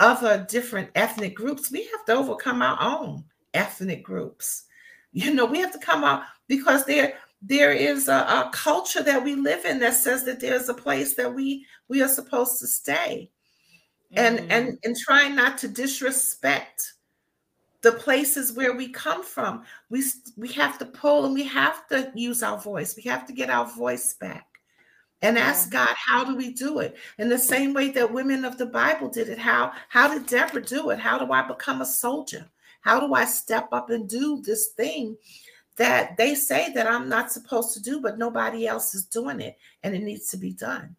other 0.00 0.46
different 0.48 0.90
ethnic 0.94 1.34
groups. 1.34 1.70
We 1.70 1.84
have 1.84 2.04
to 2.06 2.14
overcome 2.14 2.62
our 2.62 2.78
own 2.80 3.24
ethnic 3.54 4.02
groups. 4.02 4.64
You 5.12 5.34
know, 5.34 5.46
we 5.46 5.58
have 5.58 5.72
to 5.72 5.78
come 5.78 6.04
out 6.04 6.22
because 6.46 6.84
there 6.84 7.14
there 7.42 7.72
is 7.72 8.08
a, 8.08 8.12
a 8.12 8.50
culture 8.52 9.02
that 9.02 9.22
we 9.22 9.34
live 9.34 9.64
in 9.64 9.78
that 9.80 9.94
says 9.94 10.24
that 10.24 10.40
there's 10.40 10.68
a 10.68 10.74
place 10.74 11.14
that 11.14 11.34
we 11.34 11.66
we 11.88 12.02
are 12.02 12.08
supposed 12.08 12.58
to 12.60 12.66
stay, 12.66 13.30
and 14.12 14.38
mm. 14.38 14.46
and 14.50 14.78
and 14.84 14.96
trying 14.96 15.34
not 15.34 15.58
to 15.58 15.68
disrespect 15.68 16.94
the 17.82 17.92
places 17.92 18.52
where 18.52 18.74
we 18.74 18.88
come 18.88 19.24
from. 19.24 19.64
We 19.90 20.02
we 20.36 20.48
have 20.48 20.78
to 20.78 20.86
pull 20.86 21.24
and 21.24 21.34
we 21.34 21.44
have 21.44 21.86
to 21.88 22.12
use 22.14 22.42
our 22.42 22.58
voice. 22.58 22.96
We 22.96 23.02
have 23.04 23.26
to 23.26 23.32
get 23.32 23.50
our 23.50 23.66
voice 23.66 24.14
back 24.14 24.46
and 25.22 25.38
ask 25.38 25.70
God, 25.70 25.94
how 25.94 26.24
do 26.24 26.36
we 26.36 26.52
do 26.52 26.78
it? 26.78 26.96
In 27.18 27.28
the 27.28 27.38
same 27.38 27.74
way 27.74 27.90
that 27.90 28.12
women 28.12 28.44
of 28.44 28.56
the 28.56 28.66
Bible 28.66 29.08
did 29.08 29.28
it. 29.28 29.38
How 29.38 29.72
how 29.88 30.12
did 30.12 30.26
Deborah 30.26 30.62
do 30.62 30.90
it? 30.90 30.98
How 30.98 31.18
do 31.18 31.32
I 31.32 31.46
become 31.46 31.80
a 31.80 31.86
soldier? 31.86 32.48
How 32.80 33.00
do 33.00 33.14
I 33.14 33.24
step 33.24 33.68
up 33.72 33.90
and 33.90 34.08
do 34.08 34.40
this 34.42 34.68
thing 34.68 35.16
that 35.76 36.16
they 36.16 36.34
say 36.34 36.72
that 36.72 36.86
I'm 36.86 37.08
not 37.08 37.32
supposed 37.32 37.74
to 37.74 37.82
do, 37.82 38.00
but 38.00 38.18
nobody 38.18 38.66
else 38.66 38.94
is 38.94 39.04
doing 39.04 39.40
it 39.40 39.56
and 39.82 39.94
it 39.94 40.02
needs 40.02 40.28
to 40.30 40.36
be 40.36 40.52
done? 40.52 40.96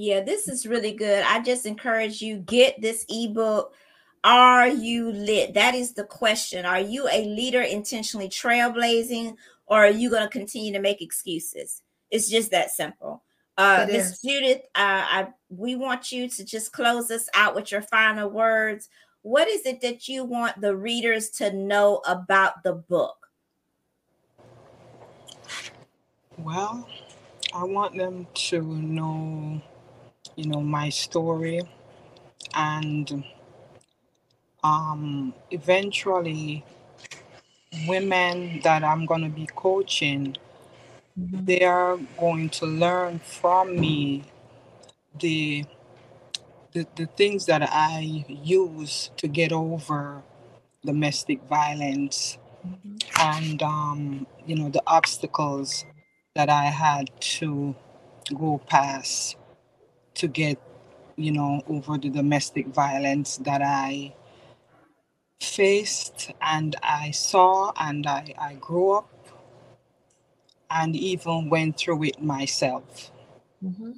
Yeah, 0.00 0.22
this 0.22 0.48
is 0.48 0.66
really 0.66 0.92
good. 0.92 1.22
I 1.26 1.40
just 1.42 1.66
encourage 1.66 2.22
you 2.22 2.38
get 2.38 2.80
this 2.80 3.04
ebook 3.08 3.74
are 4.22 4.68
you 4.68 5.12
lit? 5.12 5.54
That 5.54 5.74
is 5.74 5.94
the 5.94 6.04
question. 6.04 6.66
Are 6.66 6.80
you 6.80 7.08
a 7.08 7.24
leader 7.24 7.62
intentionally 7.62 8.28
trailblazing, 8.28 9.36
or 9.66 9.78
are 9.84 9.90
you 9.90 10.10
going 10.10 10.22
to 10.22 10.28
continue 10.28 10.72
to 10.72 10.78
make 10.78 11.00
excuses? 11.00 11.82
It's 12.10 12.28
just 12.28 12.50
that 12.50 12.70
simple. 12.70 13.22
Uh, 13.56 13.86
Miss 13.88 14.20
Judith, 14.20 14.62
uh, 14.74 15.04
I, 15.08 15.28
we 15.48 15.74
want 15.76 16.12
you 16.12 16.28
to 16.28 16.44
just 16.44 16.72
close 16.72 17.10
us 17.10 17.28
out 17.34 17.54
with 17.54 17.72
your 17.72 17.82
final 17.82 18.28
words. 18.28 18.88
What 19.22 19.48
is 19.48 19.64
it 19.64 19.80
that 19.82 20.08
you 20.08 20.24
want 20.24 20.60
the 20.60 20.76
readers 20.76 21.30
to 21.30 21.52
know 21.52 22.02
about 22.06 22.62
the 22.62 22.74
book? 22.74 23.28
Well, 26.38 26.88
I 27.54 27.64
want 27.64 27.96
them 27.96 28.26
to 28.32 28.62
know, 28.62 29.60
you 30.40 30.46
know, 30.46 30.62
my 30.62 30.88
story 30.88 31.60
and 32.54 33.24
um, 34.64 35.34
eventually 35.50 36.64
women 37.86 38.60
that 38.64 38.82
I'm 38.82 39.04
going 39.04 39.20
to 39.22 39.28
be 39.28 39.46
coaching, 39.54 40.36
mm-hmm. 41.18 41.44
they 41.44 41.60
are 41.60 41.98
going 42.18 42.48
to 42.50 42.66
learn 42.66 43.18
from 43.18 43.78
me 43.78 44.24
the, 45.18 45.66
the 46.72 46.86
the 46.96 47.06
things 47.06 47.44
that 47.46 47.62
I 47.62 48.24
use 48.28 49.10
to 49.18 49.28
get 49.28 49.52
over 49.52 50.22
domestic 50.86 51.42
violence 51.48 52.38
mm-hmm. 52.66 52.96
and 53.20 53.62
um, 53.62 54.26
you 54.46 54.56
know 54.56 54.70
the 54.70 54.82
obstacles 54.86 55.84
that 56.34 56.48
I 56.48 56.66
had 56.66 57.10
to 57.38 57.74
go 58.34 58.58
past 58.66 59.36
to 60.20 60.28
get 60.28 60.58
you 61.16 61.32
know 61.32 61.62
over 61.68 61.98
the 61.98 62.10
domestic 62.10 62.66
violence 62.68 63.38
that 63.38 63.62
I 63.62 64.14
faced 65.40 66.32
and 66.42 66.76
I 66.82 67.10
saw 67.10 67.72
and 67.80 68.06
I, 68.06 68.34
I 68.38 68.54
grew 68.54 68.92
up 68.92 69.08
and 70.70 70.94
even 70.94 71.48
went 71.48 71.78
through 71.78 72.04
it 72.04 72.22
myself. 72.22 73.10
Mm-hmm. 73.64 73.92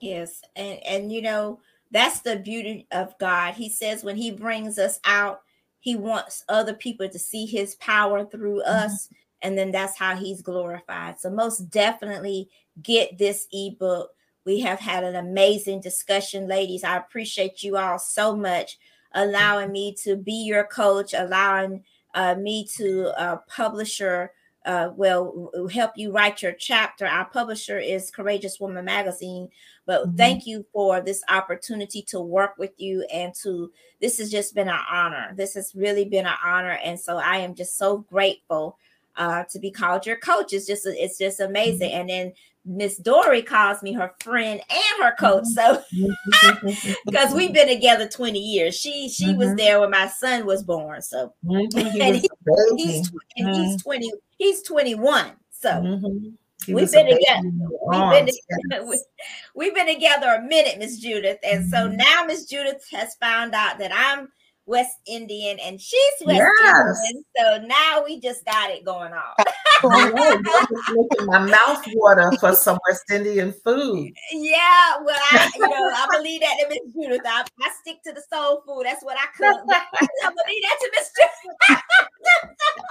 Yes, 0.00 0.40
and 0.56 0.78
and 0.86 1.12
you 1.12 1.22
know 1.22 1.60
that's 1.90 2.20
the 2.20 2.36
beauty 2.36 2.86
of 2.92 3.18
God. 3.18 3.54
He 3.54 3.68
says 3.68 4.04
when 4.04 4.16
He 4.16 4.30
brings 4.30 4.78
us 4.78 5.00
out, 5.04 5.42
He 5.80 5.96
wants 5.96 6.44
other 6.48 6.74
people 6.74 7.08
to 7.08 7.18
see 7.18 7.46
His 7.46 7.74
power 7.76 8.24
through 8.24 8.62
mm-hmm. 8.62 8.86
us, 8.86 9.08
and 9.42 9.58
then 9.58 9.72
that's 9.72 9.98
how 9.98 10.16
He's 10.16 10.40
glorified. 10.40 11.20
So 11.20 11.30
most 11.30 11.68
definitely 11.70 12.48
get 12.80 13.18
this 13.18 13.46
ebook. 13.52 14.10
We 14.44 14.60
have 14.60 14.80
had 14.80 15.04
an 15.04 15.16
amazing 15.16 15.80
discussion, 15.80 16.48
ladies. 16.48 16.84
I 16.84 16.96
appreciate 16.96 17.62
you 17.62 17.76
all 17.76 17.98
so 17.98 18.34
much 18.34 18.78
allowing 19.12 19.72
me 19.72 19.94
to 20.04 20.16
be 20.16 20.44
your 20.44 20.64
coach, 20.64 21.14
allowing 21.14 21.82
uh, 22.14 22.34
me 22.36 22.66
to 22.76 23.08
uh, 23.20 23.36
publisher 23.48 24.32
uh, 24.66 24.90
will 24.94 25.50
help 25.72 25.92
you 25.96 26.12
write 26.12 26.42
your 26.42 26.52
chapter. 26.52 27.06
Our 27.06 27.24
publisher 27.24 27.78
is 27.78 28.10
Courageous 28.10 28.60
Woman 28.60 28.84
Magazine. 28.84 29.48
But 29.86 30.06
mm-hmm. 30.06 30.16
thank 30.16 30.46
you 30.46 30.66
for 30.72 31.00
this 31.00 31.22
opportunity 31.28 32.02
to 32.02 32.20
work 32.20 32.56
with 32.58 32.72
you 32.76 33.04
and 33.12 33.34
to 33.42 33.72
this 34.00 34.18
has 34.18 34.30
just 34.30 34.54
been 34.54 34.68
an 34.68 34.78
honor. 34.90 35.32
This 35.34 35.54
has 35.54 35.74
really 35.74 36.04
been 36.04 36.26
an 36.26 36.36
honor, 36.44 36.78
and 36.84 36.98
so 36.98 37.16
I 37.16 37.38
am 37.38 37.54
just 37.54 37.76
so 37.76 37.98
grateful 37.98 38.78
uh, 39.16 39.44
to 39.50 39.58
be 39.58 39.70
called 39.70 40.06
your 40.06 40.16
coach. 40.16 40.52
It's 40.52 40.66
just 40.66 40.86
it's 40.86 41.18
just 41.18 41.40
amazing. 41.40 41.90
Mm-hmm. 41.90 42.00
And 42.00 42.10
then 42.10 42.32
Miss 42.64 42.98
Dory 42.98 43.42
calls 43.42 43.82
me 43.82 43.92
her 43.94 44.12
friend 44.20 44.60
and 44.70 45.02
her 45.02 45.14
coach. 45.16 45.46
So 45.46 45.82
because 47.06 47.34
we've 47.34 47.52
been 47.52 47.68
together 47.68 48.08
20 48.08 48.38
years. 48.38 48.76
She 48.76 49.08
she 49.08 49.26
mm-hmm. 49.26 49.38
was 49.38 49.54
there 49.54 49.80
when 49.80 49.90
my 49.90 50.08
son 50.08 50.46
was 50.46 50.62
born. 50.62 51.00
So 51.02 51.32
mm-hmm. 51.44 52.00
and 52.00 52.16
he, 52.16 52.28
he's, 52.76 53.10
and 53.36 53.48
mm-hmm. 53.48 53.76
20, 53.76 54.12
he's 54.38 54.62
21. 54.62 55.32
So 55.50 55.70
mm-hmm. 55.70 56.74
we've 56.74 56.92
been 56.92 57.06
together. 57.06 57.50
We've 57.88 58.10
been 58.10 58.26
together. 58.26 58.86
Yes. 58.86 59.04
We've 59.54 59.74
been 59.74 59.92
together 59.92 60.28
a 60.28 60.42
minute, 60.42 60.78
Miss 60.78 60.98
Judith. 60.98 61.38
And 61.42 61.68
so 61.68 61.88
mm-hmm. 61.88 61.96
now 61.96 62.24
Miss 62.26 62.46
Judith 62.46 62.84
has 62.92 63.14
found 63.16 63.54
out 63.54 63.78
that 63.78 63.92
I'm 63.92 64.28
West 64.66 64.98
Indian 65.06 65.58
and 65.60 65.80
she's 65.80 66.12
West 66.24 66.38
yes. 66.38 67.00
Indian. 67.08 67.24
So 67.36 67.66
now 67.66 68.04
we 68.04 68.20
just 68.20 68.44
got 68.44 68.70
it 68.70 68.84
going 68.84 69.12
on. 69.12 69.44
making 69.82 71.26
my 71.26 71.38
mouth 71.38 71.84
water 71.94 72.30
for 72.38 72.54
some 72.54 72.78
West 72.88 73.10
Indian 73.10 73.52
food. 73.64 74.12
Yeah, 74.32 74.96
well, 75.04 75.16
I, 75.32 75.50
you 75.54 75.68
know, 75.68 75.70
I 75.70 76.06
believe 76.12 76.42
that 76.42 76.56
to 76.60 76.68
Miss 76.68 76.94
Judith. 76.94 77.22
I, 77.24 77.44
I, 77.62 77.70
stick 77.80 78.02
to 78.04 78.12
the 78.12 78.22
soul 78.32 78.62
food. 78.66 78.82
That's 78.84 79.02
what 79.02 79.16
I 79.18 79.26
cook. 79.36 79.64
I 79.68 80.28
believe 80.28 80.62
that 80.62 80.78
to 80.80 80.90
Miss 80.96 81.10
Judith. 81.16 81.82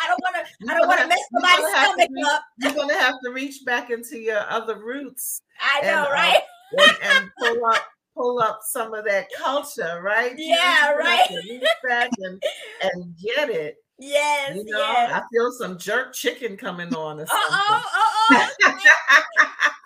I 0.01 0.07
don't 0.07 0.19
want 0.21 0.35
to. 0.35 0.71
I 0.71 0.77
don't 0.77 0.87
want 0.87 1.01
to 1.01 1.07
mess 1.07 1.19
somebody's 1.31 1.69
stomach 1.69 2.09
reach, 2.11 2.25
up. 2.25 2.43
You're 2.57 2.73
gonna 2.73 2.99
have 2.99 3.15
to 3.23 3.31
reach 3.31 3.65
back 3.65 3.91
into 3.91 4.17
your 4.17 4.49
other 4.49 4.79
roots. 4.79 5.41
I 5.61 5.81
know, 5.81 5.87
and, 5.87 6.07
uh, 6.07 6.11
right? 6.11 6.41
Uh, 6.77 6.93
and, 7.03 7.17
and 7.17 7.31
pull 7.37 7.65
up 7.65 7.83
pull 8.19 8.39
up 8.39 8.59
some 8.63 8.93
of 8.93 9.05
that 9.05 9.27
culture, 9.37 10.01
right? 10.03 10.33
Yeah, 10.37 10.91
right. 10.91 11.29
back 11.87 12.09
and, 12.19 12.41
and 12.81 13.15
get 13.17 13.49
it. 13.49 13.77
Yes, 14.01 14.55
you 14.55 14.63
know, 14.63 14.77
yes. 14.77 15.11
I 15.11 15.21
feel 15.31 15.51
some 15.51 15.77
jerk 15.77 16.13
chicken 16.13 16.55
coming 16.55 16.93
on. 16.95 17.19
Uh 17.19 17.25
oh, 17.29 17.83
uh 18.31 18.47
oh. 18.63 18.77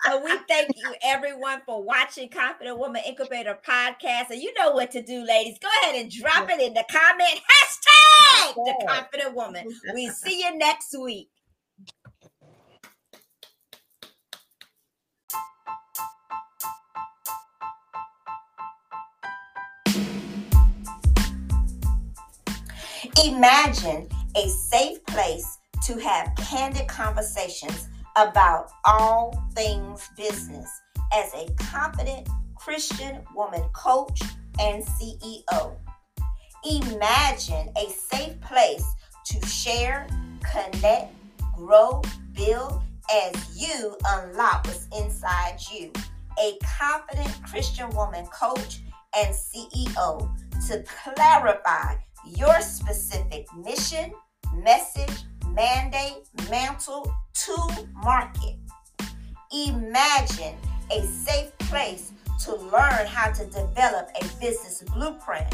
so 0.06 0.24
we 0.24 0.36
thank 0.48 0.68
you 0.76 0.94
everyone 1.02 1.62
for 1.66 1.82
watching 1.82 2.28
Confident 2.28 2.78
Woman 2.78 3.02
Incubator 3.04 3.58
podcast. 3.66 4.30
And 4.30 4.40
you 4.40 4.54
know 4.56 4.70
what 4.70 4.92
to 4.92 5.02
do, 5.02 5.24
ladies. 5.24 5.58
Go 5.60 5.68
ahead 5.82 6.00
and 6.00 6.12
drop 6.12 6.48
it 6.48 6.60
in 6.60 6.74
the 6.74 6.84
comment 6.88 7.40
hashtag 7.40 8.54
the 8.54 8.86
confident 8.86 9.34
woman. 9.34 9.66
We 9.94 10.08
see 10.10 10.44
you 10.44 10.56
next 10.56 10.94
week. 10.96 11.30
Imagine 23.22 24.08
a 24.36 24.48
safe 24.48 25.04
place 25.06 25.58
to 25.84 25.98
have 25.98 26.34
candid 26.36 26.88
conversations 26.88 27.88
about 28.16 28.70
all 28.84 29.44
things 29.54 30.08
business 30.16 30.68
as 31.12 31.32
a 31.34 31.48
confident 31.54 32.28
Christian 32.56 33.22
woman 33.34 33.62
coach 33.72 34.20
and 34.60 34.82
CEO. 34.84 35.76
Imagine 36.64 37.70
a 37.76 37.88
safe 37.90 38.40
place 38.40 38.84
to 39.26 39.46
share, 39.46 40.08
connect, 40.42 41.14
grow, 41.54 42.02
build 42.32 42.82
as 43.12 43.34
you 43.56 43.96
unlock 44.06 44.66
what's 44.66 44.88
inside 44.98 45.58
you. 45.72 45.92
a 46.38 46.58
confident 46.64 47.30
Christian 47.44 47.88
woman 47.90 48.26
coach 48.26 48.80
and 49.16 49.34
CEO 49.34 50.28
to 50.66 50.84
clarify 51.04 51.94
your 52.26 52.60
specific 52.60 53.46
mission, 53.56 54.12
message, 54.54 55.24
mandate, 55.50 56.24
mantle 56.50 57.12
to 57.34 57.86
market. 58.02 58.56
Imagine 59.52 60.54
a 60.90 61.02
safe 61.02 61.56
place 61.58 62.12
to 62.44 62.54
learn 62.56 63.06
how 63.06 63.30
to 63.30 63.44
develop 63.46 64.08
a 64.20 64.24
business 64.40 64.82
blueprint, 64.92 65.46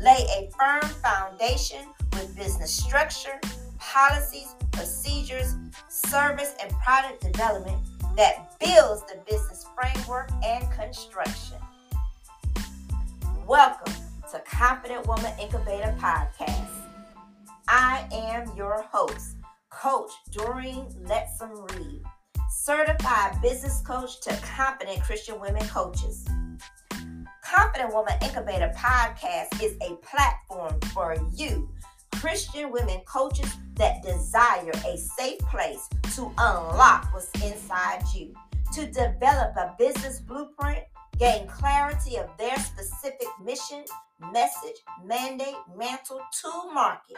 lay 0.00 0.26
a 0.36 0.50
firm 0.58 0.88
foundation 1.02 1.86
with 2.12 2.34
business 2.36 2.74
structure, 2.74 3.40
policies, 3.78 4.54
procedures, 4.72 5.54
service, 5.88 6.54
and 6.60 6.72
product 6.84 7.22
development 7.22 7.78
that 8.16 8.58
builds 8.58 9.02
the 9.02 9.20
business 9.28 9.66
framework 9.74 10.30
and 10.44 10.70
construction. 10.72 11.58
Welcome 13.46 14.03
to 14.34 14.40
Confident 14.40 15.06
Woman 15.06 15.32
Incubator 15.40 15.94
Podcast. 16.00 16.66
I 17.68 18.04
am 18.10 18.50
your 18.56 18.82
host, 18.82 19.36
Coach 19.70 20.10
Doreen 20.32 20.86
Lettsome 21.04 21.70
Reid, 21.70 22.02
certified 22.50 23.40
business 23.40 23.80
coach 23.86 24.20
to 24.22 24.36
confident 24.42 25.00
Christian 25.04 25.40
women 25.40 25.64
coaches. 25.68 26.26
Confident 27.44 27.94
Woman 27.94 28.14
Incubator 28.22 28.72
Podcast 28.76 29.62
is 29.62 29.76
a 29.80 29.94
platform 30.04 30.80
for 30.92 31.14
you, 31.32 31.70
Christian 32.16 32.72
women 32.72 33.02
coaches 33.06 33.54
that 33.74 34.02
desire 34.02 34.72
a 34.84 34.96
safe 34.96 35.38
place 35.48 35.88
to 36.16 36.32
unlock 36.38 37.06
what's 37.14 37.30
inside 37.40 38.02
you, 38.12 38.34
to 38.72 38.86
develop 38.86 39.54
a 39.56 39.76
business 39.78 40.18
blueprint, 40.18 40.82
gain 41.18 41.46
clarity 41.46 42.16
of 42.16 42.28
their 42.38 42.56
specific 42.56 43.28
mission, 43.42 43.84
message, 44.32 44.76
mandate, 45.04 45.54
mantle 45.76 46.20
to 46.40 46.72
market. 46.72 47.16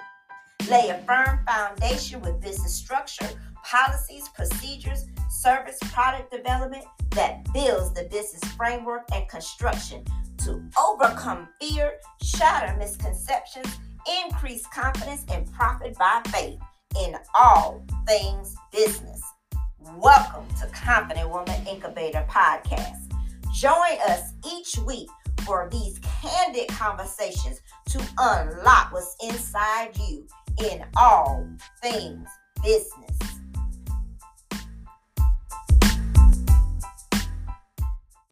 Lay 0.71 0.89
a 0.91 0.99
firm 1.07 1.41
foundation 1.47 2.21
with 2.21 2.41
business 2.41 2.75
structure, 2.75 3.29
policies, 3.65 4.29
procedures, 4.35 5.07
service, 5.31 5.79
product 5.93 6.31
development 6.31 6.85
that 7.11 7.45
builds 7.53 7.93
the 7.95 8.05
business 8.11 8.43
framework 8.53 9.03
and 9.15 9.29
construction 9.29 10.05
to 10.39 10.63
overcome 10.79 11.49
fear, 11.61 11.95
shatter 12.23 12.77
misconceptions, 12.79 13.67
increase 14.25 14.67
confidence, 14.67 15.25
and 15.33 15.51
profit 15.53 15.97
by 15.99 16.21
faith 16.29 16.59
in 17.01 17.15
all 17.39 17.85
things 18.07 18.57
business. 18.73 19.23
Welcome 19.97 20.49
to 20.61 20.67
Confident 20.69 21.31
Woman 21.31 21.67
Incubator 21.67 22.27
Podcast. 22.29 23.06
Join 23.57 23.73
us 24.07 24.35
each 24.53 24.77
week 24.85 25.09
for 25.47 25.67
these 25.73 25.99
candid 26.21 26.69
conversations 26.69 27.63
to 27.89 27.99
unlock 28.19 28.93
what's 28.93 29.17
inside 29.25 29.97
you 29.97 30.27
in 30.63 30.85
all 30.99 31.49
things 31.81 32.29
business. 32.63 33.36